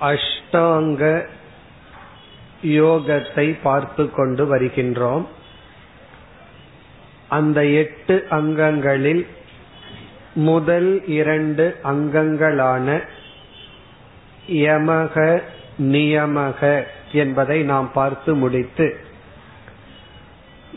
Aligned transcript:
அஷ்டாங்க 0.00 1.26
யோகத்தை 2.62 3.56
பார்த்து 3.62 4.10
கொண்டு 4.10 4.56
வருகின்றோம். 4.56 5.26
அந்த 7.28 7.64
எட்டு 7.64 8.26
அங்கங்களில் 8.30 9.26
முதல் 10.34 11.06
இரண்டு 11.06 11.76
அங்கங்களான 11.82 13.04
யமக 14.48 15.42
நியமக 15.78 16.86
என்பதை 17.12 17.62
நாம் 17.62 17.92
பார்த்து 17.92 18.34
முடித்து 18.34 18.96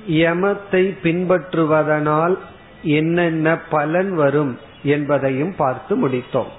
யமத்தை 0.07 0.95
பின்பற்றுவதனால் 1.03 2.37
என்னென்ன 2.83 3.57
பலன் 3.57 4.13
வரும் 4.13 4.59
என்பதையும் 4.83 5.55
பார்த்து 5.55 6.07
முடித்தோம். 6.07 6.51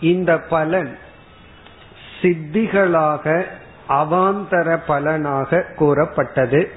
இந்த 0.00 0.38
பலன் 0.38 0.98
சித்திகளாக 2.22 3.44
அவாந்தர 3.88 4.78
பலனாக 4.86 5.64
கூறப்பட்டது. 5.76 6.70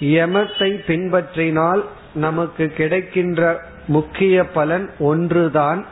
யமத்தை 0.00 0.80
பின்பற்றினால் 0.86 1.84
நமக்கு 2.14 2.68
கிடைக்கின்ற 2.68 3.62
முக்கிய 3.86 4.46
பலன் 4.46 4.90
ஒன்றுதான் 4.98 5.84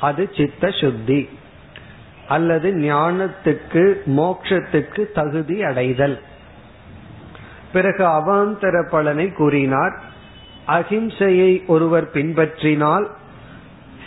அது 0.00 0.30
சித்த 0.36 0.70
சுத்தி 0.70 1.28
அல்லது 2.28 2.74
ஞானத்துக்கு 2.74 3.94
மோட்சத்துக்கு 4.06 5.12
தகுதி 5.12 5.62
அடைதல். 5.62 6.22
பிறகு 7.72 8.04
அவாந்தர 8.04 8.88
பலனை 8.90 9.32
கூறினார். 9.32 10.00
அகிம்சையை 10.66 11.66
ஒருவர் 11.66 12.10
பின்பற்றினால் 12.10 13.16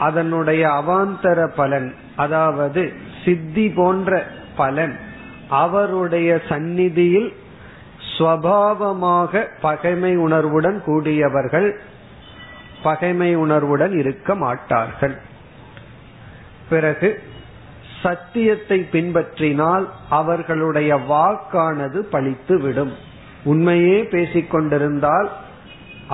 அதனுடைய 0.07 0.63
அவாந்தர 0.79 1.39
பலன் 1.55 1.89
அதாவது 2.15 2.83
சித்தி 3.23 3.65
போன்ற 3.69 4.19
பலன் 4.55 4.95
அவருடைய 5.63 6.29
சந்நிதியில் 6.49 7.29
ஸ்வபாவமாக 8.11 9.43
பகைமை 9.61 10.13
உணர்வுடன் 10.25 10.77
கூடியவர்கள் 10.83 11.69
பகைமை 12.83 13.29
உணர்வுடன் 13.35 13.93
இருக்க 13.99 14.35
மாட்டார்கள். 14.35 15.15
பிறகு 16.69 17.09
சத்தியத்தை 18.03 18.77
பின்பற்றினால் 18.91 19.85
அவர்களுடைய 20.19 20.91
வாக்கானது 21.11 21.99
பழித்து 22.13 22.55
விடும் 22.59 22.93
உண்மையே 23.43 23.97
பேசிக்கொண்டிருந்தால் 24.11 25.29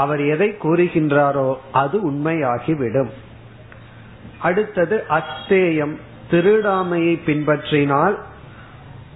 அவர் 0.02 0.22
எதை 0.34 0.50
கூறுகின்றாரோ 0.64 1.50
அது 1.82 1.98
உண்மையாகிவிடும். 2.10 3.12
அடுத்தது 4.42 5.04
அத்தேயம். 5.10 5.96
திருடாமையை 6.32 7.20
பின்பற்றினால் 7.26 8.18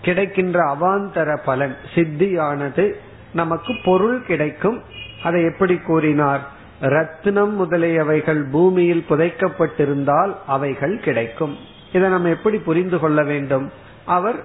கிடைக்கின்ற 0.01 0.75
அவாந்தர 0.75 1.37
பலன் 1.45 1.75
சித்தியானது 1.95 2.93
நமக்கு 3.33 3.73
பொருள் 3.83 4.25
கிடைக்கும். 4.25 4.83
அதை 5.23 5.43
எப்படி 5.43 5.77
கூறினார்? 5.77 6.59
ரத்னம் 6.81 7.53
முதலியவைகள் 7.59 8.49
பூமியில் 8.51 9.05
புதைக்கப்பட்டிருந்தால் 9.09 10.35
அவைகள் 10.47 10.99
கிடைக்கும். 10.99 11.57
இதை 11.93 12.09
நம்ம 12.09 12.29
எப்படி 12.29 12.57
புரிந்து 12.57 12.99
கொள்ள 12.99 13.23
வேண்டும்? 13.23 13.71
அவர் 14.05 14.35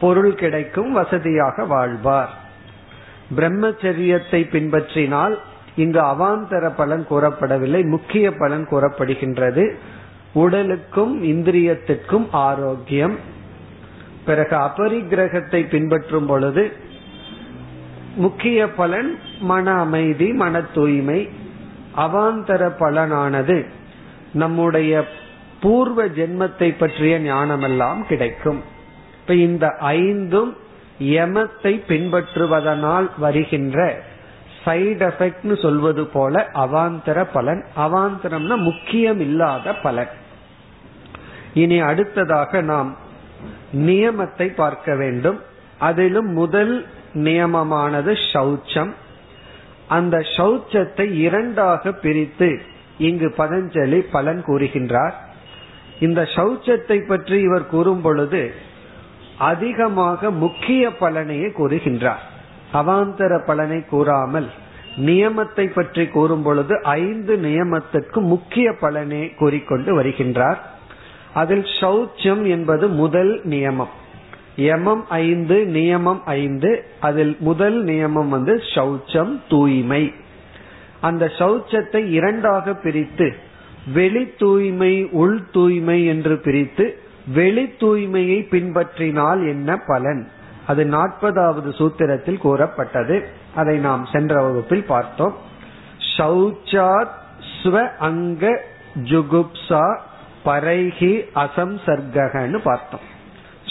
பொருள் 0.00 0.34
கிடைக்கும் 0.34 0.92
வசதியாக 0.92 1.64
வாழ்வார். 1.64 2.30
பிரம்மச்சரியத்தை 3.36 4.48
பின்பற்றினால் 4.48 5.38
இங்கு 5.76 6.00
அவாந்தர 6.00 6.72
பலன் 6.76 7.06
கூறப்படவில்லை 7.10 7.86
முக்கிய 7.86 8.32
பலன் 8.32 8.66
கூறப்படுகின்றது. 8.70 9.74
உடலுக்கும் 10.32 11.22
இந்திரியத்திற்கும் 11.22 12.26
ஆரோக்கியம். 12.30 13.18
பிறகு 14.24 14.56
அபரிக்கிரகத்தை 14.56 15.68
பின்பற்றும் 15.68 16.26
பொழுது 16.26 16.72
முக்கிய 18.16 18.72
பலன் 18.72 19.18
மன 19.40 19.72
அமைதி 19.72 20.32
மன 20.32 20.62
தூய்மை. 20.62 21.28
அவாந்தர 21.96 22.72
பலனானது 22.80 23.66
நம்முடைய 24.32 25.04
பூர்வ 25.60 26.06
ஜென்மத்தை 26.06 26.74
பற்றிய 26.78 27.20
ஞானமெல்லாம் 27.20 28.02
கிடைக்கும். 28.02 28.62
இப்ப 29.20 29.34
இந்த 29.34 29.76
ஐந்தும் 29.80 30.56
யமத்தை 31.00 31.72
பின்பற்றுவதனால் 31.88 33.08
வருகின்ற 33.18 34.02
சைடு 34.66 35.04
எஃபெக்ட்னு 35.10 35.56
சொல்வது 35.62 36.06
போல 36.06 36.50
அவாந்தர 36.54 37.18
பலன். 37.32 37.64
அவாந்தரம்னா 37.76 38.56
முக்கியம் 38.56 39.20
இல்லாத 39.20 39.74
பலன். 39.74 40.12
இனி 41.54 41.78
அடுத்ததாக 41.80 42.60
நாம் 42.60 42.90
நியமத்தை 43.72 44.46
பார்க்க 44.54 44.94
வேண்டும். 44.94 45.40
அதிலும் 45.78 46.30
முதல் 46.32 46.86
நியமமானது 47.14 48.12
சௌச்சம் 48.32 48.92
அந்த 49.88 50.16
சௌச்சத்தை 50.36 51.06
இரண்டாக 51.12 51.92
பிரித்து 51.92 52.48
இங்கு 52.98 53.28
பதஞ்சலி 53.38 53.98
பலன் 54.10 54.40
கூறுகின்றார். 54.46 55.14
இந்த 56.00 56.22
சௌச்சத்தை 56.36 56.98
பற்றி 57.06 57.36
இவர் 57.40 57.66
கூறும் 57.66 58.00
பொழுது 58.00 58.54
அதிகமாக 59.50 60.30
முக்கிய 60.30 60.90
பலனையே 61.00 61.48
கூறுகின்றார். 61.58 62.24
அவாந்தர 62.72 63.44
பலனை 63.44 63.84
கூறாமல் 63.84 64.50
நியமத்தை 64.96 65.72
பற்றி 65.72 66.06
கூறும் 66.06 66.42
பொழுது 66.42 66.82
ஐந்து 66.82 67.36
நியமத்துக்கு 67.36 68.20
முக்கிய 68.20 68.72
பலனே 68.80 69.34
கூறிக்கொண்டு 69.34 70.02
வருகின்றார். 70.02 70.56
அதில் 71.34 71.66
சௌச்சம் 71.80 72.42
என்பது 72.46 72.88
முதல் 72.88 73.40
நியமம். 73.44 73.92
யமம் 74.56 75.04
ஐந்து 75.08 75.64
நியமம் 75.64 76.20
ஐந்து 76.24 76.84
அதில் 77.00 77.36
முதல் 77.38 77.84
நியமம் 77.84 78.28
வந்து 78.28 78.62
சௌச்சம் 78.74 79.40
தூய்மை. 79.48 80.12
அந்த 81.00 81.32
சௌச்சத்தை 81.38 82.10
இரண்டாக 82.10 82.74
பிரித்து 82.74 83.36
வெளி 83.92 84.32
தூய்மை 84.38 85.08
உள் 85.10 85.42
தூய்மை 85.50 86.04
என்று 86.04 86.36
பிரித்து 86.36 86.98
வெளி 87.34 87.74
தூய்மையை 87.80 88.46
பின்பற்றினால் 88.50 89.48
என்ன 89.48 89.76
பலன்? 89.76 90.28
அது 90.66 90.84
நாற்பதாவது 90.84 91.70
சூத்திரத்தில் 91.78 92.38
கூறப்பட்டது. 92.38 93.28
அதை 93.54 93.76
நாம் 93.78 94.06
சென்ற 94.12 94.42
வகுப்பில் 94.42 94.84
பார்த்தோம். 94.84 95.34
சௌச்சாத் 96.16 97.14
ஸ்வ 97.62 97.96
அங்க 97.98 98.62
ஜுகுப்சா 99.04 99.98
பரைகி 100.44 101.12
அசம்சர்கன்னு 101.34 102.58
பார்த்தோம். 102.58 103.06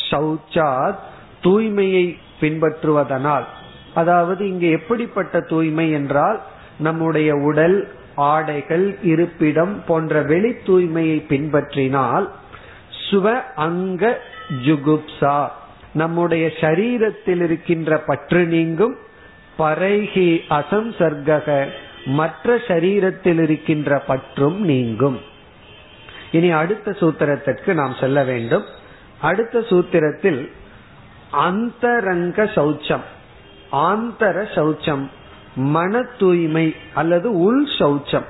சௌச்சாத் 0.09 1.01
தூய்மையை 1.43 2.05
பின்பற்றுவதனால் 2.41 3.45
அதாவது 3.93 4.47
இங்கு 4.47 4.69
எப்படிப்பட்ட 4.69 5.39
தூய்மை 5.39 5.91
என்றால் 5.91 6.39
நம்முடைய 6.77 7.35
உடல் 7.35 7.77
ஆடைகள் 8.15 8.97
இருப்பிடம் 9.03 9.83
போன்ற 9.87 10.21
வெளி 10.21 10.51
தூய்மையை 10.65 11.19
பின்பற்றினால் 11.29 12.29
சுவ 13.05 13.33
அங்க 13.55 14.19
ஜுகுப்சா 14.65 15.37
நம்முடைய 15.95 16.47
சரீரத்தில் 16.47 17.43
இருக்கின்ற 17.43 17.97
பற்று 17.97 18.45
நீங்கும். 18.45 18.95
பரைகி 19.59 20.39
அசம்சர்கக 20.49 21.65
மற்ற 22.05 22.55
சரீரத்தில் 22.67 23.41
இருக்கின்ற 23.41 23.99
பற்றும் 23.99 24.65
நீங்கும். 24.65 25.19
இனி 26.31 26.51
அடுத்த 26.51 26.91
சூத்திரத்திற்கு 26.91 27.73
நாம் 27.73 27.95
செல்ல 27.99 28.23
வேண்டும். 28.23 28.63
அடுத்த 29.21 29.59
சூத்திரத்தில் 29.59 30.51
அந்தரங்க 31.31 32.43
சௌச்சம். 32.43 33.05
ஆந்தர 33.71 34.45
சௌச்சம். 34.55 35.09
மன 35.55 36.05
தூய்மை 36.19 36.75
அல்லது 36.93 37.37
உள் 37.37 37.67
சௌச்சம். 37.79 38.25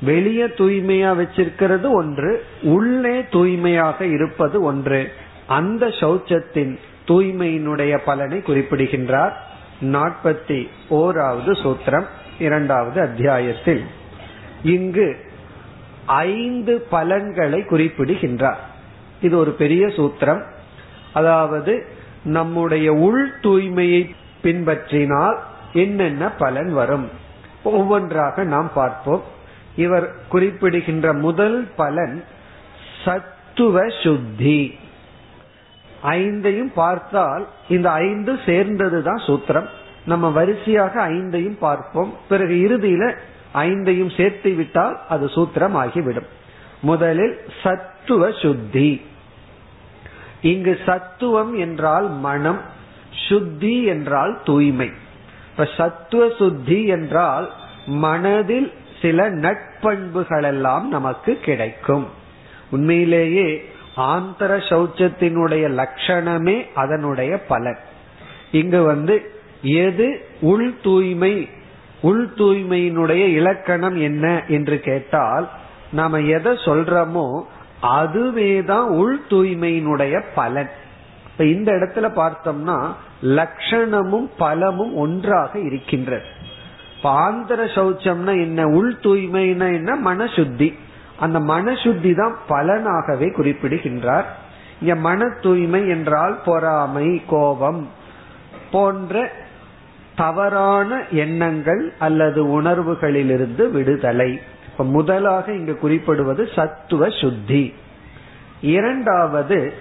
வெளியே 0.00 0.44
தூய்மையா 0.44 1.10
வச்சிருக்கிறது 1.14 1.90
ஒன்று 1.90 2.44
உள்ளே 2.62 3.24
தூய்மையாக 3.30 4.06
இருப்பது 4.06 4.62
ஒன்று. 4.62 5.12
அந்த 5.46 5.86
சௌச்சத்தின் 5.86 6.78
தூய்மையினுடைய 7.08 7.98
பலனை 8.04 8.42
குறிப்பிடுகின்றார். 8.42 9.46
நாற்பத்தி 9.80 10.68
ஓராவது 10.90 11.52
சூத்திரம் 11.62 12.06
இரண்டாவது 12.38 13.00
அத்தியாயத்தில். 13.00 13.84
இங்கு 14.62 15.16
ஐந்து 16.06 16.80
பலன்களை 16.80 17.64
குறிப்பிடுகின்றார். 17.64 18.60
இது 19.22 19.38
ஒரு 19.38 19.50
பெரிய 19.50 19.86
சூத்திரம். 19.86 20.44
அதாவது 21.12 21.86
நம்முடைய 22.24 22.92
உள் 22.92 23.30
தூய்மையை 23.42 24.14
பின்பற்றினால் 24.42 25.36
என்னென்ன 25.72 26.30
பலன் 26.30 26.72
வரும்? 26.72 27.10
ஒவ்வொன்றாக 27.62 28.44
நாம் 28.44 28.70
பார்ப்போம். 28.74 29.22
இவர் 29.76 30.14
குறிப்பிடுகின்ற 30.28 31.12
முதல் 31.12 31.68
பலன் 31.76 32.24
சத்துவ 33.04 33.88
சுத்தி. 34.02 34.78
ஐந்தையும் 36.02 36.72
பார்த்தால் 36.74 37.48
இந்த 37.68 37.90
ஐந்து 37.90 38.32
சேர்ந்ததுதான் 38.32 39.20
சூத்திரம். 39.26 39.66
நம்ம 40.06 40.28
வரிசையாக 40.28 41.08
ஐந்தையும் 41.08 41.58
பார்ப்போம். 41.58 42.16
பிறகு 42.28 42.54
இறுதியில 42.54 43.16
ஐந்தையும் 43.54 44.16
சேர்த்து 44.16 44.52
விட்டால் 44.52 45.00
அது 45.08 45.26
சூத்திரம் 45.26 45.72
ஆகிவிடும் 45.72 46.26
முதலில் 46.80 47.40
சத்துவ 47.62 48.30
சுத்தி. 48.30 49.06
இங்கு 50.42 50.78
சத்துவம் 50.86 51.58
என்றால் 51.58 52.10
மனம் 52.10 52.60
சுத்தி 53.10 53.82
என்றால் 53.82 54.40
தூய்மை. 54.44 54.90
இப்ப 55.50 55.68
சத்துவ 55.76 56.28
சுத்தி 56.38 56.84
என்றால் 56.84 57.52
மனதில் 57.86 58.72
சில 59.02 59.30
நட்பண்புகள் 59.30 60.42
எல்லாம் 60.42 60.88
நமக்கு 60.88 61.38
கிடைக்கும். 61.40 62.06
உண்மையிலேயே 62.70 63.70
ஆந்தர 63.98 64.56
சௌச்சத்தினுடைய 64.68 65.64
லட்சணமே 65.70 66.66
அதனுடைய 66.74 67.42
பலன். 67.42 67.78
இங்கு 68.50 68.82
வந்து 68.82 69.30
எது 69.62 70.26
உள் 70.40 70.74
தூய்மை 70.82 71.48
உள் 72.00 72.28
தூய்மையினுடைய 72.36 73.26
இலக்கணம் 73.28 73.96
என்ன 73.96 74.42
என்று 74.48 74.80
கேட்டால் 74.80 75.48
நாம 75.92 76.20
எதை 76.20 76.52
சொல்றோமோ 76.52 77.42
அதுவேதான் 77.80 78.88
உள் 78.88 79.20
தூய்மையினுடைய 79.28 80.22
பலன். 80.34 80.70
இப்ப 81.30 81.44
இந்த 81.44 81.72
இடத்துல 81.72 82.06
பார்த்தோம்னா 82.16 82.92
லட்சணமும் 83.22 84.30
பலமும் 84.38 84.94
ஒன்றாக 84.94 85.58
இருக்கின்றது. 85.58 86.24
ஆந்திர 87.02 87.64
சௌச்சம்னா 87.64 88.30
என்ன 88.30 88.66
உள் 88.66 88.96
தூய்மைனா 89.02 89.74
என்ன? 89.74 90.14
மனசுத்தி. 90.14 90.74
அந்த 91.18 91.38
மனசுத்தி 91.38 92.14
தான் 92.14 92.36
பலனாகவே 92.48 93.32
குறிப்பிடுகின்றார். 93.32 94.36
இங்க 94.80 94.94
மன 94.94 95.28
தூய்மை 95.40 95.88
என்றால் 95.88 96.40
பொறாமை 96.44 97.22
கோபம் 97.26 97.88
போன்ற 98.70 99.32
தவறான 100.16 101.02
எண்ணங்கள் 101.10 101.92
அல்லது 101.98 102.62
உணர்வுகளிலிருந்து 102.62 103.70
விடுதலை. 103.70 104.40
இப்ப 104.70 104.84
முதலாக 104.84 105.52
இங்கு 105.52 105.78
குறிப்பிடுவது 105.78 106.48
சத்துவ 106.54 107.08
சுத்தி. 107.10 107.74
இரண்டாவது 108.60 109.74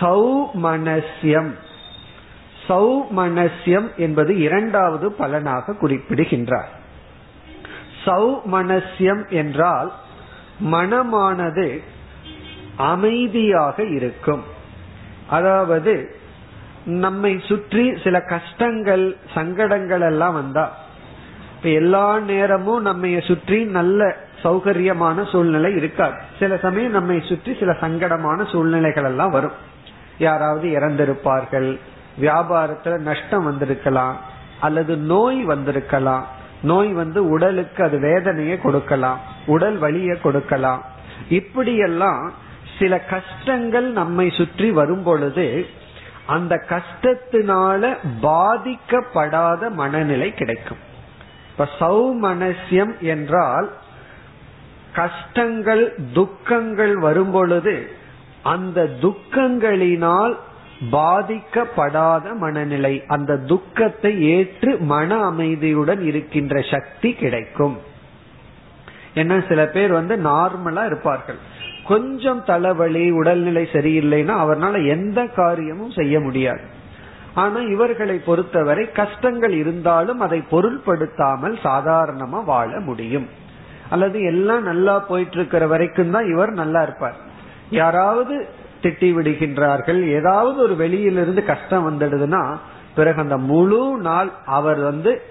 சௌமனசியம் 0.00 1.50
சௌமனசியம் 2.68 3.88
என்பது 3.96 4.38
இரண்டாவது 4.38 5.12
பலனாக 5.12 5.72
குறிப்பிடுகின்றார். 5.72 6.70
சௌமனசியம் 8.04 9.28
என்றால் 9.28 9.92
மனமானது 10.64 11.82
அமைதியாக 12.76 13.84
இருக்கும். 13.84 14.42
அதாவது 15.28 16.16
நம்மை 16.84 17.40
சுற்றி 17.48 17.96
சில 18.04 18.20
கஷ்டங்கள் 18.20 19.16
சங்கடங்கள் 19.34 20.00
எல்லாம் 20.00 20.34
வந்தா 20.34 20.70
இப்ப 21.56 21.68
எல்லா 21.68 22.18
நேரமும் 22.18 22.82
நம்ம 22.82 23.20
சுற்றி 23.20 23.64
நல்ல 23.64 24.16
சௌகரியமான 24.42 25.30
சூழ்நிலை 25.30 25.74
இருக்காது. 25.74 26.14
சில 26.38 26.56
சமயம் 26.56 26.90
நம்மை 26.90 27.20
சுற்றி 27.20 27.54
சில 27.54 27.76
சங்கடமான 27.80 28.50
சூழ்நிலைகள் 28.52 29.04
எல்லாம் 29.04 29.30
வரும். 29.30 29.52
யாராவது 30.18 30.68
இறந்திருப்பார்கள் 30.68 31.78
வியாபாரத்துல 32.20 32.98
நஷ்டம் 32.98 33.44
வந்திருக்கலாம் 33.44 34.16
அல்லது 34.60 34.96
நோய் 34.96 35.44
வந்திருக்கலாம். 35.44 36.26
நோய் 36.62 36.92
வந்து 36.92 37.28
உடலுக்கு 37.28 37.84
அது 37.84 37.98
வேதனையை 37.98 38.58
கொடுக்கலாம். 38.58 39.31
உடல் 39.46 39.78
வலியை 39.78 40.20
கொடுக்கலாம். 40.20 40.82
இப்படியெல்லாம் 41.28 42.32
சில 42.78 42.98
கஷ்டங்கள் 42.98 43.90
நம்மை 43.92 44.30
சுற்றி 44.30 44.70
வரும் 44.70 45.02
பொழுது 45.02 45.66
அந்த 46.26 46.64
கஷ்டத்தினால 46.68 47.96
பாதிக்கப்படாத 48.22 49.70
மனநிலை 49.70 50.34
கிடைக்கும். 50.34 50.78
இப்ப 51.50 51.68
சௌமனசியம் 51.80 52.98
என்றால் 52.98 53.70
கஷ்டங்கள் 54.92 55.94
துக்கங்கள் 56.12 56.98
வரும் 56.98 57.30
பொழுது 57.30 57.90
அந்த 58.42 58.88
துக்கங்களினால் 59.00 60.36
பாதிக்கப்படாத 60.90 62.34
மனநிலை 62.34 63.02
அந்த 63.06 63.36
துக்கத்தை 63.36 64.22
ஏற்று 64.22 64.78
மன 64.78 65.18
அமைதியுடன் 65.24 66.00
இருக்கின்ற 66.00 66.60
சக்தி 66.60 67.12
கிடைக்கும். 67.12 67.90
ஏன்னா 69.14 69.48
சில 69.48 69.66
பேர் 69.66 69.92
வந்து 69.92 70.16
நார்மலா 70.16 70.84
இருப்பார்கள். 70.86 71.38
கொஞ்சம் 71.84 72.44
தலைவலி 72.44 73.10
உடல்நிலை 73.10 73.68
சரியில்லைன்னா 73.72 74.34
அவரால் 74.44 74.84
எந்த 74.84 75.26
காரியமும் 75.26 75.90
செய்ய 75.90 76.20
முடியாது. 76.20 76.60
ஆனா 77.34 77.60
இவர்களை 77.60 78.16
பொறுத்தவரை 78.18 78.92
கஷ்டங்கள் 78.92 79.52
இருந்தாலும் 79.52 80.20
அதை 80.20 80.42
பொருள்படுத்தாமல் 80.50 81.58
சாதாரணமா 81.62 82.44
வாழ 82.44 82.80
முடியும். 82.80 83.28
அல்லது 83.90 84.22
எல்லாம் 84.22 84.62
நல்லா 84.62 84.98
போயிட்டு 84.98 85.36
இருக்கிற 85.36 85.66
வரைக்கும் 85.66 86.10
தான் 86.10 86.26
இவர் 86.26 86.52
நல்லா 86.52 86.82
இருப்பார். 86.82 87.16
யாராவது 87.70 88.48
திட்டி 88.82 89.08
விடுகின்றார்கள் 89.14 90.00
ஏதாவது 90.08 90.56
ஒரு 90.56 90.76
வெளியிலிருந்து 90.76 91.44
கஷ்டம் 91.44 91.84
வந்துடுதுன்னா 91.88 92.42
பிறகு 92.94 93.20
அந்த 93.20 93.36
முழு 93.36 93.96
நாள் 93.98 94.30
அவர் 94.44 94.80
வந்து 94.80 95.22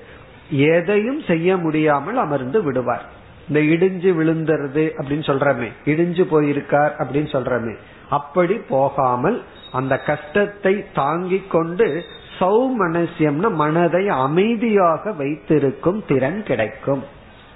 எதையும் 0.50 1.22
செய்ய 1.22 1.58
முடியாமல் 1.58 2.18
அமர்ந்து 2.18 2.64
விடுவார். 2.64 3.20
இந்த 3.52 3.86
இடிஞ்சு 3.86 4.10
விழுந்துறது 4.16 4.92
அப்படின்னு 4.98 5.26
சொல்றமே. 5.30 5.68
இடிஞ்சு 5.86 6.24
போயிருக்கார் 6.32 6.92
அப்படின்னு 7.00 7.30
சொல்றமே. 7.32 7.76
அப்படி 8.10 8.54
போகாமல் 8.54 9.44
அந்த 9.72 9.98
கஷ்டத்தை 9.98 10.86
தாங்கிக் 10.94 11.52
கொண்டு 11.52 12.04
சௌமனசியம்னு 12.40 13.54
மனதை 13.54 14.08
அமைதியாக 14.08 15.12
வைத்திருக்கும் 15.12 16.04
திறன் 16.08 16.44
கிடைக்கும். 16.44 17.04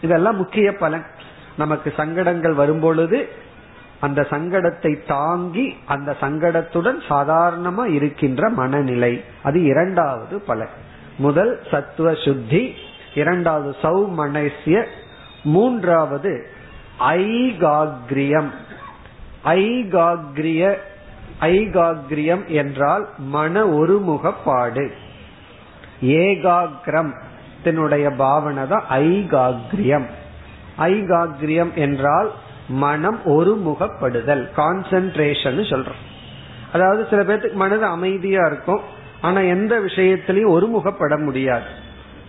இதெல்லாம் 0.01 0.35
முக்கிய 0.35 0.73
பலன். 0.73 1.05
நமக்கு 1.57 1.93
சங்கடங்கள் 1.97 2.53
வரும்பொழுது 2.53 3.29
அந்த 3.99 4.27
சங்கடத்தை 4.29 5.05
தாங்கி 5.07 5.75
அந்த 5.85 6.15
சங்கடத்துடன் 6.21 6.99
சாதாரணமா 7.09 7.85
இருக்கின்ற 7.85 8.49
மனநிலை. 8.49 9.23
அது 9.43 9.63
இரண்டாவது 9.63 10.39
பலன். 10.39 10.75
முதல் 11.17 11.59
சத்துவ 11.71 12.13
சுத்தி 12.13 12.75
இரண்டாவது 13.15 13.75
சௌமனசிய 13.81 14.85
மூன்றாவது 15.45 16.31
ஐகாகிரியம். 16.99 18.51
ஐகாகிரிய 19.43 20.75
ஐகாகிரியம் 21.41 22.45
என்றால் 22.47 23.05
மன 23.17 23.63
ஒருமுகப்பாடு. 23.65 24.85
ஏகாகிரம் 26.01 27.11
தன்னுடைய 27.63 28.09
பாவனை 28.09 28.63
தான் 28.67 28.85
ஐகாகிரியம். 28.89 30.07
ஐகாகிரியம் 30.79 31.73
என்றால் 31.73 32.31
மனம் 32.67 33.19
ஒருமுகப்படுதல் 33.25 34.43
கான்சென்ட்ரேஷன் 34.57 35.59
சொல்றோம். 35.71 36.03
அதாவது 36.73 37.07
சில 37.09 37.21
பேர்த்துக்கு 37.23 37.53
மனது 37.53 37.85
அமைதியா 37.85 38.45
இருக்கும் 38.45 38.81
ஆனா 39.21 39.39
எந்த 39.39 39.73
விஷயத்திலையும் 39.79 40.53
ஒருமுகப்பட 40.55 41.23
முடியாது. 41.23 41.69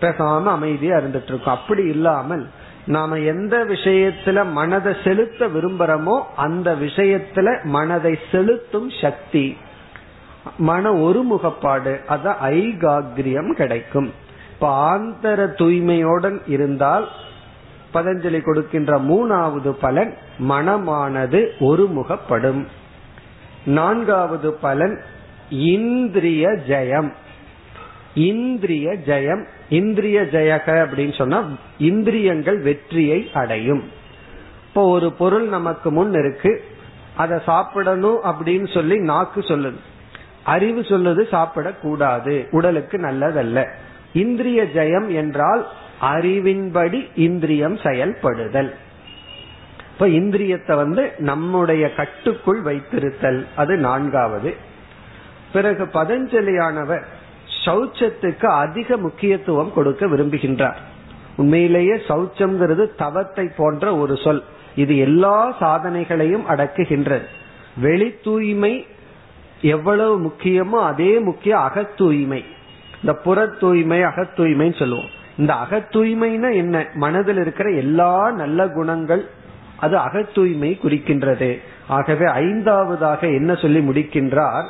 பேசாம 0.01 0.43
அமைதியா 0.43 0.97
இருந்துட்டு 0.97 1.29
இருக்கும். 1.31 1.55
அப்படி 1.57 1.83
இல்லாமல் 1.87 2.49
நாம 2.87 3.15
எந்த 3.15 3.57
விஷயத்துல 3.57 4.51
மனதை 4.51 4.93
செலுத்த 5.03 5.47
விரும்புறோமோ 5.47 6.21
அந்த 6.35 6.75
விஷயத்துல 6.75 7.63
மனதை 7.63 8.19
செலுத்தும் 8.31 8.89
சக்தி. 9.01 9.57
மன 10.57 10.91
ஒருமுகப்பாடு 10.91 12.05
அத 12.05 12.35
ஐகாகிரியம் 12.41 13.53
கிடைக்கும். 13.53 14.13
இப்ப 14.53 14.97
ஆந்தர 14.97 15.45
தூய்மையுடன் 15.57 16.39
இருந்தால் 16.47 17.07
பதஞ்சலி 17.93 18.41
கொடுக்கின்ற 18.41 18.99
மூணாவது 18.99 19.71
பலன் 19.71 20.13
மனமானது 20.49 21.47
ஒருமுகப்படும். 21.59 22.65
நான்காவது 23.65 24.53
பலன் 24.53 25.01
இந்திரிய 25.49 26.47
ஜெயம். 26.47 27.11
இந்திரிய 28.17 28.93
ஜெயம் 29.05 29.43
இந்திரிய 29.69 30.21
ஜெயக 30.21 30.67
அப்படின்னு 30.83 31.15
சொன்னா 31.17 31.39
இந்திரியங்கள் 31.77 32.59
வெற்றியை 32.61 33.31
அடையும். 33.33 33.83
இப்போ 34.67 34.87
ஒரு 34.87 35.11
பொருள் 35.11 35.47
நமக்கு 35.47 35.91
முன் 35.91 36.13
இருக்கு 36.13 36.63
அதை 37.15 37.37
சாப்பிடணும் 37.45 38.23
அப்படின்னு 38.23 38.73
சொல்லி 38.73 38.97
நாக்கு 38.99 39.41
சொல்லுது. 39.41 39.79
அறிவு 40.43 40.81
சொல்லுது 40.81 41.23
சாப்பிடக்கூடாது 41.31 42.33
உடலுக்கு 42.51 42.97
நல்லதல்ல. 42.97 43.67
இந்திரிய 44.13 44.63
ஜெயம் 44.63 45.07
என்றால் 45.07 45.67
அறிவின்படி 46.01 46.99
இந்திரியம் 47.15 47.77
செயல்படுதல். 47.77 48.75
இப்ப 49.93 50.07
இந்திரியத்தை 50.07 50.75
வந்து 50.75 51.11
நம்முடைய 51.17 51.93
கட்டுக்குள் 51.93 52.63
வைத்திருத்தல் 52.63 53.45
அது 53.55 53.77
நான்காவது. 53.77 54.51
பிறகு 55.53 55.85
பதஞ்சலியானவர் 55.93 57.05
சௌச்சத்துக்கு 57.67 58.45
அதிக 58.45 58.97
முக்கியத்துவம் 58.97 59.73
கொடுக்க 59.73 60.05
விரும்புகின்றார். 60.05 60.79
உண்மையிலேயே 61.35 61.95
சௌச்சம்ங்கிறது 62.07 62.85
தவத்தை 62.97 63.45
போன்ற 63.57 63.97
ஒரு 63.97 64.17
சொல். 64.17 64.43
இது 64.75 64.97
எல்லா 64.97 65.55
சாதனைகளையும் 65.59 66.45
அடக்குகின்றது. 66.49 67.27
வெளி 67.77 68.15
தூய்மை 68.23 68.85
எவ்வளவு 69.61 70.13
முக்கியமோ 70.19 70.79
அதே 70.83 71.19
முக்கிய 71.19 71.57
அகத்தூய்மை 71.57 72.45
இந்த 73.01 73.13
புற 73.13 73.47
தூய்மை 73.47 73.99
அகத்தூய்மைன்னு 74.01 74.79
சொல்லுவோம். 74.79 75.09
இந்த 75.37 75.53
அகத்தூய்மைனா 75.53 76.49
என்ன? 76.55 76.85
மனதில் 76.93 77.37
இருக்கிற 77.37 77.69
எல்லா 77.69 78.31
நல்ல 78.31 78.67
குணங்கள் 78.67 79.23
அது 79.77 79.97
அகத்தூய்மை 79.97 80.71
குறிக்கின்றது. 80.83 81.57
ஆகவே 81.87 82.25
ஐந்தாவதாக 82.25 83.19
என்ன 83.19 83.55
சொல்லி 83.55 83.79
முடிக்கின்றார்? 83.79 84.67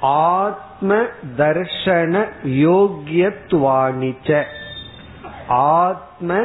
ஆத் 0.00 0.66
ஆத்ம 0.78 0.96
தர்ஷன 1.38 2.16
யோகியத்வாணிச்ச 2.58 4.28
ஆத்ம 5.78 6.36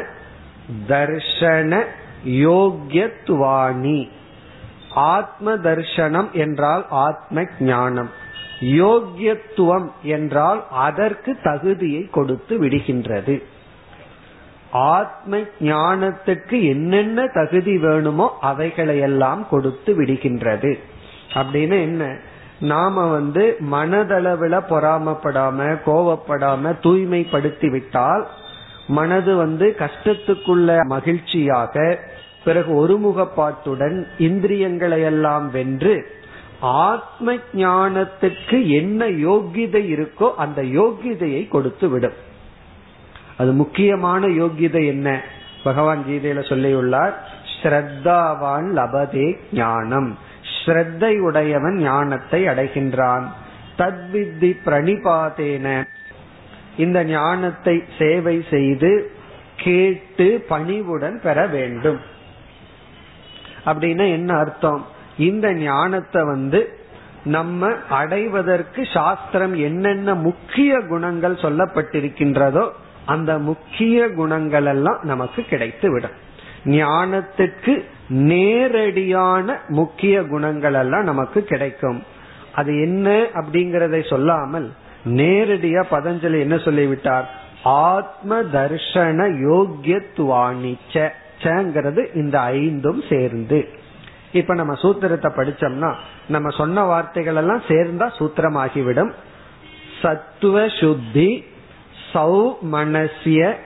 தர்ஷன 0.88 1.82
யோகியத்வாணி 2.40 4.00
ஆத்ம 5.10 5.56
தர்ஷனம் 5.64 6.32
என்றால் 6.36 6.84
ஆத்ம 7.04 7.46
ஞானம் 7.66 8.12
யோக்கியத்துவம் 8.76 9.88
என்றால் 10.10 10.62
அதற்கு 10.80 11.32
தகுதியை 11.44 12.04
கொடுத்து 12.10 12.58
விடுகின்றது 12.60 13.38
ஆத்ம 14.92 15.44
ஞானத்துக்கு 15.68 16.58
என்னென்ன 16.70 17.30
தகுதி 17.34 17.78
வேணுமோ 17.78 18.28
அவைகளையெல்லாம் 18.44 19.44
கொடுத்து 19.50 19.92
விடுகின்றது 19.94 20.74
அப்படின்னு 21.34 21.78
என்ன 21.82 22.04
நாம 22.72 23.06
வந்து 23.12 23.44
மனதளவுல 23.72 24.56
பொறாமப்படாம 24.70 25.60
கோவப்படாம 25.86 26.74
தூய்மைப்படுத்தி 26.84 27.70
விட்டால் 27.70 28.28
மனது 28.88 29.36
வந்து 29.36 29.76
கஷ்டத்துக்குள்ள 29.80 30.86
மகிழ்ச்சியாக 30.86 31.76
பிறகு 32.44 32.72
ஒருமுகப்பாட்டுடன் 32.82 33.98
இந்திரியங்களை 34.18 35.02
எல்லாம் 35.02 35.46
வென்று 35.52 35.96
ஆத்ம 36.60 37.36
ஞானத்துக்கு 37.54 38.58
என்ன 38.68 39.06
யோகிதை 39.28 39.82
இருக்கோ 39.96 40.28
அந்த 40.36 40.62
யோகிதையை 40.62 41.42
கொடுத்து 41.48 41.90
விடும் 41.90 42.18
அது 43.38 43.52
முக்கியமான 43.52 44.28
யோகிதை 44.28 44.82
என்ன? 44.86 45.08
பகவான் 45.64 46.04
கீதையில 46.10 46.42
சொல்லியுள்ளார் 46.52 47.16
ஸ்ரத்தாவான் 47.56 48.68
லபதே 48.78 49.28
ஞானம். 49.54 50.10
ஸ்ரத்தையுடையவன் 50.66 51.78
ஞானத்தை 51.78 52.48
அடைகின்றான். 52.48 53.26
தத்வித்தி 53.78 54.52
பிரணிபாதேன. 54.66 55.86
இந்த 56.78 57.04
ஞானத்தை 57.04 57.84
சேவை 58.00 58.46
செய்து 58.50 59.12
கேட்டு 59.58 60.46
பணிவுடன் 60.48 61.22
பெற 61.24 61.48
வேண்டும். 61.48 62.00
அப்படின்னா 63.66 64.06
என்ன 64.12 64.38
அர்த்தம்? 64.38 64.86
இந்த 65.18 65.54
ஞானத்தை 65.54 66.24
வந்து 66.24 66.78
நம்ம 67.24 67.70
அடைவதற்கு 67.90 68.86
சாஸ்திரம் 68.94 69.56
என்னென்ன 69.56 70.14
முக்கிய 70.14 70.80
குணங்கள் 70.80 71.36
சொல்லப்பட்டிருக்கின்றதோ 71.36 72.70
அந்த 73.06 73.38
முக்கிய 73.38 74.10
குணங்கள் 74.10 74.66
எல்லாம் 74.66 75.00
நமக்கு 75.02 75.44
கிடைத்து 75.44 75.92
விடும் 75.92 76.32
ஞானத்துக்கு 76.66 77.84
நேரடியான 78.08 79.60
முக்கிய 79.68 80.24
குணங்கள் 80.24 80.74
எல்லாம் 80.74 81.04
நமக்கு 81.04 81.44
கிடைக்கும். 81.44 82.04
அது 82.54 82.82
என்ன 82.82 83.28
அப்படிங்கறதை 83.34 84.10
சொல்லாமல் 84.10 84.72
நேரடியா 85.06 85.84
பதஞ்சலி 85.92 86.40
என்ன 86.40 86.58
சொல்லிவிட்டார்? 86.58 87.30
ஆத்ம 87.64 88.42
தர்ஷன 88.42 89.50
யோகியத்துவாணிச்சங்கிறது 89.50 92.16
இந்த 92.16 92.40
ஐந்தும் 92.40 93.04
சேர்ந்து. 93.10 93.68
இப்ப 94.32 94.54
நம்ம 94.54 94.74
சூத்திரத்தை 94.74 95.32
படிச்சோம்னா 95.36 95.94
நம்ம 96.28 96.50
சொன்ன 96.50 96.84
வார்த்தைகள் 96.84 97.36
எல்லாம் 97.36 97.62
சேர்ந்தா 97.68 98.12
சூத்திரமாகிவிடும். 98.20 99.12
சத்துவ 100.02 100.68
சுத்தி 100.68 101.46
சௌ 102.14 102.54
மனசிய 102.62 103.58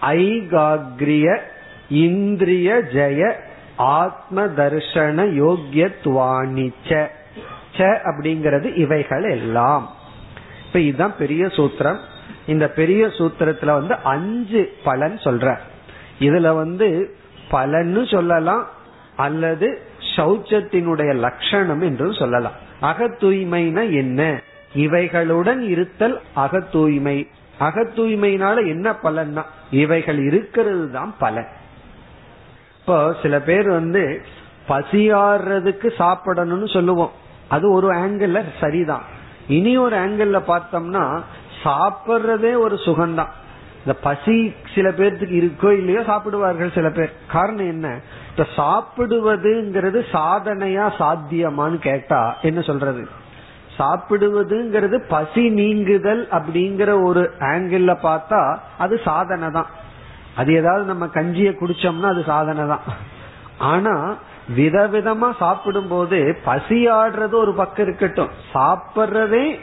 ஐகாகிரிய 0.00 1.50
இந்திரிய 1.92 2.82
ஜெய 2.92 3.32
ஆத்ம 3.76 4.46
தர்ஷன 4.46 5.24
யோகியத்வாணிச்ச 5.40 7.06
ச 7.76 7.98
அப்படிங்கிறது 8.04 8.76
இவைகள் 8.76 9.24
எல்லாம். 9.24 9.94
இப்ப 10.66 10.78
இதுதான் 10.78 11.16
பெரிய 11.18 11.46
சூத்திரம். 11.46 11.98
இந்த 12.46 12.68
பெரிய 12.68 13.06
சூத்திரத்துல 13.06 13.66
வந்து 13.66 13.94
அஞ்சு 13.94 14.72
பலன் 14.84 15.16
சொல்ற. 15.16 15.56
இதுல 16.20 16.54
வந்து 16.54 17.16
பலன்னு 17.50 18.10
சொல்லலாம் 18.10 18.68
அல்லது 19.16 19.80
சௌச்சத்தினுடைய 20.16 21.14
லட்சணம் 21.14 21.80
என்று 21.80 22.14
சொல்லலாம். 22.14 22.52
அகத்தூய்மைனா 22.82 23.90
என்ன? 23.90 24.40
இவைகளுடன் 24.74 25.58
இருத்தல் 25.58 26.20
அகத்தூய்மை. 26.36 27.28
தூய்மை 27.94 28.32
என்ன 28.66 28.96
பலன்னா? 29.02 29.42
இவைகள் 29.70 30.18
இருக்கிறது 30.18 30.90
தான் 30.90 31.14
பலன். 31.18 31.48
இப்போ 32.82 33.14
சில 33.22 33.40
பேர் 33.40 33.68
வந்து 33.70 34.22
பசியாடுறதுக்கு 34.68 35.88
சாப்பிடணும்னு 35.98 36.72
சொல்லுவோம். 36.72 37.10
அது 37.48 37.72
ஒரு 37.72 37.88
ஆங்கிள் 37.92 38.44
சரிதான். 38.60 39.02
இனி 39.48 39.76
ஒரு 39.76 39.96
ஆங்கிள் 39.96 40.32
பார்த்தோம்னா 40.48 41.20
சாப்பிட்றதே 41.64 42.58
ஒரு 42.58 42.74
சுகம்தான். 42.74 43.32
இந்த 43.78 43.94
பசி 44.00 44.54
சில 44.74 44.90
பேர்த்துக்கு 44.90 45.36
இருக்கோ 45.42 45.72
இல்லையோ 45.72 46.02
சாப்பிடுவார்கள் 46.06 46.74
சில 46.74 46.90
பேர். 46.90 47.12
காரணம் 47.32 47.68
என்ன? 47.68 48.00
இப்ப 48.30 48.46
சாப்பிடுவதுங்கிறது 48.56 50.02
சாதனையா 50.12 50.86
சாத்தியமான்னு 50.98 51.78
கேட்டா 51.78 52.36
என்ன 52.42 52.60
சொல்றது? 52.60 53.08
சாப்பிடுவதுங்கிறது 53.78 54.98
பசி 55.08 55.50
நீங்குதல் 55.50 56.28
அப்படிங்கிற 56.30 57.04
ஒரு 57.04 57.30
ஆங்கிள் 57.38 57.96
பார்த்தா 58.02 58.56
அது 58.78 59.00
சாதனை 59.04 59.50
தான் 59.50 59.66
அது 60.36 60.54
ஏதாவது 60.54 60.84
நம்ம 60.84 61.06
கஞ்சிய 61.06 61.50
குடிச்சோம்னா 61.50 62.08
அது 62.08 62.22
சாதனை 62.26 62.66
தான். 62.66 62.80
ஆனா 63.58 64.14
விதவிதமா 64.56 65.36
சாப்பிடும் 65.38 65.88
போது 65.88 66.38
பசி 66.44 66.86
ஆடுறது 66.86 67.32
ஒரு 67.32 67.54
பக்கம் 67.54 67.86
இருக்கட்டும். 67.86 68.30
சாப்பிட்றதே 68.54 69.58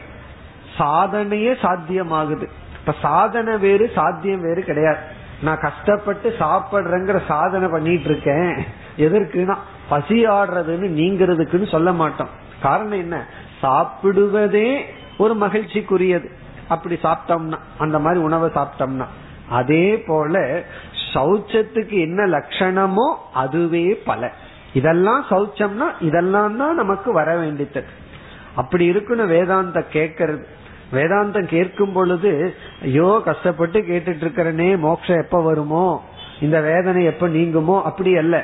சாதனையே 0.77 1.53
சாத்தியமாகுது. 1.53 2.47
இப்ப 2.79 2.93
சாதனை 3.01 3.57
வேறு 3.57 3.91
சாத்தியம் 3.95 4.41
வேறு 4.41 4.63
கிடையாது. 4.63 4.97
நான் 5.41 5.59
கஷ்டப்பட்டு 5.59 6.35
சாப்பிடுறேங்கிற 6.39 7.25
சாதனை 7.27 7.67
பண்ணிட்டு 7.67 8.03
இருக்கேன் 8.03 8.65
எதற்குனா 8.97 9.55
பசி 9.89 10.27
ஆடுறதுன்னு 10.27 10.87
நீங்கிறதுக்குன்னு 10.99 11.69
சொல்ல 11.69 11.91
மாட்டோம். 11.91 12.29
காரணம் 12.61 12.99
என்ன? 12.99 13.25
சாப்பிடுவதே 13.61 14.81
ஒரு 15.17 15.35
மகிழ்ச்சிக்குரியது. 15.35 16.29
அப்படி 16.67 16.99
சாப்பிட்டோம்னா 17.03 17.57
அந்த 17.77 17.99
மாதிரி 17.99 18.23
உணவை 18.23 18.49
சாப்பிட்டோம்னா. 18.55 19.05
அதே 19.57 19.85
போல 20.09 20.35
சௌச்சத்துக்கு 21.13 21.95
என்ன 22.07 22.27
லட்சணமோ 22.35 23.07
அதுவே 23.43 23.85
பல. 24.09 24.31
இதெல்லாம் 24.73 25.21
சௌச்சம்னா 25.29 25.87
இதெல்லாம் 26.07 26.57
தான் 26.61 26.79
நமக்கு 26.81 27.09
வர 27.19 27.29
வேண்டியது. 27.37 27.81
அப்படி 28.55 28.85
இருக்குன்னு 28.85 29.25
வேதாந்த 29.35 29.79
கேட்கறது. 29.95 30.43
வேதாந்தம் 30.93 31.49
கேட்கும் 31.55 31.95
பொழுது 31.95 32.31
ஐயோ 32.85 33.09
கஷ்டப்பட்டு 33.25 33.79
கேட்டுட்டு 33.89 34.23
இருக்கிறனே 34.25 34.69
மோட்சம் 34.85 35.21
எப்ப 35.23 35.39
வருமோ 35.41 35.83
இந்த 36.45 36.57
வேதனை 36.69 37.01
எப்ப 37.03 37.27
நீங்குமோ 37.27 37.75
அப்படி 37.89 38.11
அல்ல. 38.21 38.35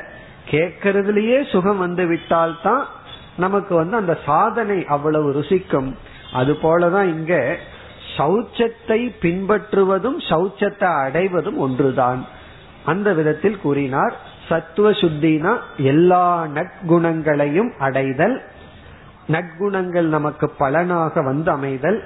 கேட்கறதுலயே 0.50 1.38
சுகம் 1.52 1.80
வந்து 1.84 2.04
விட்டால் 2.06 2.54
தான் 2.62 2.84
நமக்கு 3.44 3.72
வந்து 3.74 3.96
அந்த 3.96 4.14
சாதனை 4.26 4.76
அவ்வளவு 4.94 5.28
ருசிக்கும். 5.38 5.88
அது 6.32 6.52
போலதான் 6.62 7.08
இங்க 7.16 7.34
சௌச்சத்தை 8.16 9.14
பின்பற்றுவதும் 9.20 10.18
சௌச்சத்தை 10.28 10.84
அடைவதும் 10.84 11.58
ஒன்றுதான். 11.58 12.26
அந்த 12.84 13.12
விதத்தில் 13.12 13.60
கூறினார் 13.60 14.16
சத்துவ 14.48 14.90
சுத்தினா 14.90 15.56
எல்லா 15.76 16.46
நற்குணங்களையும் 16.54 17.70
அடைதல். 17.78 18.42
நற்குணங்கள் 19.28 20.02
நமக்கு 20.02 20.50
பலனாக 20.50 21.22
வந்து 21.22 21.52
அமைதல். 21.52 22.00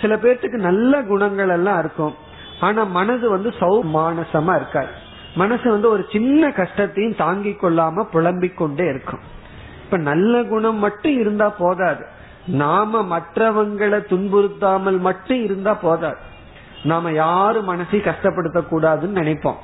சில 0.00 0.16
பேர்த்துக்கு 0.16 0.58
நல்ல 0.58 1.02
குணங்கள் 1.02 1.48
எல்லாம் 1.48 1.78
இருக்கும். 1.78 2.14
ஆனா 2.60 2.84
மனது 2.84 3.30
வந்து 3.30 3.48
சௌமானசமா 3.48 4.54
இருக்காது. 4.56 5.04
மனசு 5.34 5.70
வந்து 5.70 5.88
ஒரு 5.90 6.06
சின்ன 6.12 6.50
கஷ்டத்தையும் 6.50 7.16
தாங்கிக் 7.16 7.64
கொள்ளாம 7.64 8.02
புலம்பிக் 8.02 8.56
கொண்டே 8.56 8.84
இருக்கும். 8.84 9.20
இப்ப 9.84 9.96
நல்ல 9.96 10.42
குணம் 10.42 10.76
மட்டும் 10.76 11.18
இருந்தா 11.18 11.48
போதாது. 11.48 12.06
நாம 12.46 13.18
மற்றவங்களை 13.18 13.98
துன்புறுத்தாமல் 14.06 14.98
மட்டும் 14.98 15.44
இருந்தா 15.44 15.74
போதாது. 15.74 16.16
நாம 16.82 17.12
யாரு 17.12 17.62
மனசையும் 17.62 18.12
கஷ்டப்படுத்த 18.12 18.62
கூடாதுன்னு 18.70 19.18
நினைப்போம். 19.20 19.56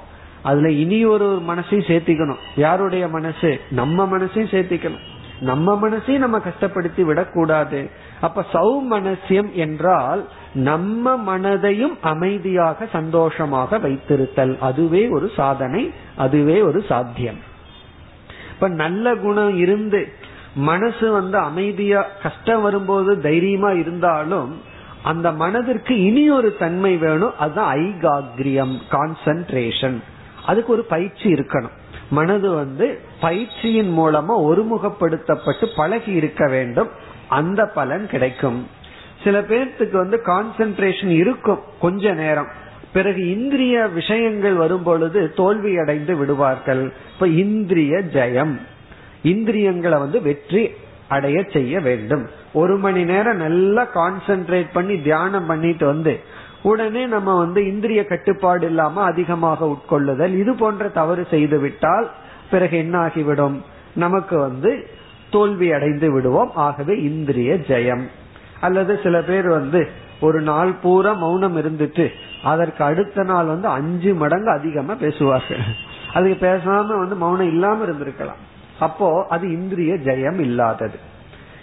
அதுல 0.43 0.71
இனி 0.71 1.05
ஒரு 1.05 1.43
மனசையும் 1.49 1.89
சேர்த்திக்கணும். 1.91 2.39
யாருடைய 2.57 3.09
மனசு? 3.09 3.61
நம்ம 3.71 4.19
மனசையும் 4.19 4.53
சேர்த்திக்கணும். 4.55 5.01
நம்ம 5.41 5.89
மனசையும் 5.89 6.19
நம்ம 6.19 6.39
கஷ்டப்படுத்தி 6.39 7.03
விடக்கூடாது 7.03 7.91
அப்ப 8.21 8.45
சௌ 8.53 8.81
மனசியம் 8.91 9.53
என்றால் 9.53 10.29
நம்ம 10.55 11.17
மனதையும் 11.17 11.99
அமைதியாக 12.01 12.87
சந்தோஷமாக 12.93 13.79
வைத்திருத்தல். 13.79 14.59
அதுவே 14.59 15.09
ஒரு 15.09 15.31
சாதனை 15.37 15.93
அதுவே 16.17 16.63
ஒரு 16.63 16.85
சாத்தியம். 16.89 17.39
இப்ப 18.53 18.69
நல்ல 18.69 19.15
குணம் 19.15 19.59
இருந்து 19.59 20.13
மனசு 20.55 21.13
வந்து 21.13 21.39
அமைதியா 21.39 22.07
கஷ்டம் 22.23 22.63
வரும்போது 22.63 23.21
தைரியமா 23.21 23.71
இருந்தாலும் 23.71 24.61
அந்த 25.03 25.33
மனதிற்கு 25.33 26.03
இனி 26.03 26.31
ஒரு 26.31 26.57
தன்மை 26.57 26.97
வேணும். 26.97 27.39
அதுதான் 27.39 27.77
ஐகாகிரியம் 27.77 28.79
கான்சன்ட்ரேஷன் 28.91 30.03
அதுக்கு 30.47 30.73
ஒரு 30.73 30.85
பயிற்சி 30.85 31.33
இருக்கணும். 31.33 31.71
மனது 32.11 32.55
வந்து 32.55 32.99
பயிற்சியின் 33.21 33.99
மூலமா 33.99 34.33
ஒருமுகப்படுத்தப்பட்டு 34.39 35.67
பழகி 35.77 36.13
இருக்க 36.13 36.49
வேண்டும். 36.49 36.89
அந்த 37.29 37.67
பலன் 37.67 38.09
கிடைக்கும். 38.09 38.67
சில 39.25 39.41
பேர்த்துக்கு 39.41 39.93
வந்து 39.93 40.23
கான்சென்ட்ரேஷன் 40.27 41.09
இருக்கும் 41.09 41.61
கொஞ்ச 41.81 42.13
நேரம். 42.13 42.49
பிறகு 42.93 43.31
இந்திரிய 43.31 43.87
விஷயங்கள் 43.87 44.55
வரும் 44.55 44.83
பொழுது 44.83 45.33
தோல்வி 45.35 45.79
அடைந்து 45.79 46.17
விடுவார்கள். 46.17 46.93
இப்ப 47.13 47.29
இந்திரிய 47.29 47.99
ஜெயம். 47.99 48.59
இந்திரியங்களை 49.23 49.99
வந்து 49.99 50.23
வெற்றி 50.23 50.71
அடைய 51.09 51.45
செய்ய 51.53 51.81
வேண்டும். 51.81 52.29
ஒரு 52.53 52.77
மணி 52.77 53.05
நேரம் 53.05 53.37
நல்லா 53.37 53.87
கான்சென்ட்ரேட் 53.95 54.71
பண்ணி 54.73 55.03
தியானம் 55.03 55.47
பண்ணிட்டு 55.47 55.87
வந்து 55.87 56.21
உடனே 56.63 57.07
நம்ம 57.07 57.39
வந்து 57.39 57.67
இந்திரிய 57.67 58.05
கட்டுப்பாடு 58.05 58.67
இல்லாம 58.67 59.03
அதிகமாக 59.03 59.67
உட்கொள்ளுதல் 59.67 60.35
இது 60.39 60.55
போன்ற 60.55 60.89
தவறு 60.89 61.27
செய்து 61.31 61.59
விட்டால் 61.59 62.11
பிறகு 62.51 62.77
என்ன 62.77 62.99
ஆகிவிடும் 62.99 63.63
நமக்கு 63.95 64.39
வந்து 64.39 64.87
தோல்வி 65.31 65.73
அடைந்து 65.73 66.13
விடுவோம். 66.13 66.53
ஆகவே 66.55 66.95
இந்திரிய 66.97 67.55
ஜெயம். 67.55 68.05
அல்லது 68.61 69.01
சில 69.03 69.23
பேர் 69.23 69.49
வந்து 69.49 69.89
ஒரு 70.21 70.41
நாள் 70.41 70.73
பூரா 70.83 71.13
மௌனம் 71.13 71.57
இருந்துட்டு 71.57 72.11
அதற்கு 72.43 72.85
அடுத்த 72.85 73.23
நாள் 73.23 73.47
வந்து 73.47 73.69
அஞ்சு 73.69 74.15
மடங்கு 74.15 74.51
அதிகமா 74.51 74.95
பேசுவார்கள். 74.95 75.65
அதுக்கு 76.15 76.47
பேசாம 76.47 76.87
வந்து 76.87 77.15
மௌனம் 77.15 77.49
இல்லாம 77.49 77.85
இருந்திருக்கலாம். 77.85 78.43
அப்போ 78.83 79.09
அது 79.29 79.47
இந்திரிய 79.53 79.95
ஜெயம் 79.95 80.41
இல்லாதது. 80.41 80.99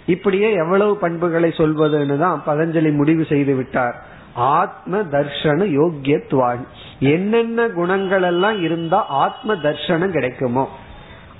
இப்படியே 0.06 0.52
எவ்வளவு 0.52 0.96
பண்புகளை 0.96 1.50
சொல்வதுன்னு 1.50 2.18
தான் 2.18 2.42
பதஞ்சலி 2.46 2.92
முடிவு 2.92 3.24
செய்து 3.24 3.54
விட்டார். 3.54 3.96
ஆத்ம 4.34 5.00
தர்ஷன 5.00 5.66
யோக்கியத்துவான். 5.78 6.62
என்னென்ன 7.00 7.68
குணங்கள் 7.68 8.22
எல்லாம் 8.22 8.62
இருந்தா 8.62 9.06
ஆத்ம 9.06 9.54
தர்ஷனம் 9.54 10.10
கிடைக்குமோ? 10.10 10.64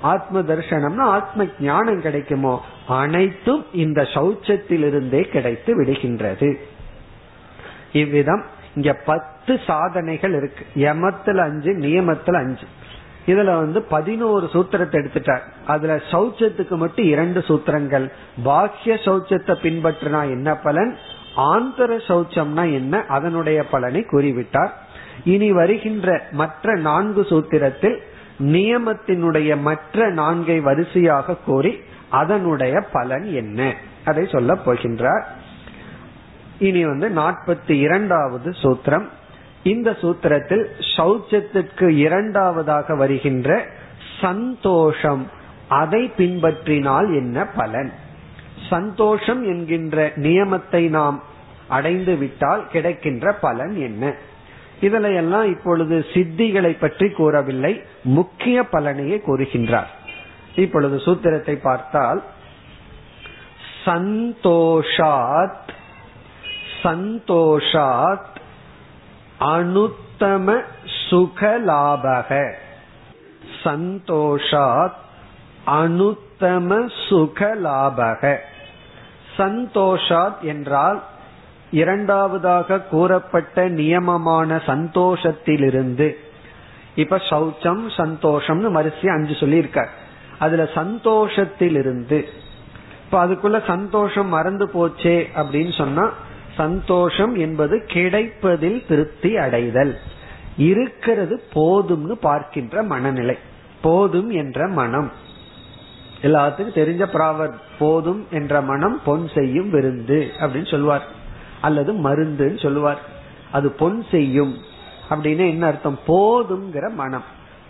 ஆத்ம 0.01 0.39
தர்ஷனம்னா 0.41 1.05
ஆத்ம 1.15 1.45
ஞானம் 1.59 2.01
கிடைக்குமோ? 2.01 2.53
அனைத்தும் 2.87 3.65
இந்த 3.73 4.01
சௌச்சத்திலிருந்தே 4.01 5.21
கிடைத்து 5.21 5.83
விடுகின்றது. 5.83 6.49
இவ்விதம் 7.93 8.43
இங்க 8.75 8.93
பத்து 8.93 9.59
சாதனைகள் 9.67 10.33
இருக்கு. 10.33 10.63
யமத்துல 10.75 11.37
அஞ்சு 11.37 11.71
நியமத்துல 11.71 12.33
அஞ்சு. 12.33 12.67
இதுல 13.31 13.55
வந்து 13.55 13.81
பதினோரு 13.81 14.49
சூத்திரத்தை 14.53 14.97
எடுத்துட்டார். 14.99 15.43
அதுல 15.65 15.95
சௌச்சத்துக்கு 16.11 16.75
மட்டும் 16.75 17.05
இரண்டு 17.05 17.39
சூத்திரங்கள். 17.39 18.11
பாக்கிய 18.43 18.95
சௌச்சத்தை 19.05 19.55
பின்பற்றினா 19.63 20.21
என்ன 20.29 20.55
பலன்? 20.55 20.97
ஆந்தர 21.35 21.97
சௌச்சம்னா 22.07 22.63
என்ன? 22.73 23.05
அதனுடைய 23.07 23.65
பலனை 23.65 24.05
கூறிவிட்டார். 24.11 24.71
இனி 25.23 25.51
வருகின்ற 25.51 26.27
மற்ற 26.31 26.75
நான்கு 26.75 27.21
சூத்திரத்தில் 27.21 27.97
நியமத்தினுடைய 28.39 29.59
மற்ற 29.59 30.11
நான்கை 30.13 30.61
வரிசையாக 30.61 31.35
கூறி 31.35 31.79
அதனுடைய 32.09 32.81
பலன் 32.93 33.27
என்ன? 33.33 33.75
அதை 34.05 34.27
சொல்ல 34.31 34.53
போகின்றார். 34.65 35.23
இனி 36.59 36.85
வந்து 36.85 37.09
நாற்பத்தி 37.09 37.71
இரண்டாவது 37.71 38.49
சூத்திரம். 38.49 39.07
இந்த 39.63 39.91
சூத்திரத்தில் 40.01 40.65
சௌச்சத்திற்கு 40.97 41.87
இரண்டாவதாக 41.89 42.95
வருகின்ற 42.95 43.65
சந்தோஷம். 44.21 45.29
அதை 45.67 46.11
பின்பற்றினால் 46.17 47.07
என்ன 47.07 47.45
பலன்? 47.45 47.91
சந்தோஷம் 48.69 49.43
என்கின்ற 49.43 50.11
நியமத்தை 50.15 50.89
நாம் 50.89 51.23
அடைந்து 51.67 52.15
விட்டால் 52.15 52.67
கிடைக்கின்ற 52.67 53.33
பலன் 53.33 53.75
என்ன? 53.81 54.15
இதுல 54.81 55.15
எல்லாம் 55.15 55.45
இப்பொழுது 55.45 56.05
சித்திகளை 56.13 56.75
பற்றி 56.79 57.09
கூறவில்லை. 57.09 57.81
முக்கிய 58.03 58.63
பலனையே 58.63 59.21
கூறுகின்றார். 59.27 59.91
இப்பொழுது 60.55 60.97
சூத்திரத்தை 60.97 61.55
பார்த்தால் 61.61 62.23
சந்தோஷாத் 63.85 65.69
சந்தோஷாத் 66.83 68.30
அனுத்தம 69.41 70.61
சுகலாபக. 71.09 72.53
சந்தோஷாத் 73.63 74.91
அனுத்தம 75.67 76.89
சுகலாபக. 77.09 78.37
சந்தோஷாத் 79.37 80.39
என்றால் 80.41 81.03
இரண்டாவதாக 81.71 82.79
கூறப்பட்ட 82.79 83.67
நியமமான 83.67 84.55
சந்தோஷத்திலிருந்து. 84.55 86.13
இப்ப 86.95 87.17
சௌச்சம் 87.17 87.89
சந்தோஷம்னு 87.97 88.71
வரிசை 88.71 89.09
அஞ்சு 89.09 89.33
சொல்லியிருக்கார். 89.33 89.87
அதுல 90.39 90.63
சந்தோஷத்திலிருந்து. 90.63 92.25
இப்ப 93.05 93.25
அதுக்குள்ள 93.25 93.67
சந்தோஷம் 93.67 94.27
மறந்து 94.27 94.69
போச்சே 94.73 95.27
அப்படின்னு 95.35 95.77
சொன்னா 95.77 96.13
சந்தோஷம் 96.57 97.35
என்பது 97.35 97.83
கிடைப்பதில் 97.87 98.83
திருப்தி 98.87 99.37
அடைதல். 99.37 99.97
இருக்கிறது 100.57 101.43
போதும்னு 101.53 102.11
பார்க்கின்ற 102.11 102.83
மனநிலை. 102.83 103.37
போதும் 103.81 104.29
என்ற 104.29 104.67
மனம். 104.67 105.11
எல்லாத்துக்கும் 106.21 106.75
தெரிஞ்ச 106.75 107.03
பிராவர் 107.05 107.53
போதும் 107.79 108.27
என்ற 108.31 108.61
மனம் 108.61 109.01
பொன் 109.05 109.29
செய்யும் 109.35 109.69
விருந்து 109.69 110.31
அப்படின்னு 110.39 110.71
சொல்லுவார் 110.71 111.07
அல்லது 111.61 111.93
மருந்துன்னு 111.93 112.61
சொல்லுவார் 112.61 112.99
அது 113.51 113.71
பொன் 113.71 114.05
செய்யும். 114.11 114.57
அப்படின்னு 115.09 115.49
என்ன 115.49 115.65
அர்த்தம்? 115.65 115.99
போதுங்கிற 116.07 116.93
மனம். 116.93 117.23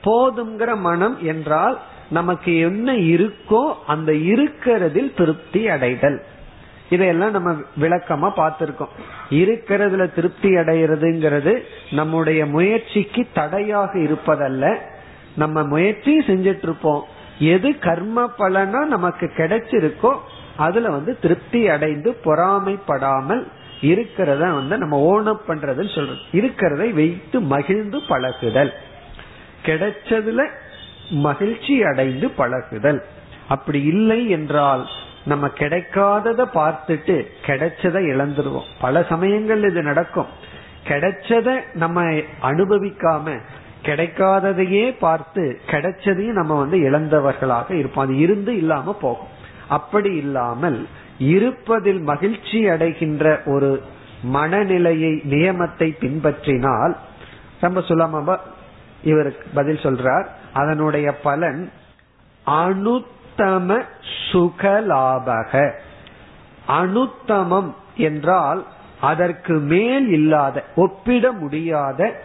போதுங்கிற 0.05 0.77
மனம் 0.77 1.17
என்றால் 1.21 1.79
நமக்கு 2.09 2.57
என்ன 2.57 2.93
இருக்கோ 2.93 3.73
அந்த 3.87 4.11
இருக்கிறதில் 4.11 5.13
திருப்தி 5.13 5.69
அடைதல். 5.69 6.25
இதையெல்லாம் 6.91 7.31
நம்ம 7.31 7.51
விளக்கமா 7.81 8.31
பார்த்திருக்கோம். 8.35 8.93
இருக்கிறதுல 9.29 10.13
திருப்தி 10.13 10.49
அடைகிறதுங்கிறது 10.49 11.53
நம்முடைய 11.91 12.45
முயற்சிக்கு 12.45 13.27
தடையாக 13.33 13.99
இருப்பதல்ல. 13.99 14.75
நம்ம 15.35 15.63
முயற்சி 15.63 16.19
செஞ்சிட்டு 16.19 16.63
இருப்போம் 16.63 17.03
எது 17.39 17.79
கர்ம 17.79 18.31
பலனா 18.37 18.85
நமக்கு 18.85 19.31
கிடைச்சிருக்கோ 19.37 20.13
அதுல 20.57 20.89
வந்து 20.89 21.19
திருப்தி 21.19 21.69
அடைந்து 21.69 22.17
பொறாமைப்படாமல் 22.23 23.47
இருக்கிறத 23.81 24.37
வந்து 24.37 24.77
நம்ம 24.77 24.97
ஓனப் 24.99 25.41
பண்றதுன்னு 25.47 25.95
சொல்றோம் 25.95 26.21
இருக்கிறதை 26.31 26.91
வைத்து 26.91 27.41
மகிழ்ந்து 27.41 28.01
பழகுதல். 28.07 28.73
கிடைச்சதுல 29.65 30.47
மகிழ்ச்சி 31.09 31.83
அடைந்து 31.83 32.29
பழகுதல். 32.29 33.05
அப்படி 33.47 33.83
இல்லை 33.83 34.29
என்றால் 34.29 34.87
நம்ம 35.25 35.47
கிடைக்காதத 35.47 36.45
பார்த்துட்டு 36.53 37.25
கிடைச்சதை 37.45 38.01
இழந்துருவோம். 38.05 38.69
பல 38.81 39.03
சமயங்கள் 39.03 39.63
இது 39.63 39.81
நடக்கும். 39.81 40.25
கிடைச்சத 40.87 41.61
நம்ம 41.73 42.03
அனுபவிக்காம 42.41 43.39
கிடைக்காததையே 43.83 44.95
பார்த்து 44.99 45.59
கிடைச்சதையும் 45.67 46.37
நம்ம 46.39 46.53
வந்து 46.53 46.77
இழந்தவர்களாக 46.77 47.71
இருப்போம். 47.71 48.05
அது 48.05 48.17
இருந்து 48.17 48.57
இல்லாம 48.57 48.93
போகும். 48.93 49.27
அப்படி 49.67 50.15
இல்லாமல் 50.15 50.87
இருப்பதில் 51.19 51.99
மகிழ்ச்சி 51.99 52.69
அடைகின்ற 52.69 53.41
ஒரு 53.45 53.81
மனநிலையை 54.23 55.21
நியமத்தை 55.29 55.95
பின்பற்றினால் 56.01 56.95
ரொம்ப 57.61 57.79
சுலபமா 57.79 58.37
இவருக்கு 59.03 59.45
பதில் 59.53 59.77
சொல்றார். 59.77 60.25
அதனுடைய 60.53 61.15
பலன் 61.15 61.71
அணு 62.43 63.05
அனுத்தம 63.41 63.83
சுகலாபக. 64.31 65.71
அனுத்தமம் 66.67 67.73
என்றால் 67.95 68.65
அதற்கு 69.01 69.53
மேல் 69.53 70.09
இல்லாத 70.09 70.63
ஒப்பிட 70.75 71.31
முடியாத 71.31 72.19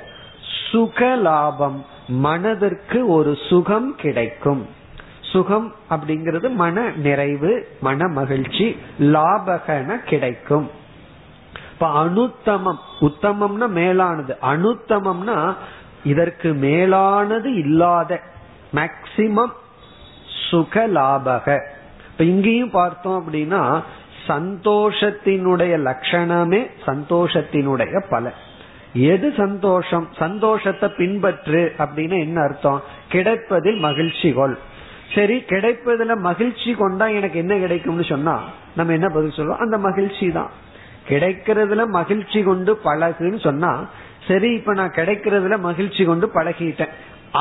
சுகலாபம் 0.72 1.84
மனதிற்கு 2.08 3.08
ஒரு 3.08 3.36
சுகம் 3.48 3.96
கிடைக்கும். 3.96 4.66
சுகம் 5.20 5.74
அப்படிங்கிறது 5.90 6.48
மன 6.54 6.90
நிறைவு 6.96 7.68
மன 7.80 8.08
மகிழ்ச்சி 8.08 8.76
லாபகன 8.98 9.96
கிடைக்கும். 10.04 10.70
இப்ப 11.72 12.04
அனுத்தமம் 12.04 12.78
உத்தமம்னா 13.00 13.68
மேலானது. 13.68 14.36
அனுத்தமம்னா 14.42 15.54
இதற்கு 16.04 16.54
மேலானது 16.54 17.54
இல்லாத 17.54 18.20
மேக்சிமம் 18.74 19.52
சுக 20.50 20.86
லாபக 20.86 21.46
இப்ப 22.10 22.24
இங்கேயும் 22.24 22.70
பார்த்தோம் 22.70 23.18
அப்படின்னா 23.20 23.62
சந்தோஷத்தினுடைய 24.28 25.74
லட்சணமே 25.88 26.60
சந்தோஷத்தினுடைய 26.86 28.02
பலன். 28.08 28.38
எது 28.92 29.28
சந்தோஷம்? 29.36 30.06
சந்தோஷத்தை 30.18 30.88
பின்பற்று 30.96 31.62
அப்படின்னு 31.78 32.16
என்ன 32.18 32.40
அர்த்தம்? 32.42 32.82
கிடைப்பதில் 33.08 33.78
மகிழ்ச்சி 33.78 34.32
கொள். 34.32 34.56
சரி 35.14 35.36
கிடைப்பதுல 35.48 36.12
மகிழ்ச்சி 36.18 36.70
கொண்டா 36.74 37.06
எனக்கு 37.06 37.38
என்ன 37.38 37.54
கிடைக்கும்னு 37.58 38.04
சொன்னா 38.04 38.34
நம்ம 38.76 38.92
என்ன 38.92 39.08
பதில் 39.08 39.36
சொல்லுவோம் 39.36 39.60
அந்த 39.60 39.78
மகிழ்ச்சி 39.78 40.26
தான். 40.30 40.50
கிடைக்கிறதுல 41.08 41.82
மகிழ்ச்சி 41.88 42.42
கொண்டு 42.42 42.72
பழகுன்னு 42.84 43.40
சொன்னா 43.40 43.72
சரி 44.28 44.48
இப்ப 44.54 44.72
நான் 44.72 44.96
கிடைக்கிறதுல 44.96 45.56
மகிழ்ச்சி 45.58 46.04
கொண்டு 46.04 46.30
பழகிட்டேன். 46.34 46.94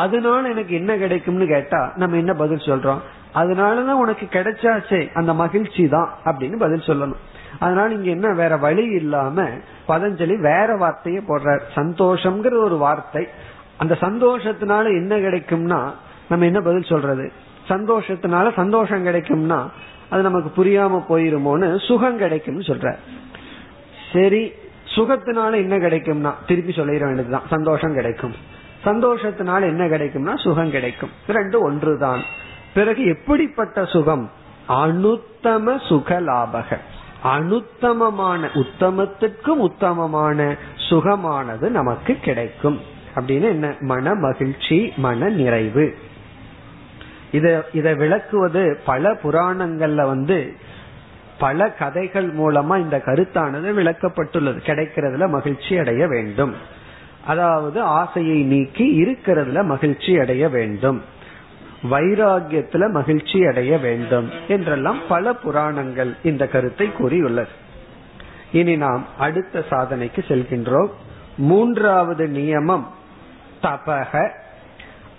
அதனால 0.03 0.49
எனக்கு 0.49 0.73
என்ன 0.73 0.91
கிடைக்கும்னு 0.97 1.45
கேட்டா 1.45 1.81
நம்ம 1.95 2.17
என்ன 2.17 2.33
பதில் 2.33 2.65
சொல்றோம்? 2.67 3.01
அதனாலதான் 3.33 4.01
உனக்கு 4.03 4.25
கிடைச்சாச்சே 4.31 4.99
அந்த 5.13 5.33
மகிழ்ச்சி 5.33 5.83
தான் 5.87 6.09
அப்படின்னு 6.25 6.57
பதில் 6.57 6.87
சொல்லணும். 6.89 7.21
அதனால 7.59 7.93
இங்க 7.93 8.09
என்ன 8.09 8.33
வேற 8.33 8.53
வழி 8.57 8.85
இல்லாம 9.01 9.43
பதஞ்சலி 9.87 10.35
வேற 10.41 10.69
வார்த்தையை 10.75 11.21
போடுறார். 11.27 11.63
சந்தோஷம்ங்கிற 11.75 12.55
ஒரு 12.67 12.77
வார்த்தை. 12.77 13.27
அந்த 13.77 13.93
சந்தோஷத்தினால 14.01 14.85
என்ன 15.01 15.13
கிடைக்கும்னா 15.17 15.79
நம்ம 16.29 16.45
என்ன 16.45 16.59
பதில் 16.61 16.91
சொல்றது? 16.91 17.25
சந்தோஷத்தினால 17.69 18.53
சந்தோஷம் 18.55 19.05
கிடைக்கும்னா 19.05 19.59
அது 20.09 20.21
நமக்கு 20.21 20.49
புரியாம 20.57 20.99
போயிருமோன்னு 21.09 21.69
சுகம் 21.87 22.17
கிடைக்கும்னு 22.17 22.69
சொல்ற 22.71 22.89
சரி 24.13 24.43
சுகத்தினால 24.95 25.53
என்ன 25.55 25.75
கிடைக்கும்னா 25.77 26.31
திருப்பி 26.47 26.71
சொல்லிட 26.71 27.05
வேண்டியதுதான். 27.07 27.47
சந்தோஷம் 27.49 27.93
கிடைக்கும். 27.93 28.35
சந்தோஷத்தினால 28.85 29.61
என்ன 29.61 29.85
கிடைக்கும்னா 29.85 30.37
சுகம் 30.37 30.71
கிடைக்கும். 30.71 31.09
ரெண்டு 31.27 31.61
ஒன்றுதான். 31.61 32.21
பிறகு 32.73 33.05
எப்படிப்பட்ட 33.05 33.85
சுகம்? 33.85 34.31
அனுத்தம 34.69 35.87
சுக 35.87 36.21
லாபக 36.21 36.77
அனுத்தமமான 37.23 38.47
உத்தமத்திற்கும் 38.53 39.59
உத்தமமான 39.59 40.55
சுகமானது 40.89 41.69
நமக்கு 41.69 42.15
கிடைக்கும். 42.15 42.79
அப்படின்னு 43.15 43.41
என்ன? 43.41 43.75
மன 43.79 44.13
மகிழ்ச்சி 44.13 44.93
மன 44.97 45.29
நிறைவு. 45.29 45.97
இத 47.31 47.65
இதை 47.73 47.93
விளக்குவது 47.93 48.79
பல 48.85 49.13
புராணங்கள்ல 49.13 49.95
வந்து 49.95 50.55
பல 51.37 51.71
கதைகள் 51.71 52.35
மூலமா 52.35 52.77
இந்த 52.77 53.01
கருத்தானது 53.05 53.73
விளக்கப்பட்டுள்ளது. 53.73 54.57
கிடைக்கிறதுல 54.65 55.29
மகிழ்ச்சி 55.29 55.77
அடைய 55.77 56.07
வேண்டும். 56.07 56.55
அதாவது 57.25 57.81
ஆசையை 57.81 58.41
நீக்கி 58.41 59.01
இருக்கிறதுல 59.01 59.63
மகிழ்ச்சி 59.65 60.19
அடைய 60.19 60.49
வேண்டும். 60.49 61.03
வைராகியத்துல 61.83 62.91
மகிழ்ச்சி 62.91 63.45
அடைய 63.45 63.77
வேண்டும் 63.77 64.29
என்றெல்லாம் 64.47 64.99
பல 65.07 65.33
புராணங்கள் 65.33 66.15
இந்த 66.23 66.47
கருத்தை 66.47 66.91
கூறியுள்ளது. 66.91 67.47
இனி 68.51 68.75
நாம் 68.75 69.05
அடுத்த 69.17 69.63
சாதனைக்கு 69.69 70.23
செல்கின்றோம். 70.27 70.89
மூன்றாவது 71.37 72.27
நியமம் 72.27 72.83
தபக 73.61 74.29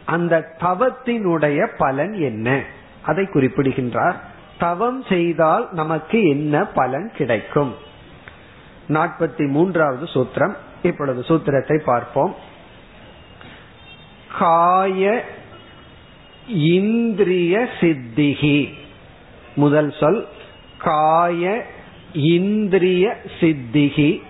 அந்த 0.04 0.44
தவத்தினுடைய 0.60 1.68
பலன் 1.78 2.12
என்ன? 2.12 2.62
அதை 3.02 3.26
குறிப்பிடுகின்றார். 3.26 4.20
தவம் 4.58 5.02
செய்தால் 5.02 5.68
நமக்கு 5.72 6.28
என்ன 6.28 6.66
பலன் 6.66 7.10
கிடைக்கும்? 7.16 7.74
நாற்பத்தி 8.88 9.48
மூன்றாவது 9.48 10.04
சூத்திரம். 10.04 10.56
இப்பொழுது 10.86 11.20
சூத்திரத்தை 11.20 11.78
பார்ப்போம். 11.84 12.34
காய 14.38 15.24
இந்திரிய 16.48 17.68
சித்திகி. 17.80 18.74
முதல் 19.54 19.94
சொல் 20.00 20.28
காய 20.78 21.66
இந்திரிய 22.12 23.20
சித்திகி. 23.40 24.22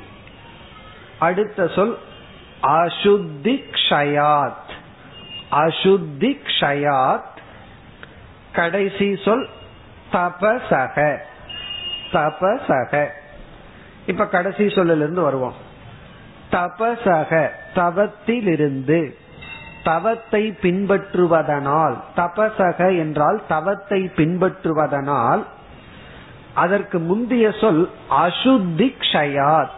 அடுத்த 1.18 1.68
சொல் 1.68 1.98
அசுத்தி 2.62 3.64
க்ஷயாத். 3.88 4.70
அசுத்தி 5.50 6.38
க்ஷயாத். 6.60 7.36
கடைசி 8.52 9.16
சொல் 9.24 9.48
தபசக. 10.12 11.18
தபசக. 12.12 13.08
இப்ப 14.06 14.26
கடைசி 14.26 14.68
சொல்லிலிருந்து 14.68 15.20
வருவோம். 15.20 15.65
தபசக 16.52 17.48
தவத்திலிருந்து 17.74 19.14
தவத்தை 19.84 20.50
பின்பற்றுவதனால் 20.62 21.94
தபசக 22.16 22.98
என்றால் 22.98 23.42
தவத்தை 23.48 24.10
பின்பற்றுவதனால் 24.16 25.42
அதற்கு 26.54 26.98
முந்தைய 26.98 27.52
சொல் 27.60 27.90
அசுத்தி 28.10 28.94
க்ஷயாத் 29.00 29.74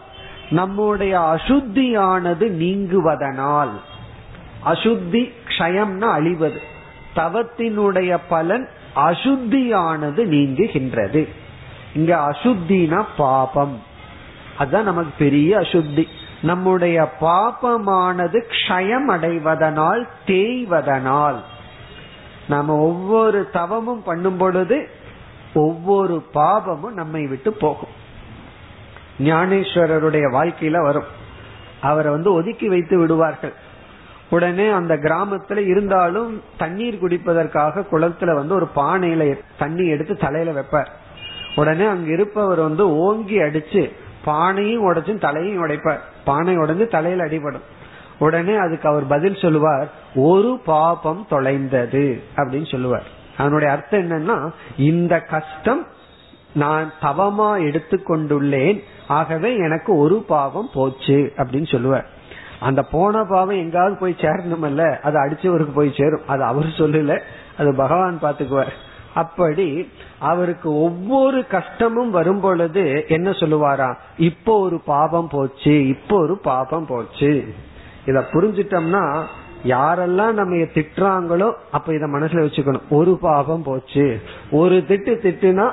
நம்முடைய 0.51 1.21
அசுத்தியானது 1.21 2.51
நீங்குவதனால். 2.51 3.71
அசுத்தி 4.67 5.33
க்ஷயம்னா 5.49 6.11
அழிவது. 6.11 6.61
தவத்தினுடைய 7.17 8.19
பலன் 8.29 8.69
அசுத்தியானது 8.97 10.25
நீங்குகின்றது. 10.25 11.29
இங்க 11.95 12.17
அசுத்தினா 12.17 13.05
பாபம். 13.17 13.83
அதுதான் 14.59 14.85
நமக்கு 14.85 15.11
பெரிய 15.19 15.59
அசுத்தி. 15.59 16.09
நம்முடைய 16.43 17.09
பாபமானது 17.21 18.43
க்ஷயம் 18.49 19.09
அடைவதனால் 19.09 20.09
தேய்வதனால். 20.27 21.37
நம்ம 22.49 22.77
ஒவ்வொரு 22.77 23.49
தவமும் 23.53 24.03
பண்ணும் 24.03 24.37
பொழுது 24.37 24.89
ஒவ்வொரு 25.55 26.25
பாபமும் 26.35 26.93
நம்மை 26.93 27.27
விட்டு 27.27 27.53
போகும். 27.53 27.89
ஞானேஸ்வரருடைய 29.19 30.23
வாழ்க்கையில 30.33 30.83
வரும். 30.83 31.05
அவரை 31.81 32.13
வந்து 32.13 32.33
ஒதுக்கி 32.33 32.69
வைத்து 32.69 32.99
விடுவார்கள். 32.99 33.53
உடனே 34.31 34.69
அந்த 34.69 34.97
கிராமத்துல 34.97 35.57
இருந்தாலும் 35.57 36.43
தண்ணீர் 36.57 36.99
குடிப்பதற்காக 37.03 37.85
குளத்துல 37.93 38.35
வந்து 38.35 38.55
ஒரு 38.55 38.69
பானையில 38.77 39.39
தண்ணி 39.59 39.89
எடுத்து 39.89 40.17
தலையில 40.17 40.61
வைப்பார். 40.61 40.87
உடனே 41.55 41.85
அங்க 41.85 42.13
இருப்பவர் 42.13 42.61
வந்து 42.61 42.97
ஓங்கி 42.97 43.39
அடிச்சு 43.39 43.93
பானையும் 44.27 44.83
உடைச்சும் 44.83 45.21
தலையும் 45.21 45.67
உடைப்பார். 45.67 45.99
பானை 46.29 46.55
உடஞ்சு 46.57 46.87
தலையில 46.89 47.25
அடிபடும். 47.25 47.67
உடனே 48.19 48.55
அதுக்கு 48.65 48.87
அவர் 48.89 49.07
பதில் 49.07 49.43
சொல்லுவார் 49.43 49.89
ஒரு 50.29 50.51
பாபம் 50.65 51.23
தொலைந்தது 51.29 52.05
அப்படின்னு 52.37 52.69
சொல்லுவார். 52.71 53.07
அதனுடைய 53.39 53.71
அர்த்தம் 53.75 54.05
என்னன்னா 54.05 54.37
இந்த 54.91 55.15
கஷ்டம் 55.35 55.83
நான் 56.55 56.89
தவமா 57.03 57.51
எடுத்துக்கொண்டுள்ளேன் 57.67 58.79
ஆகவே 59.19 59.51
எனக்கு 59.67 59.91
ஒரு 59.97 60.17
பாவம் 60.33 60.71
போச்சு 60.75 61.19
அப்படின்னு 61.37 61.71
சொல்லுவார். 61.73 62.07
அந்த 62.61 62.81
போன 62.93 63.25
பாவம் 63.31 63.61
எங்காவது 63.65 63.97
போய் 64.01 64.23
சேரணுமல்ல 64.23 64.83
அது 65.01 65.17
அடிச்சவருக்கு 65.25 65.75
போய் 65.75 65.97
சேரும். 65.99 66.27
அது 66.27 66.43
அவர் 66.51 66.77
சொல்லல 66.81 67.13
அது 67.59 67.71
பகவான் 67.77 68.19
பாத்துக்குவார். 68.23 68.73
அப்படி 69.15 69.91
அவருக்கு 70.19 70.81
ஒவ்வொரு 70.81 71.47
கஷ்டமும் 71.47 72.11
வரும் 72.11 72.41
பொழுது 72.41 73.05
என்ன 73.09 73.31
சொல்லுவாரா 73.31 73.95
இப்போ 74.17 74.61
ஒரு 74.61 74.81
பாபம் 74.85 75.29
போச்சு 75.29 75.87
இப்போ 75.89 76.17
ஒரு 76.17 76.39
பாபம் 76.39 76.87
போச்சு. 76.87 77.45
இத 78.05 78.25
புரிஞ்சிட்டோம்னா 78.33 79.23
யாரெல்லாம் 79.65 80.33
நம்ம 80.33 80.57
திட்டுறாங்களோ 80.57 81.53
அப்ப 81.71 81.95
இத 81.95 82.07
மனசுல 82.07 82.45
வச்சுக்கணும். 82.45 82.87
ஒரு 82.91 83.19
பாபம் 83.21 83.63
போச்சு. 83.63 84.21
ஒரு 84.51 84.85
திட்டு 84.89 85.13
திட்டுனா 85.23 85.71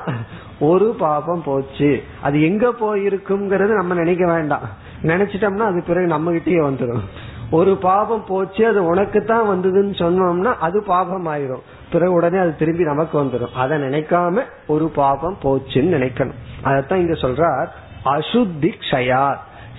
ஒரு 0.58 0.94
பாபம் 0.98 1.42
போச்சு. 1.42 2.02
அது 2.22 2.42
எங்க 2.42 2.72
போயிருக்குங்கிறது 2.80 3.72
நம்ம 3.74 3.94
நினைக்க 3.94 4.26
வேண்டாம். 4.26 4.62
நினைச்சிட்டோம்னா 5.02 5.66
அது 5.70 5.82
பிறகு 5.86 6.06
நம்ம 6.06 6.30
கிட்டயே 6.30 6.60
வந்துடும் 6.62 7.02
ஒரு 7.50 7.76
பாபம் 7.76 8.24
போச்சு 8.28 8.66
அது 8.66 8.84
உனக்கு 8.84 9.24
தான் 9.24 9.48
வந்ததுன்னு 9.48 9.94
சொன்னோம்னா 9.98 10.54
அது 10.56 10.82
பாபம் 10.82 11.26
ஆயிரும் 11.26 11.62
பிறகு 11.92 12.12
உடனே 12.12 12.38
அது 12.38 12.56
திரும்பி 12.56 12.84
நமக்கு 12.84 13.22
வந்துடும். 13.22 13.52
அதை 13.54 13.78
நினைக்காம 13.78 14.42
ஒரு 14.66 14.88
பாபம் 14.88 15.38
போச்சுன்னு 15.42 15.94
நினைக்கணும். 15.96 16.38
அதத்தான் 16.64 17.02
இங்க 17.04 17.12
சொல்றார் 17.12 17.68
அசுத்தி 18.04 18.70
க்ஷயா 18.90 19.36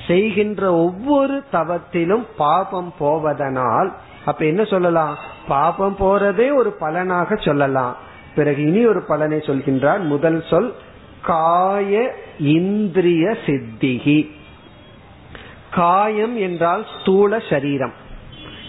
செய்கின்ற 0.08 0.76
ஒவ்வொரு 0.76 1.44
தவத்திலும் 1.54 2.26
பாபம் 2.38 2.94
போவதனால் 3.00 3.94
அப்ப 4.26 4.46
என்ன 4.46 4.64
சொல்லலாம்? 4.64 5.16
பாபம் 5.48 5.96
போறதே 6.00 6.56
ஒரு 6.56 6.72
பலனாக 6.80 7.36
சொல்லலாம். 7.36 7.96
பிறகு 8.36 8.62
இனி 8.62 8.86
ஒரு 8.86 9.02
பலனை 9.02 9.38
சொல்கின்றார் 9.38 10.00
முதல் 10.00 10.44
சொல் 10.50 10.74
காய 11.22 12.14
இந்திரிய 12.40 13.38
சித்திகி 13.46 14.32
காயம் 15.72 16.36
என்றால் 16.38 16.86
ஸ்தூல 17.02 17.40
சரீரம். 17.50 17.94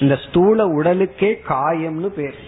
இந்த 0.00 0.18
ஸ்தூல 0.28 0.66
உடலுக்கே 0.66 1.30
காயம்னு 1.48 2.06
பேர். 2.06 2.38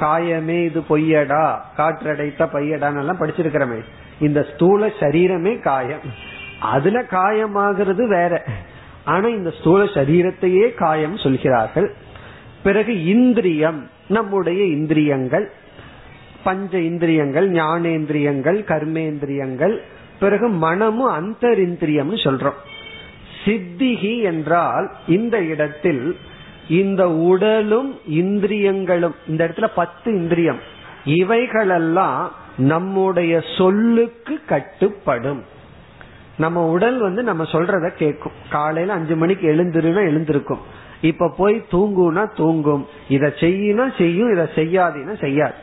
காயமே 0.00 0.64
இது 0.64 0.80
பொய்யடா 0.80 1.58
காற்றடைத்த 1.76 2.48
பையடான்னு 2.52 2.98
எல்லாம் 2.98 3.20
படிச்சிருக்கிறமே. 3.20 3.80
இந்த 4.20 4.46
ஸ்தூல 4.54 4.86
சரீரமே 4.86 5.60
காயம். 5.60 6.00
அதுல 6.60 7.02
காயமாகிறது 7.02 8.06
வேற. 8.06 8.44
ஆனா 9.04 9.26
இந்த 9.26 9.50
ஸ்தூல 9.50 9.84
சரீரத்தையே 9.84 10.74
காயம் 10.74 11.16
சொல்கிறார்கள். 11.16 11.94
பிறகு 12.62 13.04
இந்திரியம் 13.04 13.90
நம்முடைய 14.08 14.64
இந்திரியங்கள் 14.64 15.50
பஞ்ச 16.44 16.78
இந்திரியங்கள் 16.78 17.50
ஞானேந்திரியங்கள் 17.50 18.64
கர்மேந்திரியங்கள் 18.64 19.78
பிறகு 20.20 20.48
மனமும் 20.48 21.10
அந்தரிந்திரியம்னு 21.10 22.18
சொல்றோம். 22.24 22.58
சித்திகி 23.44 24.22
என்றால் 24.22 24.90
இந்த 25.06 25.42
இடத்தில் 25.42 26.16
இந்த 26.68 27.10
உடலும் 27.10 27.98
இந்திரியங்களும் 28.06 29.14
இந்த 29.28 29.48
இடத்துல 29.48 29.66
பத்து 29.74 30.12
இந்திரியம் 30.12 30.58
இவைகளெல்லாம் 31.04 32.32
நம்முடைய 32.56 33.42
சொல்லுக்கு 33.56 34.40
கட்டுப்படும். 34.48 35.42
நம்ம 36.38 36.68
உடல் 36.68 36.98
வந்து 36.98 37.22
நம்ம 37.22 37.42
சொல்றத 37.42 37.90
கேட்கும். 37.90 38.32
காலையில 38.50 38.92
அஞ்சு 38.92 39.16
மணிக்கு 39.16 39.54
எழுந்துருன்னா 39.54 40.06
எழுந்திருக்கும். 40.06 40.58
இப்ப 41.00 41.34
போய் 41.36 41.64
தூங்குனா 41.70 42.36
தூங்கும். 42.36 42.86
இதை 43.08 43.30
செய்யினா 43.30 43.98
செய்யும் 43.98 44.32
இதை 44.32 44.44
செய்யாதுன்னா 44.44 45.20
செய்யாது. 45.20 45.54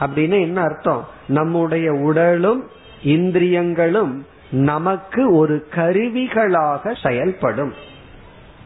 அப்படின்னு 0.00 0.40
என்ன 0.40 0.60
அர்த்தம்? 0.60 1.08
நம்முடைய 1.28 1.92
உடலும் 1.92 2.68
இந்திரியங்களும் 3.02 4.26
நமக்கு 4.50 5.34
ஒரு 5.34 5.66
கருவிகளாக 5.74 7.08
செயல்படும். 7.08 7.72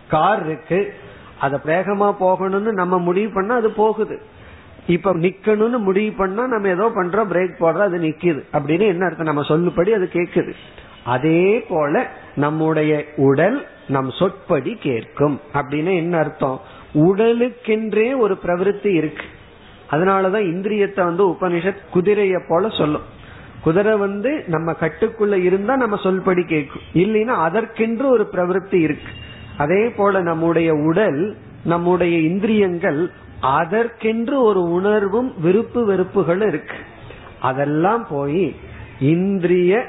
கார் 0.09 0.47
இருக்கு 0.47 0.95
அதை 1.45 1.59
வேகமா 1.65 2.15
போகணும்னு 2.21 2.73
நம்ம 2.73 2.99
முடிவு 2.99 3.31
பண்ணா 3.35 3.55
அது 3.55 3.71
போகுது. 3.71 4.23
இப்ப 4.87 5.15
நிக்கணும்னு 5.15 5.79
முடிவு 5.79 6.13
பண்ணா 6.17 6.47
நம்ம 6.47 6.69
ஏதோ 6.69 6.93
பண்றோம் 6.95 7.33
பிரேக் 7.33 7.55
போடுறோம் 7.61 7.81
அது 7.81 7.99
நிக்குது. 7.99 8.45
அப்படின்னு 8.53 8.87
என்ன 8.87 9.05
அர்த்தம்? 9.05 9.27
நம்ம 9.27 9.43
சொல்லுபடி 9.43 9.91
அது 9.91 10.11
கேக்குது. 10.13 10.53
அதே 11.05 11.67
போல 11.69 12.11
நம்முடைய 12.37 13.05
உடல் 13.17 13.67
நம் 13.89 14.11
சொற்படி 14.11 14.75
கேட்கும். 14.75 15.41
அப்படின்னு 15.55 15.97
என்ன 15.97 16.19
அர்த்தம்? 16.19 16.61
உடலுக்கென்றே 16.95 18.19
ஒரு 18.19 18.39
பிரவருத்தி 18.47 18.87
இருக்கு. 18.87 19.25
அதனாலதான் 19.91 20.47
இந்திரியத்தை 20.47 21.05
வந்து 21.05 21.29
உபனிஷத் 21.29 21.83
குதிரைய 21.95 22.45
போல 22.49 22.69
சொல்லும். 22.69 23.03
குதிரை 23.61 23.97
வந்து 23.97 24.45
நம்ம 24.47 24.73
கட்டுக்குள்ள 24.73 25.35
இருந்தா 25.35 25.77
நம்ம 25.77 25.97
சொல்படி 25.97 26.47
கேட்கும். 26.47 26.83
இல்லைன்னா 26.95 27.37
அதற்கென்று 27.43 28.09
ஒரு 28.09 28.29
பிரவருத்தி 28.33 28.75
இருக்கு. 28.75 29.13
அதே 29.59 29.89
போல 29.89 30.21
நம்முடைய 30.21 30.75
உடல் 30.75 31.37
நம்முடைய 31.65 32.19
இந்திரியங்கள் 32.19 33.11
அதற்கென்று 33.41 34.43
ஒரு 34.43 34.63
உணர்வும் 34.63 35.41
விருப்பு 35.41 35.85
வெறுப்புகளும் 35.85 36.49
இருக்கு. 36.49 36.77
அதெல்லாம் 37.41 38.07
போய் 38.09 38.57
இந்திரிய 39.01 39.85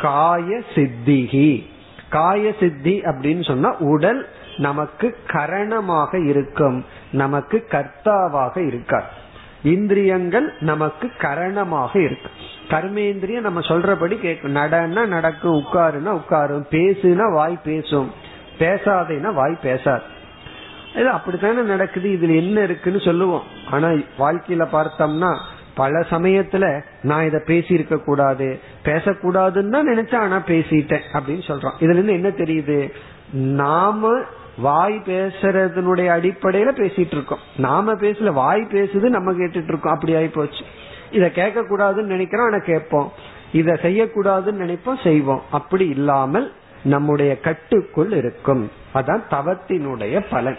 காய 0.00 0.62
சித்திகி. 0.74 1.64
காய 2.10 2.54
சித்தி 2.60 3.00
அப்படின்னு 3.00 3.44
சொன்னா 3.44 3.76
உடல் 3.78 4.28
நமக்கு 4.56 5.16
கரணமாக 5.26 6.26
இருக்கும் 6.26 6.84
நமக்கு 7.10 7.66
கர்த்தாவாக 7.70 8.66
இருக்கார். 8.66 9.14
இந்திரியங்கள் 9.62 10.52
நமக்கு 10.60 11.10
கரணமாக 11.18 12.04
இருக்கு. 12.04 12.30
கர்மேந்திரியம் 12.68 13.40
நம்ம 13.40 13.60
சொல்றபடி 13.60 14.18
கேட்கும். 14.18 14.54
நடன்னா 14.54 15.06
நடக்கும் 15.06 15.64
உட்காருன்னா 15.64 16.20
உட்காரும் 16.20 16.66
பேசுனா 16.70 17.32
வாய் 17.32 17.58
பேசும். 17.64 18.23
பேசாதேன்னா 18.58 19.34
வாய் 19.34 19.58
பேசாது. 19.62 20.02
இது 20.94 21.08
அப்படித்தானே 21.08 21.60
நடக்குது 21.60 22.08
இதுல 22.08 22.36
என்ன 22.36 22.60
இருக்குன்னு 22.62 23.00
சொல்லுவோம். 23.00 23.42
ஆனா 23.70 23.88
வாழ்க்கையில 24.18 24.66
பார்த்தோம்னா 24.72 25.36
பல 25.74 26.00
சமயத்துல 26.00 26.82
நான் 27.02 27.24
இத 27.24 27.42
பேசியிருக்க 27.46 28.04
கூடாது 28.04 28.60
பேசக்கூடாதுன்னு 28.84 29.68
தான் 29.68 29.88
நினைச்சேன் 29.88 30.16
ஆனா 30.16 30.42
பேசிட்டேன் 30.46 31.00
அப்படின்னு 31.12 31.44
சொல்றோம். 31.46 31.76
இதுல 31.80 31.98
இருந்து 31.98 32.12
என்ன 32.12 32.28
தெரியுது? 32.28 32.92
நாம 33.32 34.20
வாய் 34.58 35.02
பேசுறதனுடைய 35.04 36.08
அடிப்படையில 36.08 36.68
பேசிட்டு 36.76 37.14
இருக்கோம். 37.14 37.38
நாம 37.56 37.92
பேசல 37.92 38.32
வாய் 38.32 38.66
பேசுது 38.72 39.08
நம்ம 39.08 39.32
கேட்டுட்டு 39.32 39.72
இருக்கோம். 39.72 39.94
அப்படி 39.94 40.16
ஆகி 40.16 40.26
போச்சு. 40.26 40.64
இத 41.10 41.30
கேட்க 41.30 41.60
கூடாதுன்னு 41.60 42.12
நினைக்கிறோம் 42.14 42.46
ஆனா 42.46 42.58
கேட்போம். 42.64 43.12
இத 43.52 43.72
செய்யக்கூடாதுன்னு 43.72 44.62
நினைப்போம் 44.64 45.02
செய்வோம். 45.02 45.42
அப்படி 45.50 45.88
இல்லாமல் 45.88 46.52
நம்முடைய 46.84 47.40
கட்டுக்குள் 47.40 48.12
இருக்கும். 48.12 48.70
அதான் 48.94 49.22
தவத்தினுடைய 49.30 50.24
பலன். 50.30 50.58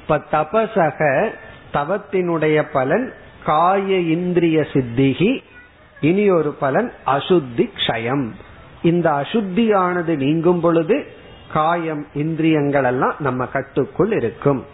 இப்ப 0.00 0.22
தபசக 0.32 1.28
தவத்தினுடைய 1.72 2.64
பலன் 2.72 3.12
காய 3.44 3.98
இந்திரிய 3.98 4.60
சித்திகி 4.60 5.42
இனி 6.00 6.30
ஒரு 6.30 6.52
பலன் 6.52 6.92
அசுத்தி 7.06 7.70
க்ஷயம். 7.76 8.30
இந்த 8.82 9.10
அசுத்தியானது 9.10 10.16
நீங்கும் 10.16 10.60
பொழுது 10.60 11.06
காயம் 11.52 12.06
இந்திரியங்கள் 12.14 12.84
எல்லாம் 12.84 13.14
நம்ம 13.18 13.46
கட்டுக்குள் 13.46 14.12
இருக்கும். 14.12 14.64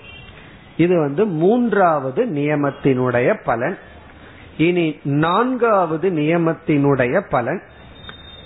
இது 0.76 0.98
வந்து 0.98 1.26
மூன்றாவது 1.26 2.24
நியமத்தினுடைய 2.24 3.40
பலன். 3.44 3.78
இனி 4.56 5.00
நான்காவது 5.02 6.10
நியமத்தினுடைய 6.10 7.28
பலன். 7.28 7.62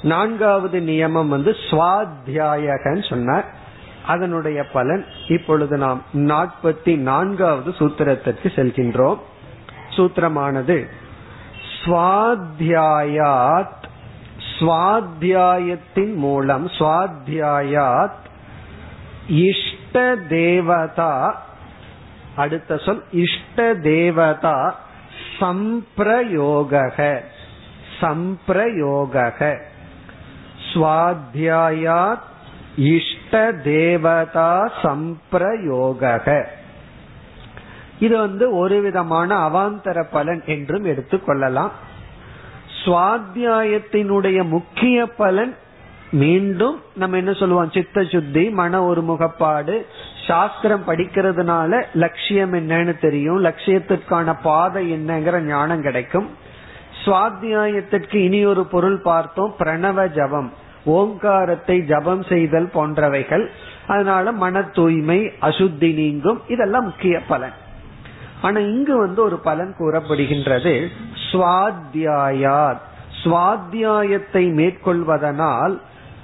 நான்காவது 0.03 0.81
நியமம் 0.81 1.29
வந்து 1.29 1.57
சுவாத்தியாயகன்னு 1.71 3.09
சொன்னார். 3.09 3.45
அதனுடைய 4.07 4.67
பலன் 4.67 5.05
இப்பொழுது 5.29 5.77
நாம் 5.77 6.03
நாற்பத்தி 6.13 6.97
நான்காவது 6.97 7.71
சூத்திரத்திற்கு 7.71 8.47
செல்கின்றோம். 8.55 9.19
சூத்திரமானது 9.91 10.89
சுவாத்தியாயாத் 11.85 13.79
சுவாத்தியாயத்தின் 14.59 16.15
மூலம் 16.15 16.67
சுவாத்தியாயாத் 16.67 18.21
இஷ்ட 19.29 20.17
தேவதா 20.17 21.43
அடுத்த 22.37 22.77
சொல் 22.77 23.05
இஷ்ட 23.13 23.75
தேவதா 23.75 24.79
சம்பிரயோக 25.41 27.19
சம்பிரயோக 28.01 29.57
சுவாத்தியாயாத் 30.73 32.27
இஷ்ட 32.77 33.53
தேவதா 33.53 34.73
சம்பிரயோக 34.83 36.45
இது 37.99 38.19
வந்து 38.19 38.57
ஒரு 38.57 38.81
விதமான 38.81 39.49
அவாந்தர 39.49 40.05
பலன் 40.11 40.43
என்றும் 40.47 40.85
எடுத்துக்கொள்ளலாம் 40.85 41.71
சுவாத்தியாயத்தினுடைய 42.85 44.49
முக்கிய 44.49 45.07
பலன் 45.07 45.57
மீண்டும் 46.13 46.83
நம்ம 46.95 47.17
என்ன 47.17 47.33
சொல்லுவோம்? 47.33 47.71
சித்த 47.71 48.05
சுத்தி 48.05 48.51
மன 48.51 48.91
ஒருமுகப்பாடு 48.91 49.85
சாஸ்திரம் 50.27 50.83
படிக்கிறதுனால 50.87 51.85
லட்சியம் 51.95 52.53
என்னன்னு 52.53 52.99
தெரியும். 52.99 53.45
லட்சியத்திற்கான 53.45 54.37
பாதை 54.43 54.93
என்னங்கிற 54.93 55.41
ஞானம் 55.41 55.83
கிடைக்கும். 55.83 56.31
சுவாத்தியாயத்திற்கு 57.05 58.15
இனி 58.15 58.45
ஒரு 58.45 58.65
பொருள் 58.65 59.01
பார்த்தோம் 59.01 59.55
பிரணவ 59.59 60.07
ஜபம். 60.15 60.53
ஓங்காரத்தை 60.85 61.85
ஜபம் 61.85 62.23
செய்தல் 62.23 62.71
போன்றவைகள். 62.75 63.47
அதனால 63.87 64.33
மன 64.33 64.63
தூய்மை 64.63 65.33
அசுத்தி 65.41 65.95
நீங்கும் 65.95 66.41
இதெல்லாம் 66.49 66.85
முக்கிய 66.85 67.21
பலன். 67.29 67.53
ஆனா 68.43 68.61
இங்கு 68.61 68.99
வந்து 68.99 69.23
ஒரு 69.23 69.39
பலன் 69.39 69.75
கூறப்படுகின்றது 69.79 70.87
சுவாத்தியாயாத். 71.33 72.81
சுவாத்தியாயத்தை 73.25 74.45
மேற்கொள்வதனால் 74.53 75.81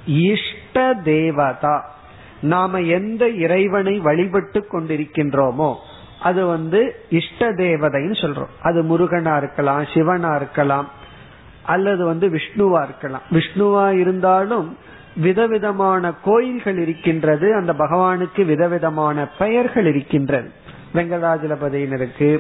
இஷ்ட 0.07 0.95
தேவதா. 1.05 1.95
நாம 2.41 2.81
எந்த 2.81 3.29
இறைவனை 3.29 3.99
வழிபட்டு 3.99 4.67
கொண்டிருக்கின்றோமோ 4.73 5.75
அது 6.27 6.43
வந்து 6.47 6.81
இஷ்ட 7.11 7.49
தேவதைன்னு 7.53 8.17
சொல்றோம். 8.23 8.53
அது 8.63 8.79
முருகனா 8.91 9.35
இருக்கலாம் 9.37 9.83
சிவனா 9.95 10.33
இருக்கலாம் 10.37 10.89
அல்லது 11.75 12.03
வந்து 12.05 12.27
விஷ்ணுவா 12.29 12.81
இருக்கலாம். 12.85 13.27
விஷ்ணுவா 13.31 13.87
இருந்தாலும் 14.01 14.69
விதவிதமான 15.17 16.13
கோயில்கள் 16.25 16.79
இருக்கின்றது. 16.79 17.47
அந்த 17.55 17.73
பகவானுக்கு 17.73 18.43
விதவிதமான 18.45 19.27
பெயர்கள் 19.39 19.87
இருக்கின்றது. 19.87 20.51
வெங்கடாஜலபதியின் 20.95 21.95
இருக்கு 21.95 22.31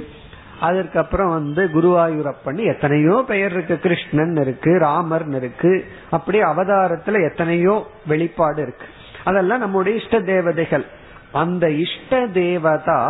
அதற்கப்புறம் 0.61 1.33
வந்து 1.37 1.63
குருவாயூரப்பன் 1.75 2.61
எத்தனையோ 2.75 3.17
பெயர் 3.27 3.53
இருக்கு. 3.53 3.77
கிருஷ்ணன் 3.79 4.37
இருக்கு 4.37 4.73
ராமர் 4.79 5.27
இருக்கு. 5.41 5.73
அப்படி 6.11 6.39
அவதாரத்துல 6.43 7.17
எத்தனையோ 7.31 7.75
வெளிப்பாடு 8.07 8.61
இருக்கு. 8.63 8.87
அதெல்லாம் 9.25 9.59
நம்முடைய 9.59 9.99
இஷ்ட 9.99 10.21
தேவதைகள். 10.21 10.87
அந்த 11.33 11.65
இஷ்ட 11.85 12.27
தேவதா 12.27 13.03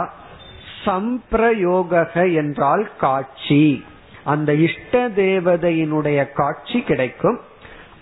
சம்பிரயோக 0.86 2.34
என்றால் 2.34 2.88
காட்சி. 2.96 3.84
அந்த 4.24 4.54
இஷ்ட 4.54 5.08
தேவதையினுடைய 5.08 6.32
காட்சி 6.32 6.80
கிடைக்கும். 6.80 7.40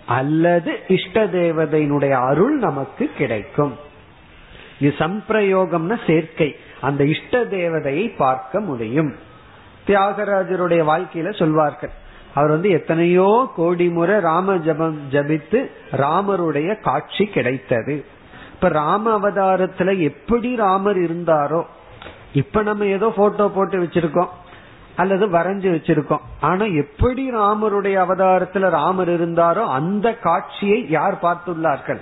அல்லது 0.07 0.79
இஷ்ட 0.89 1.27
தேவதையினுடைய 1.27 2.11
அருள் 2.11 2.59
நமக்கு 2.59 3.11
கிடைக்கும். 3.19 3.75
இது 4.81 4.95
சம்பிரயோகம்னா 4.99 5.97
சேர்க்கை. 6.07 6.57
அந்த 6.81 7.05
இஷ்ட 7.05 7.45
தேவதையை 7.45 8.17
பார்க்க 8.17 8.61
முடியும். 8.61 9.15
தியாகராஜருடைய 9.87 10.83
வாழ்க்கையில 10.85 11.39
சொல்வார்கள் 11.39 11.91
அவர் 12.35 12.51
வந்து 12.51 12.71
எத்தனையோ 12.71 13.51
கோடி 13.57 13.89
முறை 13.89 14.21
ராம 14.21 14.57
ஜபம் 14.57 14.99
ஜபித்து 15.11 15.71
ராமருடைய 15.93 16.81
காட்சி 16.81 17.25
கிடைத்தது. 17.27 18.05
இப்ப 18.55 18.69
ராம 18.69 19.19
அவதாரத்துல 19.19 19.99
எப்படி 19.99 20.57
ராமர் 20.57 20.99
இருந்தாரோ 20.99 21.63
இப்ப 22.35 22.63
நம்ம 22.63 22.85
ஏதோ 22.85 23.13
போட்டோ 23.17 23.49
போட்டு 23.49 23.83
வச்சிருக்கோம். 23.83 24.33
அல்லது 24.97 25.27
வரைஞ்சு 25.27 25.69
வச்சிருக்கோம். 25.77 26.25
ஆனா 26.41 26.65
எப்படி 26.65 27.31
ராமருடைய 27.31 27.97
அவதாரத்துல 28.05 28.71
ராமர் 28.71 29.11
இருந்தாரோ 29.11 29.63
அந்த 29.79 30.17
காட்சியை 30.17 30.91
யார் 30.91 31.15
பார்த்துள்ளார்கள்? 31.23 32.01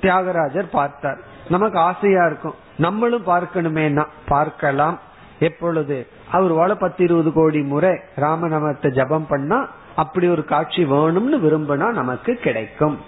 தியாகராஜர் 0.00 0.70
பார்த்தார். 0.70 1.20
நமக்கு 1.48 1.78
ஆசையா 1.78 2.26
இருக்கும். 2.26 2.54
நம்மளும் 2.76 3.26
பார்க்கணுமேனா 3.26 4.04
பார்க்கலாம். 4.28 4.98
எப்பொழுது? 5.38 6.06
அவர் 6.32 6.52
வாழ 6.52 6.74
பத்து 6.74 7.04
இருபது 7.04 7.32
கோடி 7.32 7.60
முறை 7.60 7.90
ராமநாமத்தை 8.16 8.90
ஜபம் 8.90 9.26
பண்ணா 9.26 9.68
அப்படி 9.96 10.28
ஒரு 10.28 10.44
காட்சி 10.44 10.84
வேணும்னு 10.84 11.38
விரும்பினா 11.44 11.88
நமக்கு 11.90 12.34
கிடைக்கும். 12.34 12.98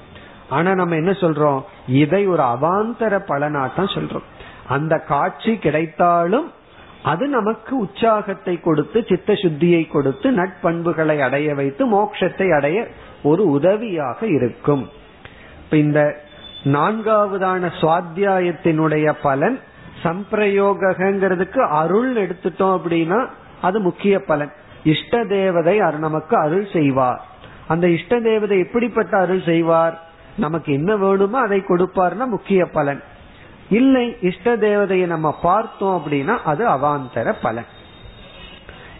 ஆனா 0.48 0.74
நம்ம 0.74 0.94
என்ன 0.94 1.11
சொல்றோம்? 1.11 1.62
இதை 1.87 2.26
ஒரு 2.26 2.42
அவாந்தர 2.42 3.18
பலனாட்டம் 3.29 3.94
சொல்றோம். 3.94 4.26
அந்த 4.68 4.98
காட்சி 4.98 5.59
கிடைத்தாலும் 5.59 6.52
அது 7.11 7.25
நமக்கு 7.29 7.73
உற்சாகத்தை 7.79 8.55
கொடுத்து 8.61 8.99
சித்த 9.09 9.33
சுத்தியை 9.33 9.83
கொடுத்து 9.88 10.29
நட்பண்புகளை 10.31 11.16
அடைய 11.27 11.49
வைத்து 11.55 11.83
மோட்சத்தை 11.95 12.47
அடைய 12.57 12.79
ஒரு 13.23 13.42
உதவியாக 13.51 14.19
இருக்கும். 14.37 14.85
இந்த 15.81 16.01
நான்காவதான 16.77 17.71
சுவாத்தியாயத்தினுடைய 17.81 19.07
பலன் 19.23 19.59
சம்பிரயோகங்கிறதுக்கு 20.05 21.61
அருள் 21.81 22.12
எடுத்துட்டோம் 22.25 22.75
அப்படின்னா 22.77 23.21
அது 23.61 23.79
முக்கிய 23.81 24.14
பலன். 24.31 24.53
இஷ்ட 24.92 25.25
தேவதை 25.25 25.77
நமக்கு 26.07 26.35
அருள் 26.45 26.66
செய்வார். 26.73 27.21
அந்த 27.73 27.87
இஷ்ட 27.97 28.21
தேவதை 28.21 28.57
எப்படிப்பட்ட 28.59 29.12
அருள் 29.25 29.45
செய்வார்? 29.51 29.95
நமக்கு 30.37 30.71
என்ன 30.73 30.90
வேணுமோ 30.97 31.38
அதை 31.38 31.59
கொடுப்பார்னா 31.69 32.27
முக்கிய 32.35 32.62
பலன். 32.79 33.03
இல்லை 33.68 34.16
இஷ்ட 34.20 34.57
தேவதையை 34.57 35.07
நம்ம 35.07 35.38
பார்த்தோம் 35.42 36.02
அப்படின்னா 36.05 36.38
அது 36.44 36.68
அவாந்தர 36.68 37.35
பலன். 37.42 37.64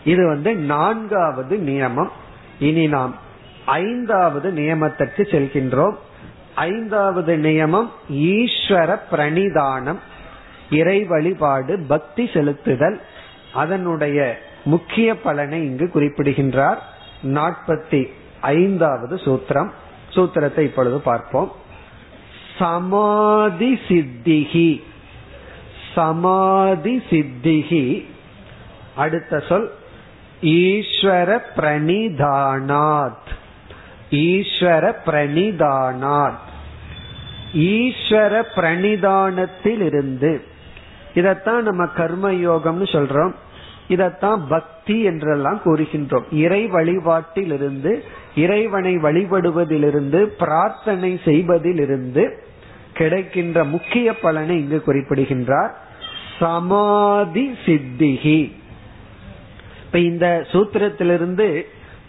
இது 0.05 0.27
வந்து 0.27 0.55
நான்காவது 0.55 1.57
நியமம். 1.57 2.09
இனி 2.59 2.87
நாம் 2.87 3.15
ஐந்தாவது 3.65 4.51
நியமத்திற்கு 4.51 5.23
செல்கின்றோம். 5.23 5.95
ஐந்தாவது 6.55 7.37
நியமம் 7.37 7.91
ஈஸ்வர 8.13 8.99
பிரணிதானம் 9.13 9.99
இறை 10.71 11.05
வழிபாடு 11.05 11.85
பக்தி 11.89 12.25
செலுத்துதல். 12.25 13.01
அதனுடைய 13.53 14.39
முக்கிய 14.65 15.21
பலனை 15.21 15.65
இங்கு 15.65 15.91
குறிப்பிடுகின்றார். 15.91 16.83
நாற்பத்தி 17.25 18.13
ஐந்தாவது 18.41 19.17
சூத்திரம். 19.17 19.71
சூத்திரத்தை 20.15 20.59
இப்பொழுது 20.59 21.01
பார்ப்போம். 21.01 21.53
சமாதி 22.59 23.79
சித்திகி 23.89 24.83
சமாதி 25.95 27.03
சித்திகி 27.11 28.05
அடுத்த 28.97 29.39
சொல் 29.39 29.71
ஈஸ்வர 30.43 31.41
பிரணிதானாத். 31.57 33.27
ஈஸ்வர 34.11 34.95
பிரணிதானாத். 35.07 36.45
ஈஸ்வர 37.55 38.43
பிரணிதானத்தில் 38.57 39.81
இருந்து 39.81 40.45
இதத்தான் 41.15 41.61
நம்ம 41.61 41.87
கர்ம 41.87 42.33
யோகம்னு 42.33 42.87
சொல்றோம். 42.93 43.35
இதத்தான் 43.89 44.47
பக்தி 44.49 45.03
என்றெல்லாம் 45.03 45.61
கூறுகின்றோம். 45.65 46.25
இறை 46.31 46.71
வழிபாட்டிலிருந்து 46.71 48.01
இறைவனை 48.35 48.97
வழிபடுவதிலிருந்து 48.97 50.23
பிரார்த்தனை 50.23 51.21
செய்வதிலிருந்து 51.25 52.45
கிடைக்கின்ற 52.97 53.65
முக்கிய 53.65 54.19
பலனை 54.19 54.57
இங்கு 54.59 54.79
குறிப்பிடுகின்றார். 54.83 55.73
சமாதி 56.39 57.45
சித்திகி 57.67 58.41
இப்ப 59.87 59.99
இந்த 59.99 60.27
சூத்திரத்திலிருந்து 60.53 61.49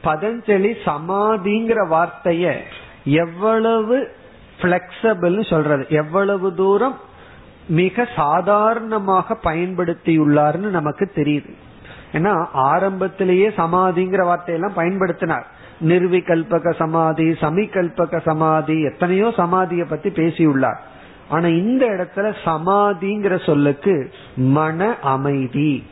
பதஞ்சலி 0.03 0.71
சமாதிங்கிற 0.85 1.79
வார்த்தைய 1.91 2.55
எவ்வளவு 3.03 3.97
பிளெக்சபிள் 4.61 5.37
சொல்றது. 5.49 5.85
எவ்வளவு 5.89 6.55
தூரம் 6.55 6.97
மிக 7.67 8.07
சாதாரணமாக 8.15 9.37
பயன்படுத்தியுள்ளார்னு 9.43 10.71
நமக்கு 10.77 11.11
தெரியுது. 11.15 11.53
ஏன்னா 12.13 12.33
ஆரம்பத்திலேயே 12.69 13.47
சமாதிங்கிற 13.47 14.23
வார்த்தையெல்லாம் 14.23 14.77
பயன்படுத்தினார். 14.77 15.47
நிர்விகல்பக 15.81 16.75
சமாதி 16.75 17.31
சமிகல்பக 17.31 18.21
சமாதி 18.21 18.81
எத்தனையோ 18.81 19.33
சமாதியை 19.37 19.85
பத்தி 19.89 20.09
பேசியுள்ளார். 20.09 20.81
ஆனா 21.29 21.47
இந்த 21.47 21.85
இடத்துல 21.85 22.33
சமாதிங்கிற 22.45 23.45
சொல்லுக்கு 23.45 24.13
மன 24.35 24.95
அமைதி. 25.01 25.83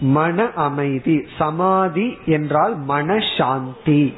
மன 0.00 0.50
அமைதி. 0.50 1.26
சமாதி 1.38 2.16
என்றால் 2.26 2.76
மன 2.76 3.18
சாந்தி 3.38 4.14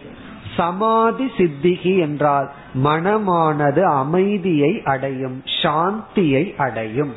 சமாதி 0.56 1.32
சித்திகி 1.36 1.98
என்றால் 1.98 2.50
மனமானது 2.84 3.82
அமைதியை 3.82 4.82
அடையும் 4.84 5.42
சாந்தியை 5.62 6.56
அடையும். 6.56 7.14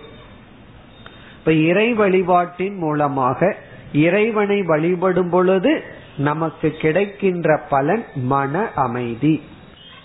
இப்ப 1.40 1.52
இறை 1.54 1.94
வழிபாட்டின் 1.94 2.78
மூலமாக 2.78 3.56
இறைவனை 3.94 4.62
வழிபடும் 4.62 5.30
பொழுது 5.30 5.84
நமக்கு 6.28 6.70
கிடைக்கின்ற 6.84 7.58
பலன் 7.70 8.06
மன 8.34 8.54
அமைதி. 8.86 9.34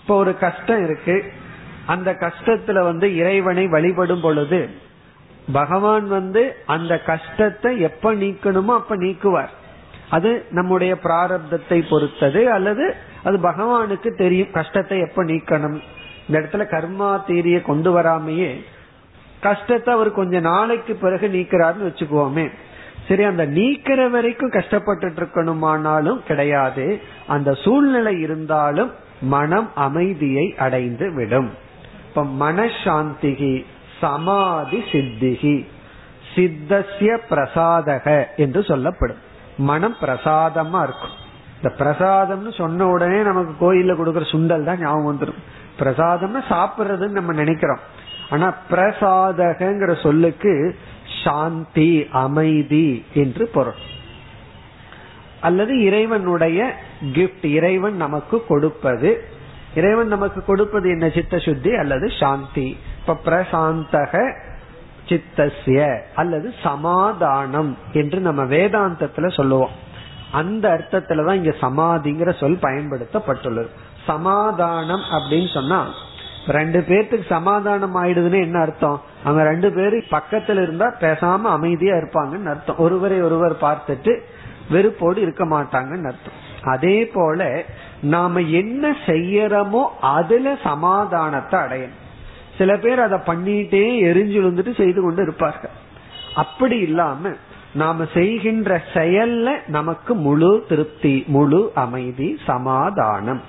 இப்போ 0.00 0.14
ஒரு 0.16 0.32
கஷ்டம் 0.38 0.82
இருக்கு. 0.84 1.16
அந்த 1.86 2.10
கஷ்டத்துல 2.20 2.82
வந்து 2.82 3.06
இறைவனை 3.16 3.64
வழிபடும் 3.66 4.20
பொழுது 4.20 4.60
பகவான் 5.52 6.06
வந்து 6.08 6.42
அந்த 6.66 6.92
கஷ்டத்தை 7.10 7.72
எப்ப 7.88 8.14
நீக்கணுமோ 8.14 8.74
அப்ப 8.80 8.96
நீக்குவார். 8.96 9.52
அது 10.10 10.30
நம்முடைய 10.50 10.92
பிராரப்தத்தை 11.02 11.78
பொறுத்தது 11.90 12.40
அல்லது 12.50 12.86
அது 13.24 13.36
பகவானுக்கு 13.38 14.10
தெரியும் 14.16 14.54
கஷ்டத்தை 14.58 14.98
எப்ப 14.98 15.24
நீக்கணும். 15.24 15.78
இந்த 16.26 16.36
இடத்துல 16.40 16.64
கர்மா 16.74 17.10
தீரிய 17.26 17.58
கொண்டு 17.62 17.90
வராமையே 17.98 18.50
கஷ்டத்தை 19.40 19.90
அவர் 19.94 20.10
கொஞ்ச 20.12 20.40
நாளைக்கு 20.40 20.94
பிறகு 20.94 21.26
நீக்கிறாருன்னு 21.28 21.88
வச்சுக்குவோமே. 21.88 22.46
சரி 23.08 23.22
அந்த 23.22 23.46
நீக்கிற 23.46 24.10
வரைக்கும் 24.10 24.50
கஷ்டப்பட்டு 24.50 25.08
இருக்கணுமானாலும் 25.08 26.20
கிடையாது. 26.26 27.00
அந்த 27.26 27.54
சூழ்நிலை 27.54 28.20
இருந்தாலும் 28.20 28.90
மனம் 29.20 29.70
அமைதியை 29.74 30.54
அடைந்து 30.58 31.12
விடும். 31.12 31.50
இப்ப 32.08 32.24
மனசாந்திகி 32.24 33.64
சமாதி 34.00 34.84
சித்திகி 34.92 35.66
சித்தசிய 36.34 37.20
பிரசாதக 37.30 38.26
என்று 38.36 38.62
சொல்லப்படும். 38.62 39.20
மனம் 39.58 39.96
பிரசாதமா 40.00 40.82
இருக்கும். 40.82 41.14
இந்த 41.56 41.70
பிரசாதம்னு 41.78 42.54
சொன்ன 42.56 42.86
உடனே 42.86 43.22
நமக்கு 43.22 43.52
கோயில்ல 43.60 43.92
கொடுக்கற 43.96 44.24
சுண்டல் 44.32 44.64
தான் 44.64 44.80
ஞாபகம் 44.80 45.08
வந்துடும் 45.10 45.42
பிரசாதம்னு 45.78 46.42
சாப்பிடுறதுன்னு 46.48 47.18
நம்ம 47.20 47.32
நினைக்கிறோம். 47.32 47.78
ஆனா 48.30 48.54
பிரசாதகங்கிற 48.70 50.02
சொல்லுக்கு 50.02 50.76
சாந்தி 51.24 52.08
அமைதி 52.12 53.04
என்று 53.14 53.46
பொருள். 53.46 53.92
அல்லது 55.40 55.82
இறைவனுடைய 55.82 56.74
கிஃப்ட் 57.12 57.44
இறைவன் 57.44 57.96
நமக்கு 57.96 58.46
கொடுப்பது. 58.46 59.24
இறைவன் 59.74 60.06
நமக்கு 60.06 60.44
கொடுப்பது 60.44 60.88
என்ன? 60.90 61.08
சித்த 61.08 61.38
சுத்தி 61.38 61.74
அல்லது 61.74 62.10
சாந்தி. 62.20 62.76
இப்ப 63.00 63.20
பிரசாந்தக 63.24 64.42
சித்தசிய 65.08 66.06
அல்லது 66.14 66.54
சமாதானம் 66.62 67.78
என்று 67.92 68.20
நம்ம 68.20 68.44
வேதாந்தத்துல 68.44 69.32
சொல்லுவோம். 69.32 69.70
அந்த 70.32 70.68
அர்த்தத்துலதான் 70.68 71.32
இங்க 71.32 71.54
சமாதிங்கிற 71.60 72.38
சொல் 72.38 72.58
பயன்படுத்தப்பட்டுள்ளது. 72.62 73.68
சமாதானம் 74.06 75.00
அப்படின்னு 75.00 75.52
சொன்னா 75.52 75.88
ரெண்டு 76.46 76.84
பேர்த்துக்கு 76.88 77.24
சமாதானம் 77.28 77.96
ஆயிடுதுன்னு 77.96 78.42
என்ன 78.42 78.60
அர்த்தம்? 78.60 79.00
அவங்க 79.24 79.42
ரெண்டு 79.42 79.72
பேரும் 79.72 80.04
பக்கத்துல 80.10 80.62
இருந்தா 80.62 80.94
பேசாம 81.00 81.42
அமைதியா 81.42 81.94
இருப்பாங்கன்னு 81.94 82.46
அர்த்தம். 82.46 82.78
ஒருவரை 82.78 83.22
ஒருவர் 83.22 83.56
பார்த்துட்டு 83.60 84.18
வெறுப்போடு 84.70 85.16
இருக்க 85.16 85.44
மாட்டாங்கன்னு 85.44 86.06
அர்த்தம். 86.06 86.52
அதே 86.62 87.06
போல 87.06 87.62
நாம 88.00 88.40
என்ன 88.40 88.96
செய்யறோமோ 89.06 89.84
அதுல 90.00 90.56
சமாதானத்தை 90.62 91.60
அடையணும். 91.60 92.02
சில 92.58 92.76
பேர் 92.76 93.00
அதை 93.00 93.18
பண்ணிட்டே 93.18 93.84
எரிஞ்சு 94.02 94.76
செய்து 94.76 95.02
கொண்டு 95.02 95.22
இருப்பார்கள். 95.22 95.70
அப்படி 96.34 96.78
இல்லாம 96.78 97.28
நாம 97.74 98.04
செய்கின்ற 98.14 98.82
செயல்ல 98.94 99.50
நமக்கு 99.66 100.14
முழு 100.14 100.64
திருப்தி 100.68 101.24
முழு 101.26 101.70
அமைதி 101.74 102.38
சமாதானம். 102.46 103.40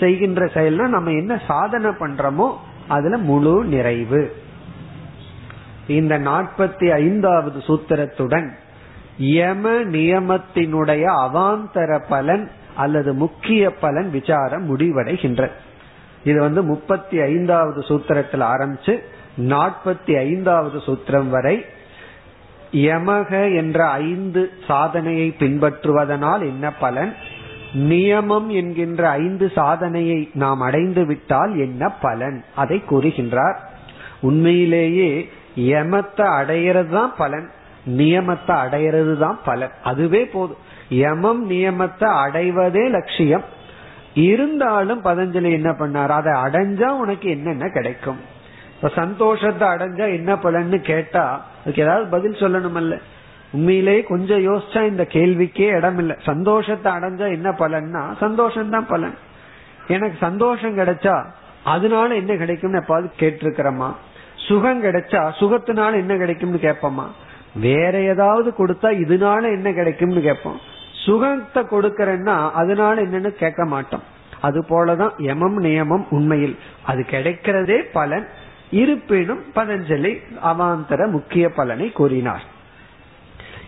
செய்கின்ற 0.00 0.44
செயல்னா 0.46 0.86
நம்ம 0.86 1.10
என்ன 1.10 1.40
சாதனை 1.46 1.90
பண்றோமோ 1.90 2.48
அதுல 2.88 3.16
முழு 3.16 3.64
நிறைவு. 3.64 4.36
இந்த 5.86 6.18
நாற்பத்தி 6.18 6.92
ஐந்தாவது 6.92 7.58
சூத்திரத்துடன் 7.58 8.48
யம 9.18 9.70
நியமத்தினுடைய 9.70 11.04
அவாந்தர 11.24 12.00
பலன் 12.08 12.50
அல்லது 12.76 13.14
முக்கிய 13.14 13.74
பலன் 13.74 14.10
விசாரம் 14.10 14.76
முடிவடைகின்ற. 14.76 15.50
இது 16.24 16.40
வந்து 16.40 16.62
முப்பத்தி 16.62 17.20
ஐந்தாவது 17.20 17.80
சூத்திரத்தில் 17.80 18.44
ஆரம்பிச்சு 18.54 18.94
நாற்பத்தி 19.38 20.16
ஐந்தாவது 20.16 20.78
சூத்திரம் 20.78 21.28
வரை 21.28 21.64
யமக 22.72 23.56
என்ற 23.56 23.86
ஐந்து 23.86 24.50
சாதனையை 24.66 25.34
பின்பற்றுவதனால் 25.38 26.40
என்ன 26.40 26.72
பலன்? 26.72 27.14
நியமம் 27.74 28.46
என்கின்ற 28.46 29.10
ஐந்து 29.10 29.52
சாதனையை 29.54 30.30
நாம் 30.34 30.60
அடைந்து 30.60 31.06
விட்டால் 31.06 31.58
என்ன 31.58 31.88
பலன்? 31.88 32.44
அதை 32.54 32.82
கூறுகின்றார். 32.90 33.54
உண்மையிலேயே 34.20 35.30
யமத்தை 35.56 36.26
அடையிறது 36.40 36.88
தான் 36.88 37.12
பலன். 37.18 37.50
நியமத்தை 37.88 38.56
அடையிறது 38.64 39.18
தான் 39.18 39.38
பலன். 39.44 39.70
அதுவே 39.82 40.24
போதும். 40.24 40.56
யமம் 40.88 41.50
நியமத்தை 41.50 42.08
அடைவதே 42.26 42.88
லட்சியம். 42.88 43.44
இருந்தாலும் 44.14 45.04
பதஞ்சலி 45.04 45.50
என்ன 45.50 45.70
பண்ணார்? 45.70 46.08
அதை 46.08 46.32
அடைஞ்சா 46.32 46.86
உனக்கு 46.86 47.30
என்னென்ன 47.30 47.68
கிடைக்கும்? 47.68 48.16
இப்ப 48.74 48.88
சந்தோஷத்தை 48.88 49.68
அடைஞ்சா 49.68 50.14
என்ன 50.14 50.34
பலன்னு 50.34 50.76
கேட்டா 50.76 51.44
அதுக்கு 51.62 51.82
ஏதாவது 51.82 52.06
பதில் 52.06 52.32
சொல்லணுமல்ல. 52.32 52.98
உண்மையிலேயே 53.52 54.02
கொஞ்சம் 54.02 54.42
யோசிச்சா 54.46 54.82
இந்த 54.86 55.06
கேள்விக்கே 55.12 55.68
இடம் 55.76 55.98
இல்ல 55.98 56.16
சந்தோஷத்தை 56.24 56.92
அடைஞ்சா 56.92 57.32
என்ன 57.32 57.50
பலன்னா 57.50 58.02
சந்தோஷம்தான் 58.20 58.88
பலன். 58.88 59.14
எனக்கு 59.88 60.16
சந்தோஷம் 60.20 60.76
கிடைச்சா 60.76 61.24
அதனால 61.64 62.14
என்ன 62.14 62.36
கிடைக்கும்னு 62.36 62.80
எப்பாவது 62.80 63.08
கேட்டிருக்கிறோமா 63.18 63.92
சுகம் 64.34 64.82
கிடைச்சா 64.82 65.22
சுகத்தினால 65.40 65.92
என்ன 65.92 66.16
கிடைக்கும்னு 66.16 66.56
கேட்போமா 66.56 67.06
வேற 67.54 68.00
ஏதாவது 68.00 68.54
கொடுத்தா 68.58 68.88
இதனால 69.04 69.42
என்ன 69.42 69.72
கிடைக்கும்னு 69.72 70.20
கேட்போம். 70.20 70.60
சுகத்தை 71.04 71.62
கொடுக்கறேன்னா 71.62 72.50
அதனால 72.50 73.02
என்னன்னு 73.02 73.28
கேட்க 73.28 73.64
மாட்டோம். 73.64 74.02
அது 74.40 74.64
போலதான் 74.68 75.14
யமம் 75.18 75.58
நியமம் 75.62 76.04
உண்மையில். 76.10 76.58
அது 76.82 77.04
கிடைக்கிறதே 77.10 77.78
பலன். 77.92 78.26
இருப்பினும் 78.70 79.42
பதஞ்சலி 79.54 80.12
அவாந்தர 80.44 81.10
முக்கிய 81.10 81.48
பலனை 81.48 81.92
கூறினார். 81.92 82.44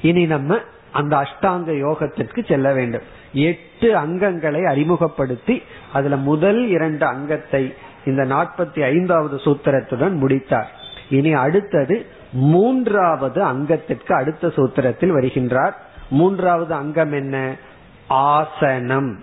இனி 0.03 0.27
நம்ம 0.27 0.59
அந்த 0.93 1.17
அஷ்டாங்க 1.17 1.69
யோகத்திற்கு 1.69 2.49
செல்ல 2.49 2.73
வேண்டும். 2.73 3.03
எட்டு 3.33 3.95
அங்கங்களை 3.95 4.69
அறிமுகப்படுத்தி 4.69 5.63
அதுல 5.93 6.17
முதல் 6.17 6.69
இரண்டு 6.69 7.07
அங்கத்தை 7.07 7.75
இந்த 8.05 8.25
நாற்பத்தி 8.25 8.83
ஐந்தாவது 8.83 9.37
சூத்திரத்துடன் 9.37 10.13
முடித்தார். 10.13 10.71
இனி 11.11 11.33
அடுத்தது 11.33 12.07
மூன்றாவது 12.33 13.43
அங்கத்திற்கு 13.43 14.15
அடுத்த 14.15 14.49
சூத்திரத்தில் 14.49 15.13
வருகின்றார். 15.13 15.73
மூன்றாவது 16.11 16.75
அங்கம் 16.75 17.13
என்ன? 17.13 17.57
ஆசனம். 18.09 19.21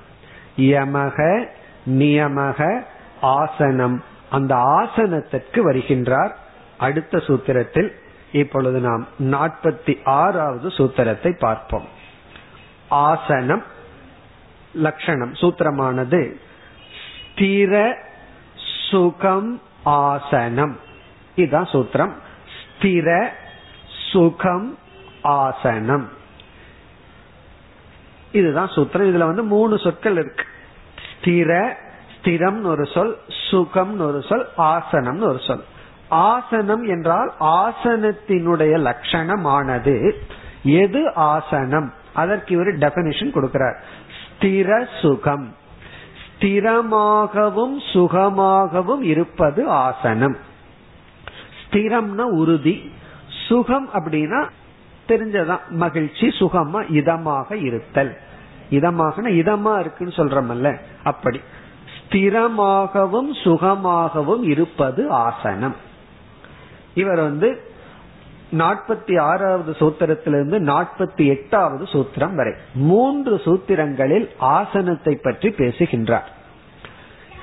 யமக 0.57 1.45
நியமக 1.89 2.83
ஆசனம். 3.21 4.03
அந்த 4.29 4.55
ஆசனத்திற்கு 4.55 5.53
வருகின்றார். 5.53 6.31
அடுத்த 6.77 7.19
சூத்திரத்தில் 7.19 7.95
இப்பொழுது 8.31 8.79
நாம் 8.79 9.07
நாற்பத்தி 9.19 10.03
ஆறாவது 10.03 10.67
சூத்திரத்தை 10.67 11.37
பார்ப்போம். 11.39 11.87
ஆசனம் 12.89 13.63
லட்சணம் 14.73 15.33
சூத்திரமானது 15.33 16.39
ஸ்திர 17.35 17.93
சுகம் 18.89 19.61
ஆசனம். 19.85 20.77
இதுதான் 21.35 21.63
சூத்திரம். 21.63 22.13
ஸ்திர 22.79 23.27
சுகம் 24.11 24.77
ஆசனம். 25.23 26.07
இதுதான் 28.31 28.67
சூத்திரம். 28.67 29.09
இதுல 29.09 29.17
வந்து 29.17 29.43
மூணு 29.43 29.79
சொற்கள் 29.79 30.13
இருக்கு. 30.13 30.43
ஸ்திர 31.21 31.73
ஸ்திரம்னு 32.21 32.63
ஒரு 32.63 32.85
சொல் 32.85 33.19
சுகம்னு 33.51 33.97
ஒரு 33.97 34.23
சொல் 34.29 34.47
ஆசனம்னு 34.57 35.19
ஒரு 35.19 35.39
சொல். 35.47 35.63
ஆசனம் 36.09 36.83
என்றால் 36.83 37.33
ஆசனத்தினுடைய 37.39 38.77
லட்சணமானது. 38.77 40.11
எது 40.63 41.13
ஆசனம்? 41.15 41.93
அதற்கு 42.13 42.53
இவர் 42.53 42.77
டெபினிஷன் 42.77 43.31
கொடுக்கிறார். 43.31 43.75
ஸ்திர 44.39 44.87
சுகம். 45.01 45.55
ஸ்திரமாகவும் 46.39 47.75
சுகமாகவும் 47.93 49.01
இருப்பது 49.01 49.69
ஆசனம். 49.69 50.37
ஸ்திரம்னா 51.69 52.21
உறுதி. 52.21 52.91
சுகம் 53.47 53.89
அப்படின்னா 53.93 54.49
தெரிஞ்சதான் 55.07 55.67
மகிழ்ச்சி 55.69 56.27
சுகமா 56.27 56.83
இதமாக 56.91 57.53
இருத்தல். 57.53 58.17
இதமாக 58.71 59.25
இதமா 59.25 59.79
இருக்குன்னு 59.79 60.13
சொல்றமல்ல. 60.13 60.79
அப்படி. 61.03 61.41
ஸ்திரமாகவும் 62.09 63.29
சுகமாகவும் 63.43 64.43
இருப்பது 64.43 65.09
ஆசனம். 65.09 65.85
இவர் 67.01 67.21
வந்து 67.21 67.49
நாற்பத்தி 68.61 69.15
ஆறாவது 69.21 69.71
சூத்திரத்திலிருந்து 69.79 70.57
நாற்பத்தி 70.71 71.23
எட்டாவது 71.33 71.85
சூத்திரம் 71.93 72.35
வரை 72.35 72.53
மூன்று 72.89 73.35
சூத்திரங்களில் 73.45 74.27
ஆசனத்தை 74.37 75.13
பற்றி 75.15 75.49
பேசுகின்றார். 75.51 76.29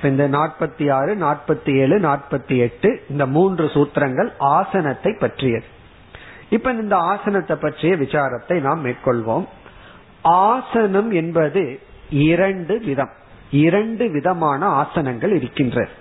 இந்த 0.03 0.23
நாற்பத்தி 0.29 0.85
ஆறு 0.91 1.11
நாற்பத்தி 1.15 1.71
ஏழு 1.81 1.97
நாற்பத்தி 1.99 2.55
எட்டு 2.57 2.89
இந்த 3.09 3.23
மூன்று 3.35 3.65
சூத்திரங்கள் 3.65 4.29
ஆசனத்தை 4.55 5.11
பற்றியது. 5.19 5.67
இப்ப 6.49 6.73
இந்த 6.81 6.95
ஆசனத்தை 7.11 7.55
பற்றிய 7.61 7.93
விசாரத்தை 7.95 8.57
நாம் 8.61 8.81
மேற்கொள்வோம். 8.85 9.45
ஆசனம் 10.47 11.09
என்பது 11.21 11.63
இரண்டு 12.27 12.75
விதம் 12.85 13.13
இரண்டு 13.65 14.05
விதமான 14.11 14.61
ஆசனங்கள் 14.81 15.33
இருக்கின்றது. 15.35 15.93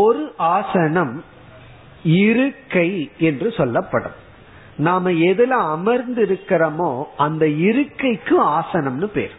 ஒரு 0.00 0.22
ஆசனம் 0.36 1.14
இருக்கை 2.06 3.10
என்று 3.18 3.52
சொல்லப்படும். 3.52 4.24
நாம 4.76 5.10
எதுல 5.10 5.48
அமர்ந்து 5.48 6.24
இருக்கிறோமோ 6.24 7.04
அந்த 7.16 7.48
இருக்கைக்கு 7.48 8.44
ஆசனம்னு 8.44 9.04
பேர். 9.04 9.32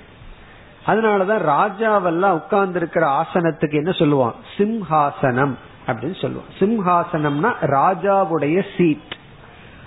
அதனாலதான் 0.85 1.45
ராஜாவெல்லாம் 1.45 2.31
உட்கார்ந்து 2.31 2.77
இருக்கிற 2.79 3.05
ஆசனத்துக்கு 3.21 3.73
என்ன 3.73 3.91
சொல்லுவான்? 3.91 4.35
சிம்ஹாசனம் 4.57 5.53
அப்படின்னு 5.87 6.21
சொல்லுவோம் 6.21 6.53
சிம்ஹாசனம்னா 6.59 7.53
ராஜாவுடைய 7.61 8.65
சீட் 8.77 9.15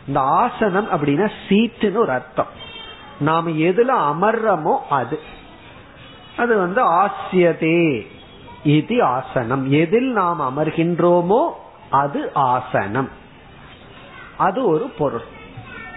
இந்த 0.07 0.21
ஆசனம் 0.21 0.91
அப்படின்னா 0.91 1.31
சீட்டுன்னு 1.49 1.97
ஒரு 1.97 2.11
அர்த்தம். 2.11 2.47
நாம 3.21 3.51
எதுல 3.51 3.89
அமர்றமோ 3.89 4.79
அது. 4.91 5.21
அது 6.37 6.59
வந்து 6.59 6.93
ஆசியதே 6.93 8.07
இது 8.65 9.03
ஆசனம். 9.03 9.71
எதில் 9.71 10.13
நாம் 10.13 10.41
அமர்கின்றோமோ 10.41 11.49
அது 11.91 12.35
ஆசனம். 12.35 13.09
அது 14.39 14.69
ஒரு 14.69 14.91
பொருள். 14.99 15.23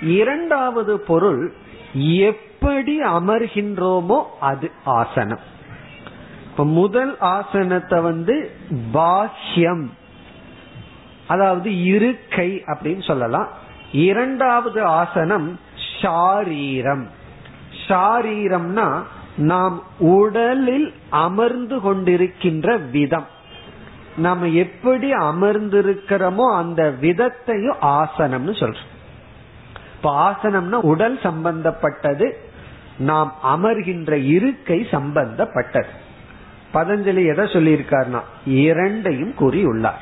இரண்டாவது 0.01 0.99
பொருள் 0.99 1.53
எப்படி 1.93 3.01
அமர்கின்றோமோ 3.01 4.23
அது 4.39 4.71
ஆசனம். 4.83 5.39
இப்ப 6.51 6.65
முதல் 6.65 7.17
ஆசனத்தை 7.19 8.01
வந்து 8.01 8.51
பாஹ்யம். 8.93 9.89
அதாவது 11.27 11.83
இருக்கை 11.83 12.63
அப்படின்னு 12.65 13.03
சொல்லலாம். 13.03 13.47
இரண்டாவது 13.91 14.83
ஆசனம் 14.83 15.59
ஷாரீரம். 16.01 17.07
ஷாரீரம்னா 17.87 19.01
நாம் 19.35 19.83
உடலில் 19.99 20.93
அமர்ந்து 21.09 21.77
கொண்டிருக்கின்ற 21.77 22.89
விதம். 22.89 23.32
நம்ம 24.15 24.47
எப்படி 24.47 25.11
அமர்ந்திருக்கிறோமோ 25.13 26.55
அந்த 26.55 26.93
விதத்தையும் 27.01 27.79
ஆசனம்னு 27.81 28.53
சொல்றோம். 28.53 28.91
இப்ப 29.95 30.31
ஆசனம்னா 30.31 30.79
உடல் 30.81 31.19
சம்பந்தப்பட்டது 31.21 32.37
நாம் 32.97 33.35
அமர்கின்ற 33.43 34.11
இருக்கை 34.11 34.87
சம்பந்தப்பட்டது. 34.91 35.87
பதஞ்சலி 36.73 37.25
எதை 37.25 37.45
சொல்லியிருக்காருனா 37.45 38.19
இரண்டையும் 38.45 39.33
கூறியுள்ளார். 39.39 40.01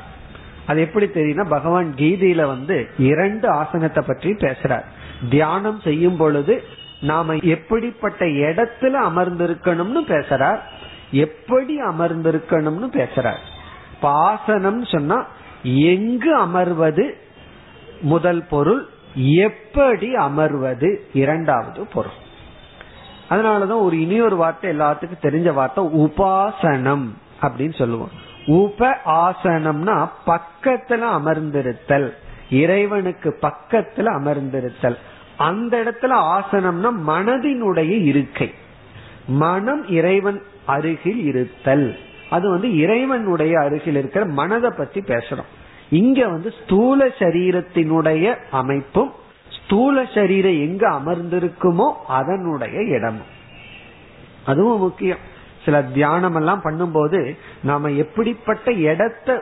அது 0.66 0.80
எப்படி 0.80 1.06
தெரியும்னா 1.06 1.48
பகவான் 1.48 1.94
கீதையில 1.96 2.46
வந்து 2.46 2.88
இரண்டு 2.98 3.48
ஆசனத்தை 3.48 4.04
பற்றி 4.06 4.32
பேசுறார். 4.32 4.84
தியானம் 5.30 5.80
செய்யும் 5.80 6.16
பொழுது 6.16 6.62
நாம 7.00 7.34
எப்படிப்பட்ட 7.34 8.24
இடத்துல 8.24 8.94
அமர்ந்திருக்கணும்னு 9.08 10.02
பேசுறார் 10.08 10.58
எப்படி 11.10 11.80
அமர்ந்திருக்கணும்னு 11.80 12.88
பேசுறார். 12.92 13.42
பாசனம் 14.02 14.90
சொன்னா 14.92 15.26
எங்கு 15.62 16.38
அமர்வது 16.38 17.10
முதல் 18.00 18.44
பொருள் 18.44 18.88
எப்படி 19.14 20.14
அமர்வது 20.14 20.96
இரண்டாவது 21.12 21.86
பொருள். 21.86 22.20
அதனாலதான் 23.30 23.80
ஒரு 23.80 24.00
இனியொரு 24.00 24.36
வார்த்தை 24.36 24.78
எல்லாத்துக்கும் 24.78 25.22
தெரிஞ்ச 25.22 25.52
வார்த்தை 25.52 25.84
உபாசனம் 25.84 27.06
அப்படின்னு 27.42 27.78
சொல்லுவோம். 27.78 28.10
உப 28.46 28.96
ஆசனம்னா 29.06 30.08
பக்கத்துல 30.26 31.02
அமர்ந்திருத்தல் 31.18 32.14
இறைவனுக்கு 32.50 33.38
பக்கத்துல 33.42 34.06
அமர்ந்திருத்தல். 34.20 34.96
அந்த 35.36 35.82
இடத்துல 35.84 36.40
ஆசனம்னா 36.40 36.90
மனதினுடைய 37.06 38.02
இருக்கை. 38.02 38.54
மனம் 39.26 39.88
இறைவன் 39.88 40.42
அருகில் 40.64 41.24
இருத்தல். 41.24 41.98
அது 42.32 42.46
வந்து 42.54 42.68
இறைவனுடைய 42.76 43.54
அருகில் 43.60 43.98
இருக்கிற 44.00 44.22
மனதை 44.40 44.70
பத்தி 44.76 45.00
பேசுறோம். 45.10 45.50
இங்க 46.02 46.20
வந்து 46.28 46.50
ஸ்தூல 46.60 47.06
சரீரத்தினுடைய 47.18 48.26
அமைப்பும் 48.60 49.12
ஸ்தூல 49.56 50.04
சரீரம் 50.14 50.60
எங்க 50.66 50.84
அமர்ந்திருக்குமோ 50.98 51.88
அதனுடைய 52.18 52.78
இடமும். 52.96 53.30
அதுவும் 54.46 54.82
முக்கியம். 54.86 55.22
சில 55.64 55.76
தியானம் 55.96 56.36
எல்லாம் 56.40 56.62
பண்ணும்போது 56.64 57.20
நாம 57.62 57.90
எப்படிப்பட்ட 58.04 58.68
இடத்தை 58.86 59.36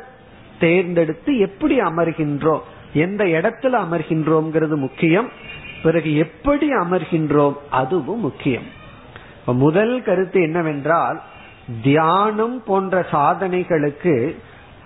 தேர்ந்தெடுத்து 0.58 1.32
எப்படி 1.46 1.76
அமர்கின்றோம் 1.80 2.64
எந்த 3.04 3.22
இடத்துல 3.36 3.74
அமர்கின்றோம்ங்கிறது 3.84 4.76
முக்கியம் 4.84 5.28
பிறகு 5.84 6.10
எப்படி 6.24 6.66
அமர்கின்றோம் 6.82 7.56
அதுவும் 7.80 8.24
முக்கியம். 8.28 8.68
முதல் 9.64 9.94
கருத்து 10.06 10.38
என்னவென்றால் 10.48 11.18
தியானம் 11.82 12.62
போன்ற 12.64 13.06
சாதனைகளுக்கு 13.12 14.36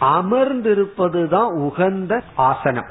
அமர்ந்திருப்பதுதான் 0.00 1.48
உகந்த 1.48 2.22
ஆசனம். 2.34 2.86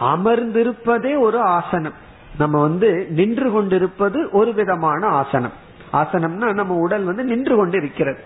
அமர்ந்திருப்பதே 0.00 1.18
ஒரு 1.18 1.40
ஆசனம். 1.40 1.92
நம்ம 2.38 2.60
வந்து 2.60 3.06
நின்று 3.10 3.50
கொண்டிருப்பது 3.50 4.28
ஒரு 4.30 4.52
விதமான 4.52 5.06
ஆசனம். 5.06 5.52
ஆசனம்னா 5.92 6.52
நம்ம 6.52 6.74
உடல் 6.74 7.02
வந்து 7.02 7.24
நின்று 7.24 7.56
கொண்டு 7.56 7.76
இருக்கிறது 7.76 8.22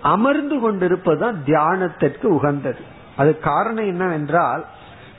அமர்ந்து 0.00 0.56
கொண்டிருப்பதுதான் 0.56 1.34
தியானத்திற்கு 1.46 2.24
உகந்தது. 2.24 2.78
அது 3.16 3.38
காரணம் 3.38 3.86
என்னவென்றால் 3.86 4.64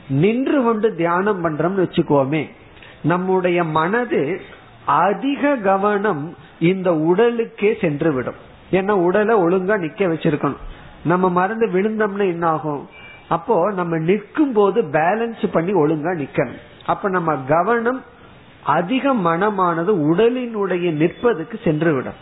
நின்று 0.08 0.62
கொண்டு 0.62 0.94
தியானம் 0.94 1.44
பண்றோம்னு 1.44 1.84
வச்சுக்கோமே 1.84 2.50
நம்முடைய 3.00 3.64
மனது 3.64 4.40
அதிக 4.86 5.56
கவனம் 5.56 6.36
இந்த 6.58 6.94
உடலுக்கே 6.94 7.80
சென்று 7.80 8.12
விடும் 8.12 8.50
ஏன்னா 8.78 8.94
உடலை 9.06 9.34
ஒழுங்கா 9.44 9.76
நிக்க 9.84 10.02
வச்சிருக்கணும். 10.12 10.62
நம்ம 11.10 11.28
மறந்து 11.38 11.66
விழுந்தோம்னா 11.74 12.26
என்ன 12.34 12.46
ஆகும் 12.46 12.82
அப்போ 13.28 13.54
நம்ம 13.72 13.98
நிற்கும் 14.08 14.54
போது 14.58 14.78
பேலன்ஸ் 14.96 15.44
பண்ணி 15.52 15.72
ஒழுங்கா 15.82 16.12
நிக்கணும். 16.22 16.60
அப்ப 16.86 17.08
நம்ம 17.08 17.34
கவனம் 17.48 18.00
அதிக 18.76 19.14
மனமானது 19.26 19.92
உடலினுடைய 20.10 20.88
நிற்பதுக்கு 21.02 21.56
சென்று 21.64 21.92
விடும் 21.94 22.20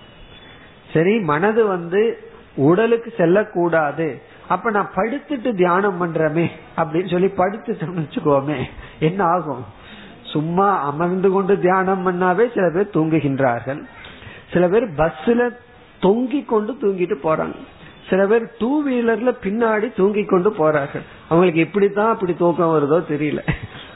சரி 0.93 1.15
மனது 1.31 1.63
வந்து 1.67 2.01
உடலுக்கு 2.69 3.11
செல்லக்கூடாது. 3.17 4.07
அப்ப 4.49 4.71
நான் 4.71 4.95
படுத்துட்டு 4.95 5.51
தியானம் 5.55 5.99
பண்றமே 6.01 6.47
அப்படின்னு 6.77 7.11
சொல்லி 7.11 7.29
படுத்துட்டோம்னு 7.37 8.05
வச்சுக்கோமே 8.05 8.59
என்ன 9.09 9.21
ஆகும்? 9.35 9.65
சும்மா 10.33 10.69
அமர்ந்து 10.91 11.29
கொண்டு 11.31 11.55
தியானம் 11.61 12.05
பண்ணாவே 12.07 12.45
சில 12.55 12.67
பேர் 12.75 12.95
தூங்குகின்றார்கள். 12.95 13.81
சில 14.53 14.65
பேர் 14.69 14.87
பஸ்ல 15.01 15.41
தொங்கி 16.03 16.45
கொண்டு 16.45 16.73
தூங்கிட்டு 16.83 17.17
போறாங்க. 17.25 17.59
சில 18.11 18.27
பேர் 18.27 18.45
டூ 18.59 18.71
வீலர்ல 18.87 19.31
பின்னாடி 19.43 19.89
தூங்கி 19.97 20.25
கொண்டு 20.25 20.51
போறார்கள். 20.51 21.05
அவங்களுக்கு 21.29 21.61
எப்படித்தான் 21.61 22.13
அப்படி 22.13 22.35
தூக்கம் 22.35 22.75
வருதோ 22.75 22.99
தெரியல. 23.13 23.43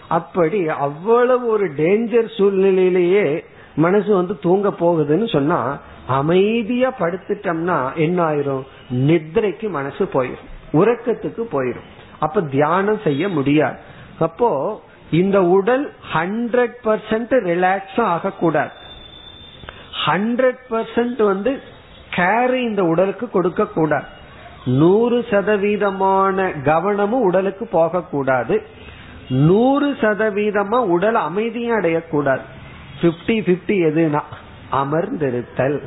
அப்படி 0.08 0.68
அவ்வளவு 0.68 1.46
ஒரு 1.46 1.66
டேஞ்சர் 1.72 2.28
சூழ்நிலையிலேயே 2.38 3.44
மனசு 3.76 4.14
வந்து 4.14 4.38
தூங்க 4.38 4.68
போகுதுன்னு 4.80 5.28
சொன்னா 5.32 5.80
அமைதியா 6.06 6.92
படுத்துட்டோம்னா 6.98 7.94
என்ன 7.94 8.18
ஆயிரும்? 8.24 8.64
நித்ரைக்கு 8.90 9.68
மனசு 9.68 10.04
போயிடும் 10.12 10.50
உறக்கத்துக்கு 10.72 11.42
போயிடும் 11.52 11.88
அப்ப 12.18 12.42
தியானம் 12.42 13.00
செய்ய 13.04 13.28
முடியாது. 13.28 13.78
அப்போ 14.18 14.50
இந்த 15.10 15.38
உடல் 15.44 15.92
ஹண்ட்ரட் 16.14 16.76
பர்சன்ட் 16.84 17.34
ரிலாக்ஸும் 17.50 18.10
ஆகக்கூடாது. 18.14 18.74
ஹண்ட்ரட் 20.06 20.62
பர்சன்ட் 20.70 21.22
வந்து 21.24 21.52
கேர் 22.16 22.54
இந்த 22.54 22.84
உடலுக்கு 22.84 23.30
கொடுக்க 23.30 23.66
கூடாது. 23.66 24.04
நூறு 24.66 25.24
சதவீதமான 25.30 26.62
கவனமும் 26.62 27.22
உடலுக்கு 27.22 27.66
போகக்கூடாது 27.66 28.62
நூறு 29.28 29.92
சதவீதமா 29.92 30.74
உடல் 30.74 31.14
அமைதியும் 31.14 31.80
அடையக்கூடாது 31.80 32.40
பிப்டி 33.02 33.22
பிப்டி 33.26 33.66
எதுனா? 33.66 34.20
அமர்ந்திருத்தல். 34.72 35.82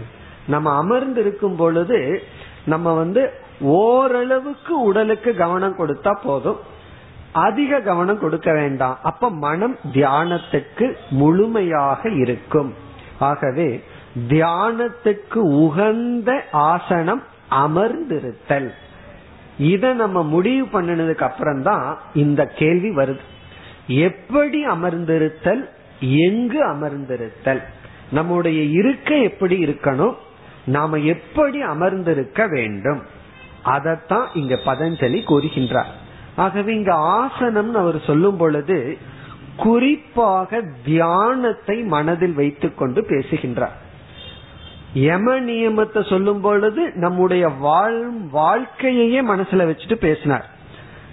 நம்ம 0.47 0.71
அமர்ந்திருக்கும் 0.71 1.55
பொழுது 1.55 2.23
நம்ம 2.65 2.93
வந்து 2.93 3.32
ஓரளவுக்கு 3.59 4.82
உடலுக்கு 4.82 5.36
கவனம் 5.36 5.78
கொடுத்தா 5.78 6.13
போதும். 6.23 6.59
அதிக 7.32 7.80
கவனம் 7.80 8.19
கொடுக்க 8.19 8.53
வேண்டாம். 8.53 8.99
அப்ப 9.03 9.30
மனம் 9.30 9.78
தியானத்துக்கு 9.93 10.93
முழுமையாக 11.09 12.09
இருக்கும். 12.09 12.73
ஆகவே 13.19 13.84
தியானத்துக்கு 14.30 15.36
உகந்த 15.36 16.43
ஆசனம் 16.51 17.24
அமர்ந்திருத்தல். 17.51 18.70
இத 19.57 19.93
நம்ம 19.93 20.24
முடிவு 20.24 20.82
பண்ணினதுக்கு 20.82 21.22
அப்புறம் 21.22 21.63
தான் 21.63 21.97
இந்த 22.13 22.45
கேள்வி 22.45 22.89
வருது. 22.89 23.20
எப்படி 23.88 24.68
அமர்ந்திருத்தல்? 24.68 25.70
எங்கு 25.99 26.65
அமர்ந்திருத்தல்? 26.65 27.61
நம்முடைய 28.11 28.63
இருக்க 28.63 29.15
எப்படி 29.15 29.63
இருக்கணும்? 29.63 30.15
நாம 30.65 30.97
எப்படி 30.97 31.61
அமர்ந்திருக்க 31.61 32.47
வேண்டும்? 32.47 33.01
அதத்தான் 33.65 34.26
இங்க 34.34 34.59
பதஞ்சலி 34.65 35.22
கூறுகின்றார். 35.28 35.91
ஆகவே 36.36 36.76
இங்க 36.76 36.93
ஆசனம் 36.93 37.76
அவர் 37.76 37.99
சொல்லும் 37.99 38.38
பொழுது 38.38 38.97
குறிப்பாக 39.57 40.61
தியானத்தை 40.86 41.84
மனதில் 41.84 42.34
வைத்துக்கொண்டு 42.34 43.05
பேசுகின்றார். 43.05 43.86
யம 44.94 45.40
நியமத்தை 45.40 46.10
சொல்லும் 46.10 46.42
பொழுது 46.42 46.92
நம்முடைய 46.96 47.48
வாழ் 47.48 48.04
வாழ்க்கையே 48.32 49.22
மனசுல 49.22 49.66
வச்சுட்டு 49.70 49.94
பேசினார். 49.94 50.46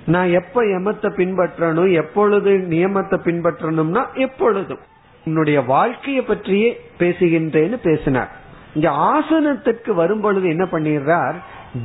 நான் 0.07 0.31
எப்ப 0.31 0.63
யமத்தை 0.63 1.11
பின்பற்றணும் 1.17 1.93
எப்பொழுது 1.93 2.51
நியமத்தை 2.51 3.19
பின்பற்றணும்னா 3.25 4.07
எப்பொழுதும். 4.15 4.79
என்னுடைய 5.25 5.61
வாழ்க்கையை 5.61 6.23
பற்றியே 6.23 6.81
பேசுகின்றேன்னு 6.99 7.79
பேசினார். 7.83 8.31
இங்க 8.75 8.91
ஆசனத்திற்கு 8.91 9.95
வரும் 9.95 10.21
பொழுது 10.21 10.49
என்ன 10.49 10.65
பண்ணிடுறார்? 10.65 11.35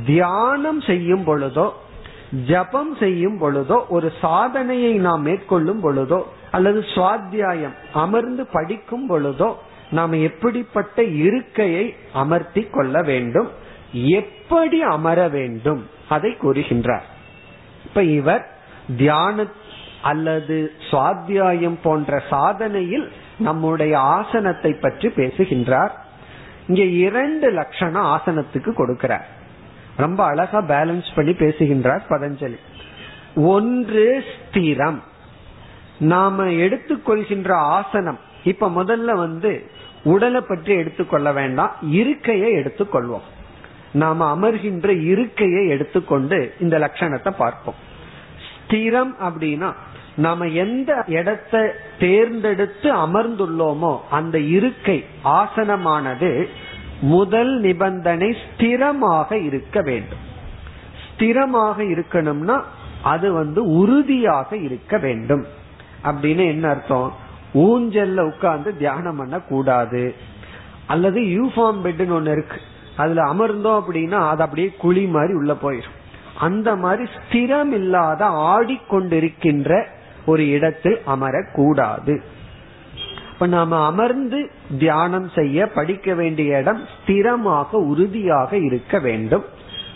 தியானம் 0.06 0.80
செய்யும் 0.80 1.24
பொழுதோ 1.26 1.72
ஜபம் 2.46 2.96
செய்யும் 2.96 3.40
பொழுதோ 3.40 3.86
ஒரு 3.88 4.12
சாதனையை 4.20 4.92
நாம் 4.92 5.22
மேற்கொள்ளும் 5.22 5.82
பொழுதோ 5.82 6.22
அல்லது 6.50 6.84
சுவாத்தியாயம் 6.94 7.74
அமர்ந்து 7.92 8.46
படிக்கும் 8.46 9.08
பொழுதோ 9.08 9.54
நாம் 9.90 10.12
எப்படிப்பட்ட 10.12 11.02
இருக்கையை 11.04 11.94
அமர்த்தி 12.12 12.62
கொள்ள 12.62 13.02
வேண்டும்? 13.02 13.50
எப்படி 13.92 14.82
அமர 14.82 15.28
வேண்டும்? 15.28 15.88
அதை 16.08 16.36
கூறுகின்றார். 16.42 17.02
இப்ப 17.84 18.02
இவர் 18.02 18.58
தியான 18.96 19.44
அல்லது 20.02 20.72
சுவாத்தியாயம் 20.90 21.78
போன்ற 21.82 22.22
சாதனையில் 22.30 23.08
நம்முடைய 23.38 23.98
ஆசனத்தை 23.98 24.72
பற்றி 24.72 25.08
பேசுகின்றார். 25.08 26.04
இங்க 26.66 26.82
இரண்டு 26.82 27.50
லட்சணம் 27.50 28.04
ஆசனத்துக்கு 28.04 28.72
கொடுக்கிறார். 28.76 29.24
ரொம்ப 29.96 30.24
அழகா 30.24 30.62
பேலன்ஸ் 30.62 31.14
பண்ணி 31.14 31.32
பேசுகின்றார் 31.32 32.04
பதஞ்சலி. 32.08 32.58
ஒன்று 33.34 34.24
ஸ்திரம். 34.24 34.98
நாம 35.98 36.44
எடுத்துக்கொள்கின்ற 36.44 37.52
ஆசனம். 37.52 38.18
இப்ப 38.44 38.68
முதல்ல 38.68 39.12
வந்து 39.12 39.70
உடலை 40.02 40.40
பற்றி 40.40 40.74
எடுத்துக்கொள்ள 40.74 41.32
வேண்டாம் 41.32 41.70
இருக்கையை 41.80 42.52
எடுத்துக்கொள்வோம் 42.52 43.28
நாம 43.92 44.36
அமர்கின்ற 44.36 45.02
இருக்கையை 45.04 45.68
எடுத்துக்கொண்டு 45.68 46.54
இந்த 46.60 46.78
லட்சணத்தை 46.78 47.30
பார்ப்போம். 47.30 47.74
ஸ்திரம் 48.48 49.12
அப்படின்னா 49.22 49.72
நாம 50.16 50.46
எந்த 50.46 51.04
இடத்தை 51.06 51.60
தேர்ந்தெடுத்து 51.98 52.94
அமர்ந்துள்ளோமோ 52.94 54.00
அந்த 54.10 54.38
இருக்கை 54.38 55.04
ஆசனமானது 55.24 56.48
முதல் 57.00 57.60
நிபந்தனை 57.60 58.36
ஸ்திரமாக 58.42 59.44
இருக்க 59.44 59.80
வேண்டும். 59.80 60.18
ஸ்திரமாக 61.04 61.82
இருக்கணும்னா 61.82 62.62
அது 63.02 63.32
வந்து 63.32 63.64
உறுதியாக 63.64 64.56
இருக்க 64.56 64.98
வேண்டும். 64.98 65.46
அப்படின்னு 66.04 66.44
என்ன 66.46 66.68
அர்த்தம்? 66.68 67.14
ஊஞ்சல்ல 67.54 68.20
உட்கார்ந்து 68.20 68.76
தியானம் 68.76 69.16
பண்ண 69.16 69.40
கூடாது 69.40 70.14
அல்லது 70.86 71.20
யூஃபார்ம் 71.20 71.80
பெட்னு 71.84 72.14
ஒண்ணு 72.18 72.32
இருக்கு. 72.32 72.60
அதுல 72.96 73.22
அமர்ந்தோம் 73.22 73.82
அப்படின்னா 73.82 74.28
அது 74.28 74.42
அப்படியே 74.42 74.74
குழி 74.78 75.06
மாதிரி 75.06 75.32
உள்ள 75.32 75.52
போயிடும். 75.52 75.98
அந்த 76.38 76.76
மாதிரி 76.76 77.10
ஸ்திரம் 77.16 77.72
இல்லாத 77.72 78.26
ஆடிக்கொண்டிருக்கின்ற 78.26 79.84
ஒரு 80.26 80.48
இடத்தில் 80.48 81.00
அமரக்கூடாது. 81.06 82.20
இப்ப 83.32 83.46
நாம 83.46 83.86
அமர்ந்து 83.86 84.50
தியானம் 84.78 85.28
செய்ய 85.28 85.66
படிக்க 85.66 86.14
வேண்டிய 86.14 86.58
இடம் 86.58 86.84
ஸ்திரமாக 86.84 87.70
உறுதியாக 87.70 88.56
இருக்க 88.56 88.98
வேண்டும். 88.98 89.44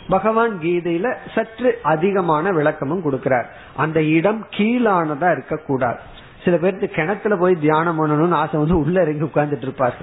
பகவான் 0.09 0.59
கீதையில 0.63 1.15
சற்று 1.35 1.79
அதிகமான 1.83 2.51
விளக்கமும் 2.51 3.05
கொடுக்கிறார். 3.05 3.45
அந்த 3.77 4.03
இடம் 4.03 4.47
கீழானதா 4.51 5.33
இருக்கக்கூடாது. 5.33 5.99
சில 6.45 6.57
பேருக்கு 6.57 6.89
கிணத்துல 6.89 7.37
போய் 7.37 7.55
தியானம் 7.55 7.99
பண்ணணும்னு 7.99 8.35
ஆசை 8.35 8.61
வந்து 8.61 8.79
உள்ள 8.79 9.03
இறங்கி 9.03 9.25
உட்கார்ந்துட்டு 9.25 9.69
இருப்பாரு. 9.69 9.95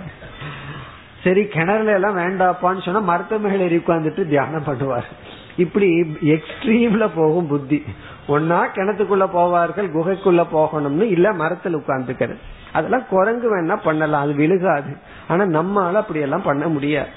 சரி 1.24 1.42
கிணறுல 1.42 1.94
எல்லாம் 1.94 2.18
வேண்டாப்பான்னு 2.18 2.82
சொன்னா 2.82 3.00
மருத்துவ 3.00 3.50
மேல 3.50 3.64
ஏறி 3.64 3.78
உட்கார்ந்துட்டு 3.78 4.28
தியானம் 4.28 4.64
பண்ணுவார். 4.64 5.10
இப்படி 5.58 6.02
எக்ஸ்ட்ரீம்ல 6.26 7.10
போகும் 7.16 7.48
புத்தி. 7.48 7.84
ஒன்னா 8.28 8.60
கிணத்துக்குள்ள 8.76 9.26
போவார்கள் 9.36 9.92
குகைக்குள்ள 9.96 10.46
போகணும்னு 10.54 11.02
இல்ல 11.02 11.34
மரத்துல 11.34 11.82
உட்கார்ந்துக்கிறது. 11.82 12.38
அதெல்லாம் 12.74 13.08
குரங்கு 13.10 13.48
வேணா 13.56 13.78
பண்ணலாம் 13.84 14.22
அது 14.22 14.34
விழுகாது. 14.34 14.98
ஆனா 15.28 15.44
நம்மால 15.44 15.94
அப்படி 15.94 16.20
எல்லாம் 16.20 16.42
பண்ண 16.42 16.68
முடியாது. 16.68 17.10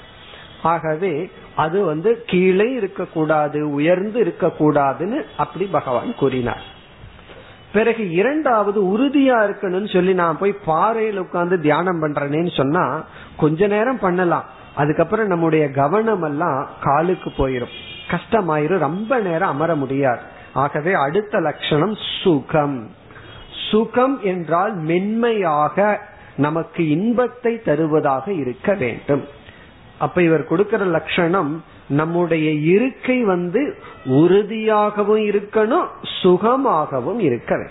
ஆகவே 0.63 1.31
அது 1.55 1.85
வந்து 1.85 2.23
கீழே 2.27 2.71
இருக்கக்கூடாது 2.71 3.71
உயர்ந்து 3.71 4.23
இருக்கக்கூடாதுன்னு 4.23 5.21
அப்படி 5.37 5.65
பகவான் 5.65 6.15
கூறினார். 6.15 6.73
பிறகு 7.75 8.03
இரண்டாவது 8.09 8.79
உறுதியா 8.83 9.37
இருக்கணும்னு 9.45 9.93
சொல்லி 9.93 10.13
நான் 10.13 10.37
போய் 10.37 10.55
பாறையில 10.65 11.17
உட்கார்ந்து 11.17 11.61
தியானம் 11.61 12.01
பண்றேன்னு 12.03 12.55
சொன்னா 12.55 13.03
கொஞ்ச 13.37 13.67
நேரம் 13.67 13.99
பண்ணலாம். 13.99 14.45
அதுக்கப்புறம் 14.75 15.27
நம்முடைய 15.27 15.71
கவனம் 15.71 16.21
எல்லாம் 16.21 16.67
காலுக்கு 16.81 17.29
போயிரும். 17.37 17.73
கஷ்டமாயிரும். 18.07 18.83
ரொம்ப 18.87 19.19
நேரம் 19.19 19.49
அமர 19.49 19.75
முடியாது. 19.75 20.19
ஆகவே 20.53 20.93
அடுத்த 20.93 21.39
லட்சணம் 21.39 21.95
சுகம். 22.23 22.89
சுகம் 23.71 24.19
என்றால் 24.23 24.75
மென்மையாக 24.75 25.99
நமக்கு 26.35 26.89
இன்பத்தை 26.89 27.61
தருவதாக 27.61 28.33
இருக்க 28.33 28.73
வேண்டும். 28.73 29.23
அப்ப 29.99 30.21
இவர் 30.21 30.47
கொடுக்கிற 30.47 30.85
லட்சணம் 30.85 31.63
நம்முடைய 31.87 32.51
இருக்கை 32.51 33.23
வந்து 33.23 33.75
உறுதியாகவும் 34.05 35.21
இருக்கணும் 35.21 35.87
சுகமாகவும் 36.21 37.19
இருக்க 37.19 37.69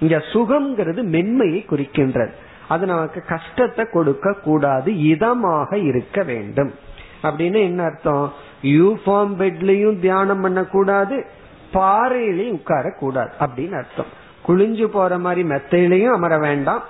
இங்க 0.00 0.16
சுகம்ங்கிறது 0.16 1.02
மென்மையை 1.02 1.64
குறிக்கின்றது. 1.64 2.30
அது 2.68 2.86
நமக்கு 2.86 3.22
கஷ்டத்தை 3.28 3.84
கொடுக்க 3.92 4.32
கூடாது 4.32 4.92
இதமாக 4.92 5.84
இருக்க 5.84 6.22
வேண்டும். 6.22 6.74
அப்படின்னு 7.22 7.62
என்ன 7.62 7.82
அர்த்தம்? 7.82 8.32
யூஃபார்ம் 8.62 9.36
பெட்லயும் 9.38 9.98
தியானம் 9.98 10.40
பண்ணக்கூடாது 10.40 11.26
பாறையிலையும் 11.72 12.50
உட்கார 12.50 12.90
கூடாது 12.90 13.30
அப்படின்னு 13.40 13.74
அர்த்தம். 13.74 14.22
குளிஞ்சு 14.48 14.84
போற 14.84 15.18
மாதிரி 15.18 15.48
மெத்தையிலையும் 15.48 16.12
அமர 16.12 16.38
வேண்டாம். 16.38 16.82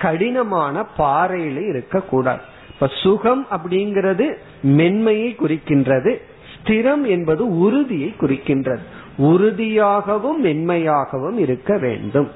கடினமான 0.00 0.84
பாறையிலையும் 0.98 1.68
இருக்கக்கூடாது. 1.68 2.40
இப்ப 2.74 2.88
சுகம் 3.02 3.46
அப்படிங்கிறது 3.50 4.34
மென்மையை 4.62 5.28
குறிக்கின்றது. 5.34 6.12
ஸ்திரம் 6.54 7.06
என்பது 7.06 7.58
உறுதியை 7.58 8.14
குறிக்கின்றது. 8.20 8.84
உறுதியாகவும் 9.16 10.40
மென்மையாகவும் 10.40 11.38
இருக்க 11.38 11.78
வேண்டும். 11.78 12.30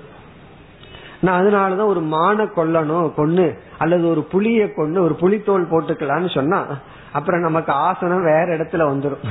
நான் 1.20 1.38
அதனாலதான் 1.40 1.86
ஒரு 1.86 2.00
மானை 2.00 2.44
கொல்லணும் 2.56 3.12
கொன்னு 3.16 3.58
அல்லது 3.78 4.08
ஒரு 4.08 4.22
புளிய 4.22 4.72
கொண்டு 4.72 5.02
ஒரு 5.02 5.16
புளித்தோல் 5.20 5.70
போட்டுக்கலாம்னு 5.70 6.34
சொன்னா 6.34 6.66
அப்புறம் 7.12 7.40
நமக்கு 7.40 7.72
ஆசனம் 7.72 8.22
வேற 8.22 8.44
இடத்துல 8.56 8.82
வந்துடும் 8.90 9.24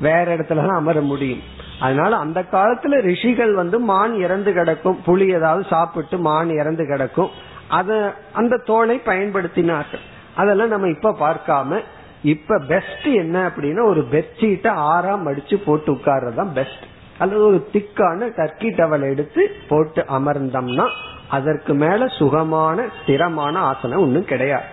வேற 0.00 0.36
இடத்துல 0.36 0.56
தான் 0.56 0.80
அமர 0.80 1.00
முடியும். 1.00 1.40
அதனால 1.80 2.16
அந்த 2.16 2.44
காலத்துல 2.52 3.00
ரிஷிகள் 3.00 3.54
வந்து 3.54 3.78
மான் 3.80 4.14
இறந்து 4.14 4.52
கிடக்கும். 4.52 5.02
புலி 5.04 5.32
ஏதாவது 5.32 5.66
சாப்பிட்டு 5.70 6.18
மான் 6.18 6.50
இறந்து 6.50 6.86
கிடக்கும். 6.86 7.30
அத 7.68 8.14
அந்த 8.32 8.62
தோலை 8.64 9.00
பயன்படுத்தினார்கள். 9.06 10.04
அதெல்லாம் 10.36 10.68
நம்ம 10.68 10.88
இப்ப 10.88 11.16
பார்க்காம 11.20 11.80
இப்ப 12.22 12.58
பெஸ்ட் 12.68 13.08
என்ன 13.14 13.36
அப்படின்னா 13.48 13.82
ஒரு 13.84 14.02
பெட்ஷீட்டை 14.12 14.68
ஆறாம் 14.68 15.26
அடிச்சு 15.26 15.56
போட்டு 15.64 15.90
உட்கார்றதுதான் 15.92 16.52
பெஸ்ட் 16.52 16.86
அல்லது 17.18 17.42
ஒரு 17.46 17.58
திக்கான 17.72 18.28
டர்க்கி 18.38 18.70
டவல் 18.78 19.04
எடுத்து 19.10 19.42
போட்டு 19.68 20.00
அமர்ந்தோம்னா 20.08 20.86
அதற்கு 21.28 21.74
மேல 21.74 22.06
சுகமான 22.18 22.84
ஸ்திரமான 22.96 23.54
ஆசனம் 23.70 24.00
ஒன்றும் 24.00 24.24
கிடையாது. 24.24 24.68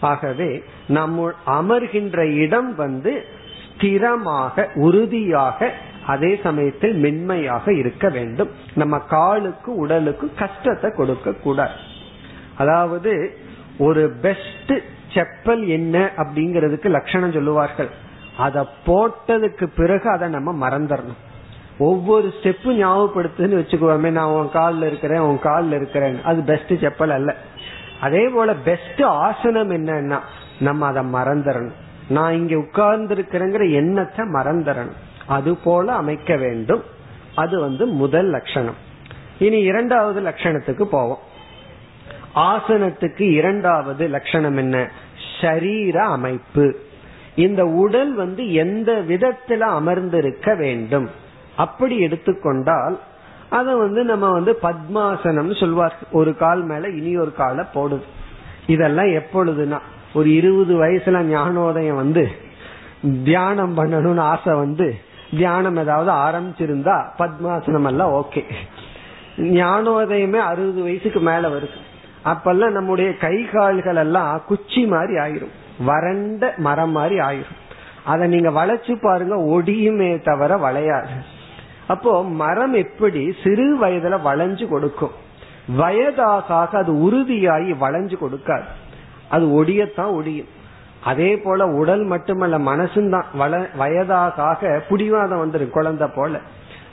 ஆகவே 0.00 0.50
நம்ம 0.88 1.30
அமர்கின்ற 1.46 2.18
இடம் 2.44 2.70
வந்து 2.74 3.12
ஸ்திரமாக 3.64 4.64
உறுதியாக 4.74 5.70
அதே 6.06 6.30
சமயத்தில் 6.42 6.94
மென்மையாக 6.94 7.74
இருக்க 7.74 8.08
வேண்டும். 8.08 8.50
நம்ம 8.74 8.98
காலுக்கு 8.98 9.70
உடலுக்கு 9.74 10.26
கஷ்டத்தை 10.38 10.90
கொடுக்க 10.90 11.32
கூடாது 11.32 11.78
அதாவது 12.56 13.12
ஒரு 13.78 14.10
பெஸ்ட் 14.22 14.72
செப்பல் 15.14 15.66
என்ன 15.66 16.10
அப்படிங்கறதுக்கு 16.16 16.88
லட்சணம் 16.88 17.32
சொல்லுவார்கள். 17.32 17.90
அதை 18.36 18.62
போட்டதுக்கு 18.86 19.66
பிறகு 19.76 20.10
அதை 20.10 20.28
நம்ம 20.28 20.68
மறந்துடணும் 20.68 21.20
ஒவ்வொரு 21.78 22.32
ஸ்டெப்பு 22.36 22.70
ஞாபகப்படுத்துன்னு 22.78 23.60
வச்சுக்கோமே 23.60 24.10
நான் 24.10 24.30
உன் 24.30 24.50
காலில் 24.50 24.82
இருக்கிறேன் 24.82 25.20
உன் 25.20 25.38
காலில் 25.38 25.72
இருக்கிறேன் 25.72 26.22
அது 26.22 26.40
பெஸ்ட் 26.42 26.72
செப்பல் 26.72 27.08
அல்ல. 27.08 27.36
அதே 28.00 28.28
போல 28.28 28.54
பெஸ்ட் 28.54 29.02
ஆசனம் 29.02 29.70
என்னன்னா 29.70 30.18
நம்ம 30.60 30.86
அதை 30.86 31.02
மறந்துடணும் 31.02 31.78
நான் 32.08 32.34
இங்க 32.34 32.56
உட்கார்ந்து 32.56 33.14
இருக்கிறேங்கிற 33.14 33.72
எண்ணத்தை 33.72 34.24
மறந்துடணும் 34.26 35.00
அது 35.26 35.56
போல 35.56 35.92
அமைக்க 35.92 36.36
வேண்டும். 36.36 36.82
அது 37.34 37.60
வந்து 37.60 37.86
முதல் 37.86 38.26
லட்சணம். 38.26 38.74
இனி 39.38 39.60
இரண்டாவது 39.60 40.20
லட்சணத்துக்கு 40.20 40.84
போவோம். 40.84 41.18
ஆசனத்துக்கு 42.34 43.20
இரண்டாவது 43.20 44.08
லட்சணம் 44.08 44.56
என்ன? 44.56 44.90
ஷரீர 45.40 45.96
அமைப்பு. 45.96 46.76
இந்த 47.34 47.64
உடல் 47.64 48.14
வந்து 48.14 48.52
எந்த 48.52 48.92
விதத்துல 49.08 49.58
அமர்ந்திருக்க 49.58 50.54
வேண்டும்? 50.54 51.10
அப்படி 51.56 51.98
எடுத்துக்கொண்டால் 51.98 53.00
அதை 53.50 53.74
வந்து 53.74 54.04
நம்ம 54.04 54.30
வந்து 54.30 54.58
பத்மாசனம் 54.62 55.60
சொல்வார். 55.60 55.98
ஒரு 56.12 56.36
கால் 56.36 56.62
மேல 56.62 56.88
இனி 56.88 57.16
ஒரு 57.16 57.32
கால 57.32 57.66
போடுது. 57.74 58.02
இதெல்லாம் 58.66 59.06
எப்பொழுதுனா 59.06 59.78
ஒரு 60.14 60.34
இருபது 60.34 60.84
வயசுல 60.84 61.22
ஞானோதயம் 61.22 61.96
வந்து 61.96 62.30
தியானம் 63.24 63.76
பண்ணணும்னு 63.76 64.20
ஆசை 64.20 64.54
வந்து 64.54 64.94
தியானம் 65.30 65.76
ஏதாவது 65.76 66.10
ஆரம்பிச்சிருந்தா 66.10 67.02
பத்மாசனம் 67.18 67.86
எல்லாம் 67.86 68.12
ஓகே. 68.12 68.44
ஞானோதயமே 69.36 70.36
அறுபது 70.36 70.82
வயசுக்கு 70.82 71.20
மேல 71.20 71.48
வருது. 71.48 71.90
அப்பெல்லாம் 72.24 72.70
நம்முடைய 72.70 73.16
கை 73.16 73.44
கால்கள் 73.44 73.96
எல்லாம் 73.96 74.42
குச்சி 74.46 74.86
மாதிரி 74.86 75.14
ஆயிரும். 75.14 75.84
வறண்ட 75.84 76.54
மரம் 76.56 76.90
மாதிரி 76.90 77.18
ஆயிரும். 77.18 77.60
அதை 78.04 78.28
நீங்க 78.28 78.50
வளைச்சு 78.50 78.98
பாருங்க 79.02 79.36
ஒடியுமே 79.36 80.22
தவிர 80.22 80.56
வளையாது. 80.56 81.08
அப்போ 81.86 82.24
மரம் 82.24 82.72
எப்படி 82.72 83.32
சிறு 83.44 83.78
வயதுல 83.80 84.18
வளைஞ்சு 84.24 84.68
கொடுக்கும். 84.68 85.10
வயதாக 85.76 86.68
அது 86.72 86.92
உறுதியாகி 86.92 87.74
வளைஞ்சு 87.80 88.16
கொடுக்காது. 88.22 88.64
அது 89.28 89.64
ஒடியத்தான் 89.64 90.12
ஒடியும். 90.20 90.48
அதே 91.04 91.36
போல 91.36 91.66
உடல் 91.66 92.04
மட்டுமல்ல 92.04 92.58
மனசும் 92.58 93.10
தான். 93.10 93.26
வள 93.34 93.66
வயதாக 93.76 94.82
புடிவாதம் 94.88 95.40
வந்துடும் 95.42 95.70
குழந்தை 95.70 96.08
போல. 96.14 96.38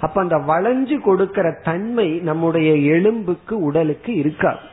அப்ப 0.01 0.21
அந்த 0.21 0.37
வளைஞ்சு 0.37 1.01
கொடுக்கிற 1.01 1.59
தன்மை 1.63 2.19
நம்முடைய 2.19 2.73
எலும்புக்கு 2.73 3.59
உடலுக்கு 3.59 4.13
இருக்காது. 4.13 4.68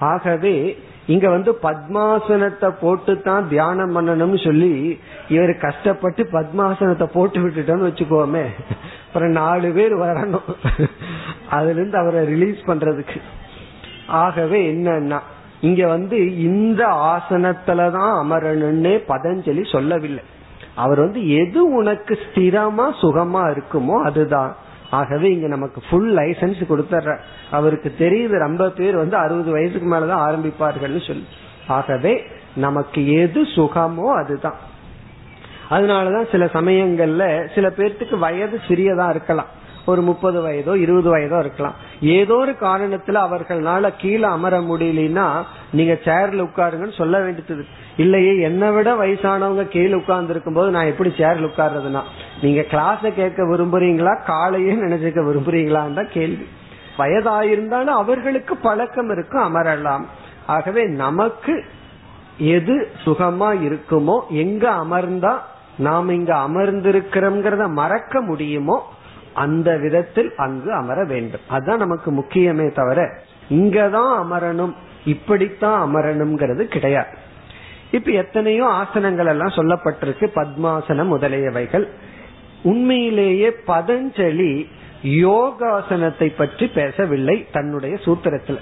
ஆகவே 0.00 0.78
இங்க 1.06 1.28
வந்து 1.28 1.58
பத்மாசனத்தை 1.62 2.68
போட்டு 2.80 3.22
தான் 3.22 3.48
தியானம் 3.48 3.94
பண்ணணும்னு 3.96 4.44
சொல்லி 4.44 4.98
இவர் 5.28 5.58
கஷ்டப்பட்டு 5.58 6.28
பத்மாசனத்தை 6.32 7.06
போட்டு 7.12 7.40
விட்டுட்டோம்னு 7.40 7.88
வச்சுக்கோமே. 7.88 8.44
அப்புறம் 9.06 9.30
நாலு 9.30 9.70
பேர் 9.70 9.96
வரணும். 9.98 10.48
அதுல 11.50 11.70
இருந்து 11.70 11.98
அவரை 11.98 12.24
ரிலீஸ் 12.24 12.60
பண்றதுக்கு. 12.66 13.20
ஆகவே 14.06 14.72
என்னன்னா 14.72 15.18
இங்க 15.60 15.86
வந்து 15.86 16.36
இந்த 16.36 16.86
ஆசனத்துலதான் 16.86 18.12
அமரணும்னே 18.22 18.94
பதஞ்சலி 19.08 19.72
சொல்லவில்லை. 19.72 20.24
அவர் 20.74 20.98
வந்து 20.98 21.30
எது 21.36 21.72
உனக்கு 21.74 22.18
ஸ்திரமா 22.24 22.86
சுகமா 23.02 23.42
இருக்குமோ 23.50 24.02
அதுதான். 24.02 24.56
ஆகவே 24.90 25.30
இங்க 25.30 25.46
நமக்கு 25.46 25.82
ஃபுல் 25.90 26.14
லைசன்ஸ் 26.14 26.64
கொடுத்துட்ற 26.70 27.18
அவருக்கு 27.50 27.94
தெரியுது 27.98 28.38
ரொம்ப 28.38 28.70
பேர் 28.70 28.96
வந்து 28.96 29.16
அறுபது 29.16 29.50
வயசுக்கு 29.50 29.94
மேலதான் 29.94 30.28
ஆரம்பிப்பார்கள்னு 30.28 31.06
சொல்லி. 31.06 31.26
ஆகவே 31.66 32.24
நமக்கு 32.54 33.12
எது 33.12 33.46
சுகமோ 33.54 34.14
அதுதான். 34.14 34.68
அதனாலதான் 35.70 36.30
சில 36.30 36.44
சமயங்கள்ல 36.44 37.54
சில 37.54 37.68
பேர்த்துக்கு 37.68 38.18
வயது 38.18 38.60
சிறியதா 38.68 39.08
இருக்கலாம். 39.08 39.58
ஒரு 39.86 40.02
முப்பது 40.02 40.42
வயதோ 40.46 40.74
இருபது 40.74 41.16
வயதோ 41.16 41.38
இருக்கலாம். 41.38 41.74
ஏதோ 42.00 42.34
ஒரு 42.34 42.52
காரணத்துல 42.60 43.20
அவர்களால 43.26 43.92
கீழே 43.96 44.22
அமர 44.22 44.60
முடியலன்னா 44.60 45.42
நீங்க 45.72 45.98
சேர்ல 46.04 46.46
உட்காருங்கன்னு 46.48 46.96
சொல்ல 46.96 47.18
வேண்டியது. 47.20 47.64
இல்லையே 47.96 48.40
என்னை 48.40 48.70
விட 48.70 48.94
வயசானவங்க 48.94 49.68
கீழே 49.68 49.94
உட்கார்ந்து 49.94 50.30
இருக்கும் 50.30 50.54
போது 50.54 50.70
நான் 50.70 50.86
எப்படி 50.86 51.12
சேர்ல 51.16 51.48
உட்கார்றதுனா 51.50 52.02
நீங்க 52.40 52.60
கிளாஸ 52.60 53.12
கேட்க 53.14 53.44
விரும்புறீங்களா? 53.44 54.22
காலையே 54.26 54.72
நினைச்சுக்க 54.72 55.22
விரும்புறீங்களான்னு 55.30 55.94
தான் 55.94 56.12
கேள்வி. 56.12 56.46
வயதாயிருந்தாலும் 56.98 57.98
அவர்களுக்கு 58.02 58.56
பழக்கம் 58.56 59.10
இருக்கும் 59.10 59.44
அமரலாம். 59.48 60.04
ஆகவே 60.46 60.86
நமக்கு 60.86 61.64
எது 62.36 62.88
சுகமா 63.04 63.50
இருக்குமோ 63.68 64.20
எங்க 64.28 64.70
அமர்ந்தா 64.70 65.36
நாம் 65.76 66.08
இங்க 66.08 66.34
அமர்ந்திருக்கிறோம்ங்கிறத 66.34 67.72
மறக்க 67.72 68.20
முடியுமோ 68.20 68.82
அந்த 69.34 69.76
விதத்தில் 69.76 70.32
அங்கு 70.36 70.72
அமர 70.72 71.04
வேண்டும். 71.04 71.40
அதுதான் 71.48 71.78
நமக்கு 71.78 72.12
முக்கியமே 72.12 72.74
தவிர 72.74 73.18
இங்கதான் 73.50 74.12
அமரணும் 74.22 74.74
இப்படித்தான் 75.04 75.78
அமரணுங்கிறது 75.82 76.64
கிடையாது. 76.64 77.08
இப்ப 77.90 78.10
எத்தனையோ 78.10 78.64
ஆசனங்கள் 78.64 79.26
எல்லாம் 79.26 79.56
சொல்லப்பட்டிருக்கு 79.56 80.26
பத்மாசனம் 80.34 81.12
முதலியவைகள். 81.12 81.86
உண்மையிலேயே 82.62 83.50
பதஞ்சலி 83.66 84.66
யோகாசனத்தை 85.02 86.32
பற்றி 86.36 86.66
பேசவில்லை 86.66 87.46
தன்னுடைய 87.52 87.96
சூத்திரத்துல. 88.04 88.58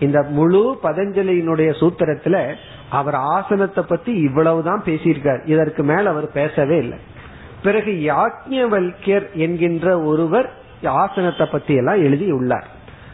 இந்த 0.00 0.22
முழு 0.22 0.78
பதஞ்சலியினுடைய 0.82 1.70
சூத்திரத்துல 1.80 2.54
அவர் 2.90 3.14
ஆசனத்தை 3.14 3.84
பத்தி 3.88 4.12
இவ்வளவுதான் 4.12 4.82
பேசியிருக்கார். 4.84 5.48
இதற்கு 5.48 5.82
மேல 5.82 6.08
அவர் 6.08 6.32
பேசவே 6.32 6.78
இல்லை. 6.78 6.98
பிறகு 7.62 7.92
யாக்ஞவல்யர் 8.10 9.26
என்கின்ற 9.44 9.86
ஒருவர் 10.00 10.48
ஆசனத்தை 11.02 11.46
பத்தி 11.46 11.74
எல்லாம் 11.74 12.02
எழுதி 12.02 12.28
உள்ளார் 12.30 12.68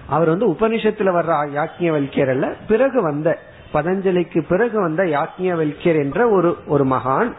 அவர் 0.08 0.28
வந்து 0.28 0.48
உபனிஷத்துல 0.50 1.12
வர்ற 1.16 1.36
யாக்ஞவல்யர் 1.58 2.30
அல்ல 2.34 2.48
பிறகு 2.68 2.98
வந்த 3.02 3.28
பதஞ்சலிக்கு 3.72 4.40
பிறகு 4.48 4.76
வந்த 4.80 5.02
யாக்ஞவல்யர் 5.16 5.98
என்ற 6.02 6.20
ஒரு 6.28 6.50
ஒரு 6.66 6.84
மகான். 6.84 7.30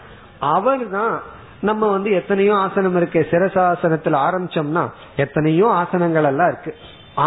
அவர் 0.55 0.83
தான் 0.89 1.15
நம்ம 1.61 1.87
வந்து 1.91 2.09
எத்தனையோ 2.11 2.53
ஆசனம் 2.55 2.95
இருக்கு. 2.95 3.19
சிரசாசனத்துல 3.31 4.17
ஆரம்பிச்சோம்னா 4.27 4.83
எத்தனையோ 5.15 5.67
ஆசனங்கள் 5.81 6.27
எல்லாம் 6.31 6.49
இருக்கு. 6.51 6.73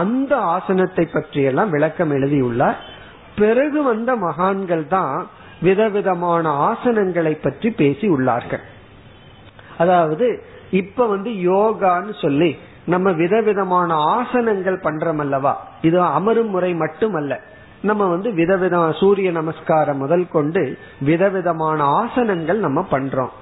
அந்த 0.01 0.33
ஆசனத்தை 0.37 1.05
பற்றி 1.05 1.43
எல்லாம் 1.43 1.71
விளக்கம் 1.71 2.11
எழுதியுள்ளார். 2.11 2.79
பிறகு 3.37 3.81
வந்த 3.83 4.11
மகான்கள் 4.17 4.85
தான் 4.87 5.17
விதவிதமான 5.61 6.45
ஆசனங்களை 6.69 7.35
பற்றி 7.43 7.71
பேசி 7.71 8.07
உள்ளார்கள் 8.09 8.63
அதாவது 9.83 10.27
இப்ப 10.81 11.07
வந்து 11.07 11.31
யோகான்னு 11.51 12.13
சொல்லி 12.23 12.51
நம்ம 12.93 13.09
விதவிதமான 13.23 13.91
ஆசனங்கள் 14.15 14.79
பண்றோம் 14.87 15.21
அல்லவா 15.25 15.53
இது 15.89 15.99
அமரும் 16.19 16.53
முறை 16.55 16.71
மட்டுமல்ல. 16.83 17.33
நம்ம 17.89 18.07
வந்து 18.07 18.29
விதவித 18.33 18.77
சூரிய 19.01 19.29
நமஸ்காரம் 19.37 20.01
முதல் 20.03 20.25
கொண்டு 20.29 20.63
விதவிதமான 21.09 21.79
ஆசனங்கள் 22.01 22.59
நம்ம 22.67 22.81
பண்றோம். 22.91 23.33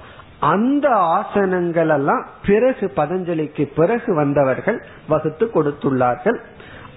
அந்த 0.53 0.87
ஆசனங்கள் 1.17 1.91
எல்லாம் 1.95 2.23
பிறகு 2.45 2.85
பதஞ்சலிக்கு 2.95 3.63
பிறகு 3.75 4.11
வந்தவர்கள் 4.15 4.79
வகுத்து 5.07 5.45
கொடுத்துள்ளார்கள். 5.55 6.39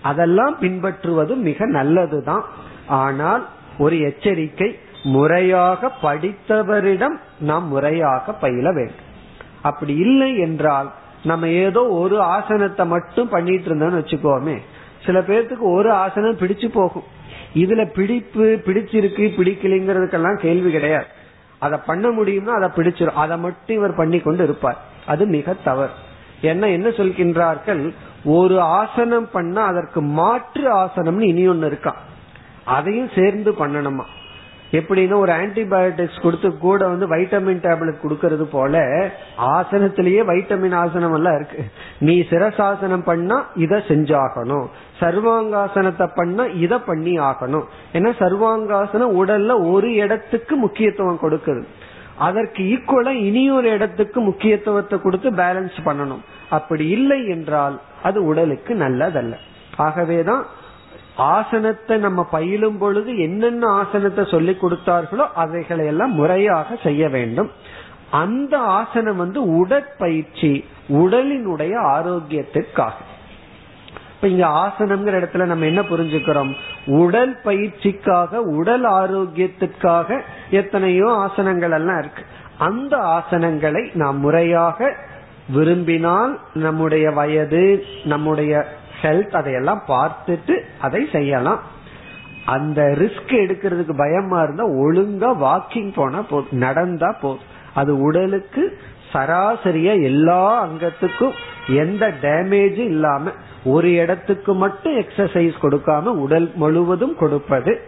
அதெல்லாம் 0.02 0.54
பின்பற்றுவது 0.58 1.34
மிக 1.48 1.66
நல்லதுதான். 1.78 2.44
ஆனால் 3.02 3.44
ஒரு 3.78 3.96
எச்சரிக்கை 4.08 4.70
முறையாக 5.14 5.90
படித்தவரிடம் 6.02 7.16
நாம் 7.50 7.66
முறையாக 7.68 8.34
பயில 8.44 8.66
வேண்டும். 8.72 9.08
அப்படி 9.62 9.94
இல்லை 9.94 10.38
என்றால் 10.38 10.92
நம்ம 11.24 11.48
ஏதோ 11.48 11.88
ஒரு 11.88 12.20
ஆசனத்தை 12.20 12.86
மட்டும் 12.86 13.28
பண்ணிட்டு 13.28 13.74
இருந்தோம்னு 13.74 14.00
வச்சுக்கோமே. 14.02 14.56
சில 15.06 15.20
பேர்த்துக்கு 15.20 15.74
ஒரு 15.74 15.92
ஆசனம் 15.92 16.36
பிடிச்சு 16.36 16.68
போகும். 16.68 17.02
இதுல 17.54 17.90
பிடிப்பு 17.94 18.60
பிடிச்சிருக்கு 18.66 19.26
பிடிக்கலைங்கிறதுக்கெல்லாம் 19.38 20.40
கேள்வி 20.40 20.70
கிடையாது. 20.70 21.06
அதை 21.58 21.78
பண்ண 21.86 22.08
முடியும்னா 22.08 22.54
அதை 22.60 22.68
பிடிச்சிரும். 22.76 23.20
அதை 23.24 23.38
மட்டும் 23.38 23.76
இவர் 23.76 23.94
பண்ணி 23.94 24.20
கொண்டு 24.20 24.44
இருப்பார். 24.44 24.78
அது 25.06 25.26
மிக 25.26 25.52
தவறு. 25.52 25.90
என்ன 26.40 26.68
என்ன 26.68 26.88
சொல்கின்றார்கள்? 26.88 27.94
ஒரு 28.24 28.60
ஆசனம் 28.60 29.28
பண்ணா 29.32 29.62
அதற்கு 29.62 30.00
மாற்று 30.02 30.76
ஆசனம்னு 30.76 31.20
இனி 31.20 31.48
ஒன்னு 31.48 31.68
இருக்கான் 31.68 32.00
அதையும் 32.64 33.10
சேர்ந்து 33.14 33.52
பண்ணணுமா? 33.52 34.04
எப்படின்னா 34.76 35.16
ஒரு 35.24 35.32
ஆன்டிபயோட்டிக்ஸ் 35.40 36.22
கொடுத்து 36.24 36.48
கூட 36.58 36.80
வந்து 36.92 37.06
வைட்டமின் 37.12 37.62
டேப்லெட் 37.64 38.02
கொடுக்கறது 38.04 38.44
போல 38.54 38.80
ஆசனத்திலேயே 39.56 40.22
வைட்டமின் 40.30 40.76
ஆசனம் 40.82 41.16
எல்லாம் 41.18 41.36
இருக்கு. 41.38 41.62
நீ 42.06 42.14
சிரசாசனம் 42.30 43.04
பண்ணா 43.10 43.36
இத 43.64 43.82
செஞ்சாகணும். 43.90 44.66
சர்வாங்காசனத்தை 45.02 46.06
பண்ணா 46.14 46.46
இத 46.64 46.78
பண்ணி 46.88 47.14
ஆகணும். 47.30 47.66
ஏன்னா 47.92 48.12
சர்வாங்காசனம் 48.22 49.14
உடல்ல 49.22 49.52
ஒரு 49.72 49.90
இடத்துக்கு 50.04 50.56
முக்கியத்துவம் 50.56 51.22
கொடுக்குது. 51.24 51.62
அதற்கு 52.26 52.62
ஈக்குவலா 52.74 53.12
இனியொரு 53.28 53.68
இடத்துக்கு 53.76 54.18
முக்கியத்துவத்தை 54.20 54.96
கொடுத்து 55.00 55.28
பேலன்ஸ் 55.42 55.78
பண்ணணும். 55.86 56.24
அப்படி 56.56 56.84
இல்லை 56.96 57.20
என்றால் 57.36 57.76
அது 58.08 58.18
உடலுக்கு 58.30 58.72
நல்லதல்ல. 58.84 59.34
ஆகவேதான் 59.76 60.42
ஆசனத்தை 61.16 61.96
நம்ம 61.96 62.24
பயிலும் 62.24 62.78
பொழுது 62.78 63.18
என்னென்ன 63.18 63.66
ஆசனத்தை 63.66 64.24
சொல்லி 64.24 64.56
கொடுத்தார்களோ 64.62 65.32
அவைகளை 65.34 65.86
எல்லாம் 65.86 66.12
முறையாக 66.12 66.76
செய்ய 66.82 67.08
வேண்டும். 67.08 67.50
அந்த 68.10 68.58
ஆசனம் 68.58 69.16
வந்து 69.16 69.58
உடற்பயிற்சி 69.58 70.64
உடலினுடைய 70.88 71.74
ஆரோக்கியத்திற்காக. 71.76 72.92
இப்ப 74.14 74.28
இங்க 74.28 74.46
ஆசனம்ங்கிற 74.46 75.14
இடத்துல 75.20 75.44
நம்ம 75.44 75.64
என்ன 75.64 75.80
புரிஞ்சுக்கிறோம்? 75.80 76.56
உடல் 76.86 77.38
பயிற்சிக்காக 77.44 78.34
உடல் 78.34 78.84
ஆரோக்கியத்திற்காக 78.84 80.20
எத்தனையோ 80.50 81.04
ஆசனங்கள் 81.04 81.70
எல்லாம் 81.70 81.98
இருக்கு. 81.98 82.22
அந்த 82.58 82.96
ஆசனங்களை 82.96 83.90
நாம் 83.94 84.18
முறையாக 84.18 84.96
விரும்பினால் 85.48 86.40
நம்முடைய 86.54 87.10
வயது 87.10 87.84
நம்முடைய 88.04 88.66
ஹெல்த் 89.02 89.36
அதையெல்லாம் 89.36 89.82
பார்த்துட்டு 89.88 90.56
அதை 90.80 91.08
செய்யலாம். 91.12 91.60
அந்த 92.44 92.82
ரிஸ்க் 92.98 93.32
எடுக்கிறதுக்கு 93.32 93.96
பயமா 93.96 94.42
இருந்தா 94.42 94.64
ஒழுங்கா 94.66 95.30
வாக்கிங் 95.46 95.92
போனா 95.94 96.22
போதும் 96.22 96.58
நடந்தா 96.58 97.16
போதும். 97.20 97.50
அது 97.74 98.00
உடலுக்கு 98.00 98.78
சராசரியா 99.12 100.02
எல்லா 100.02 100.66
அங்கத்துக்கும் 100.66 101.32
எந்த 101.68 102.14
டேமேஜும் 102.22 102.90
இல்லாம 102.94 103.30
ஒரு 103.64 103.92
இடத்துக்கு 103.92 104.54
மட்டும் 104.54 104.98
எக்ஸசைஸ் 104.98 105.54
கொடுக்காம 105.62 106.02
உடல் 106.02 106.52
முழுவதும் 106.54 107.16
கொடுப்பது. 107.16 107.80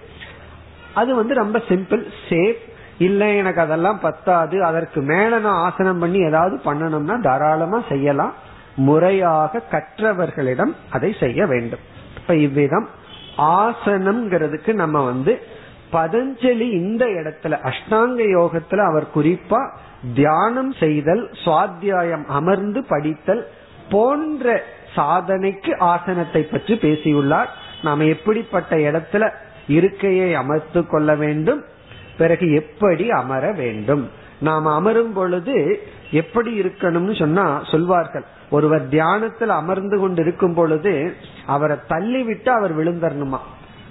அது 0.94 1.14
வந்து 1.14 1.34
ரொம்ப 1.34 1.58
சிம்பிள் 1.68 2.06
சேஃப் 2.28 2.62
இல்ல 2.98 3.28
எனக்கு 3.28 3.60
அதெல்லாம் 3.60 4.00
பத்தாது. 4.00 4.64
அதற்கு 4.64 5.00
மேல 5.00 5.38
நான் 5.38 5.70
ஆசனம் 5.70 5.98
பண்ணி 5.98 6.18
ஏதாவது 6.18 6.60
பண்ணணும்னா 6.64 7.22
தாராளமா 7.22 7.82
செய்யலாம். 7.88 8.34
முறையாக 8.76 9.62
கற்றவர்களிடம் 9.70 10.72
அதை 10.90 11.16
செய்ய 11.20 11.46
வேண்டும். 11.46 11.80
இப்ப 12.16 12.34
இவ்விதம் 12.34 12.88
ஆசனம்ங்கிறதுக்கு 13.38 14.72
நம்ம 14.72 15.04
வந்து 15.04 15.40
பதஞ்சலி 15.92 16.68
இந்த 16.72 17.04
இடத்துல 17.04 17.58
அஷ்டாங்க 17.70 18.22
யோகத்துல 18.38 18.76
அவர் 18.76 19.06
குறிப்பா 19.14 19.60
தியானம் 20.14 20.72
செய்தல் 20.72 21.30
சுவாத்தியாயம் 21.44 22.24
அமர்ந்து 22.26 22.84
படித்தல் 22.84 23.48
போன்ற 23.90 24.62
சாதனைக்கு 24.96 25.78
ஆசனத்தை 25.78 26.42
பற்றி 26.42 26.74
பேசியுள்ளார். 26.74 27.50
நாம 27.82 28.04
எப்படிப்பட்ட 28.04 28.76
இடத்துல 28.76 29.30
இருக்கையை 29.66 30.34
அமர்த்து 30.34 30.86
கொள்ள 30.86 31.14
வேண்டும் 31.14 31.64
பிறகு 32.16 32.52
எப்படி 32.54 33.10
அமர 33.10 33.52
வேண்டும். 33.52 34.10
நாம் 34.40 34.66
அமரும் 34.66 35.12
பொழுது 35.12 35.86
எப்படி 36.10 36.60
இருக்கணும்னு 36.60 37.18
சொன்னா 37.18 37.62
சொல்வார்கள். 37.70 38.24
ஒருவர் 38.50 38.88
தியானத்தில் 38.88 39.48
அமர்ந்து 39.48 39.98
கொண்டு 39.98 40.22
இருக்கும் 40.22 40.54
பொழுது 40.54 41.16
அவரை 41.46 41.76
தள்ளி 41.88 42.22
விட்டு 42.22 42.52
அவர் 42.52 42.78
விழுந்தரணுமா? 42.78 43.38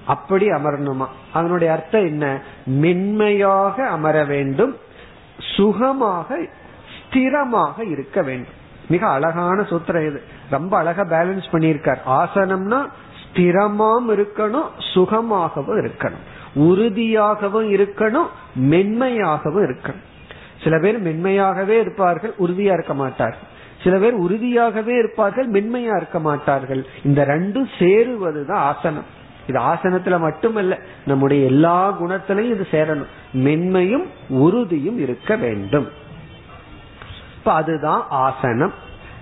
அப்படி 0.05 0.49
அமரணுமா? 0.49 1.05
அதனுடைய 1.33 1.73
அர்த்தம் 1.73 2.05
என்ன? 2.05 2.41
மென்மையாக 2.65 3.87
அமர 3.87 4.23
வேண்டும் 4.23 4.77
சுகமாக 5.57 6.37
ஸ்திரமாக 7.09 7.89
இருக்க 7.89 8.21
வேண்டும். 8.21 8.61
மிக 8.89 9.07
அழகான 9.07 9.61
சூத்திரம் 9.61 10.07
இது. 10.07 10.21
ரொம்ப 10.49 10.77
அழகா 10.77 11.01
பேலன்ஸ் 11.01 11.43
பண்ணியிருக்கார். 11.51 11.97
ஆசனம்னா 12.07 12.89
ஸ்திரமாம் 13.23 14.09
இருக்கணும் 14.09 14.69
சுகமாகவும் 14.93 15.85
இருக்கணும். 15.85 16.23
உறுதியாகவும் 16.55 17.73
இருக்கணும் 17.73 18.27
மென்மையாகவும் 18.55 19.65
இருக்கணும். 19.65 20.03
சில 20.63 20.79
பேர் 20.79 21.01
மென்மையாகவே 21.01 21.79
இருப்பார்கள் 21.79 22.33
உறுதியா 22.39 22.73
இருக்க 22.73 22.93
மாட்டார்கள். 22.93 23.51
சில 23.83 23.97
பேர் 23.97 24.21
உறுதியாகவே 24.21 24.97
இருப்பார்கள் 24.97 25.49
மென்மையா 25.49 25.95
இருக்க 25.95 26.19
மாட்டார்கள். 26.19 26.85
இந்த 27.03 27.25
ரெண்டும் 27.25 27.67
சேருவதுதான் 27.79 28.63
ஆசனம். 28.69 29.05
இது 29.47 29.59
ஆசனத்துல 29.59 30.19
மட்டுமல்ல 30.19 30.79
நம்முடைய 31.05 31.45
எல்லா 31.45 32.01
குணத்திலையும் 32.01 32.53
இது 32.55 32.67
சேரணும். 32.71 33.11
மென்மையும் 33.35 34.05
உறுதியும் 34.27 34.99
இருக்க 34.99 35.35
வேண்டும். 35.35 35.87
இப்ப 37.37 37.53
அதுதான் 37.53 38.05
ஆசனம். 38.09 38.73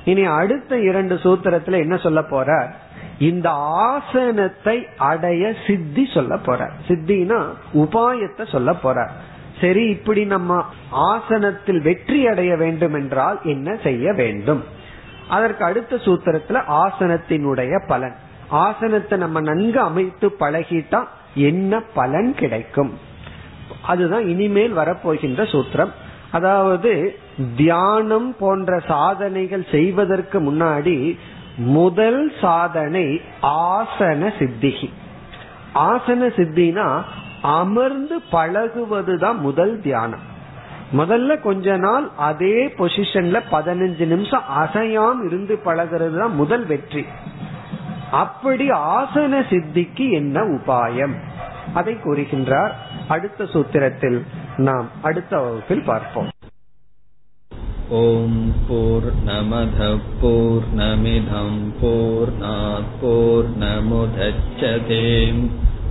இனி 0.05 0.23
அடுத்த 0.25 0.79
இரண்டு 0.79 1.15
சூத்திரத்துல 1.15 1.71
என்ன 1.71 1.97
சொல்ல 1.97 2.21
போற 2.23 2.73
இந்த 3.19 3.49
ஆசனத்தை 3.89 4.87
அடைய 4.97 5.53
சித்தி 5.67 6.07
சொல்ல 6.13 6.37
போற 6.37 6.69
சித்தினா 6.87 7.39
உபாயத்தை 7.73 8.51
சொல்ல 8.51 8.73
போற 8.73 9.11
சரி 9.61 9.83
இப்படி 9.89 10.25
நம்ம 10.25 10.65
ஆசனத்தில் 10.91 11.81
வெற்றி 11.81 12.27
அடைய 12.27 12.55
வேண்டும் 12.55 12.93
என்றால் 12.93 13.39
என்ன 13.43 13.75
செய்ய 13.83 14.13
வேண்டும்? 14.13 14.63
அதற்கு 15.29 15.63
அடுத்த 15.63 15.95
சூத்திரத்துல 15.95 16.59
ஆசனத்தினுடைய 16.85 17.73
பலன். 17.87 18.15
ஆசனத்தை 18.49 19.17
நம்ம 19.17 19.41
நன்கு 19.41 19.79
அமைத்து 19.79 20.27
பழகிட்டா 20.39 21.01
என்ன 21.35 21.81
பலன் 21.93 22.35
கிடைக்கும்? 22.35 22.93
அதுதான் 23.81 24.27
இனிமேல் 24.27 24.77
வரப்போகின்ற 24.77 25.41
சூத்திரம். 25.51 25.93
அதாவது 26.31 27.19
தியானம் 27.55 28.35
போன்ற 28.39 28.79
சாதனைகள் 28.87 29.65
செய்வதற்கு 29.71 30.53
முன்னாடி 30.53 31.17
முதல் 31.57 32.33
சாதனை 32.41 33.21
ஆசன 33.41 34.31
சித்திகி. 34.39 34.89
ஆசன 35.75 36.27
சித்தினா 36.37 36.87
அமர்ந்து 37.41 38.21
பழகுவதுதான் 38.31 39.37
முதல் 39.37 39.81
தியானம். 39.81 40.25
முதல்ல 40.97 41.41
கொஞ்ச 41.41 41.77
நாள் 41.77 42.09
அதே 42.17 42.67
பொசிஷன்ல 42.67 43.41
பதினஞ்சு 43.51 44.05
நிமிஷம் 44.05 44.43
அசையாம் 44.59 45.25
இருந்து 45.25 45.59
பழகிறது 45.65 46.19
தான் 46.19 46.35
முதல் 46.35 46.65
வெற்றி. 46.65 47.05
அப்படி 48.11 48.69
ஆசன 48.69 49.43
சித்திக்கு 49.49 50.11
என்ன 50.11 50.41
உபாயம்? 50.41 51.13
அதை 51.73 51.93
கூறுகின்றார். 51.93 52.71
அடுத்த 53.07 53.43
சூத்திரத்தில் 53.43 54.21
நாம் 54.57 54.89
அடுத்த 55.01 55.37
வகுப்பில் 55.37 55.83
பார்ப்போம். 55.83 56.29
ஓம் 57.89 58.53
போர் 58.67 59.09
நமத 59.25 59.97
போர் 60.21 60.67
நமிதம் 60.75 61.61
போர் 63.01 63.49
நமுதச்சதேம் 63.59 65.49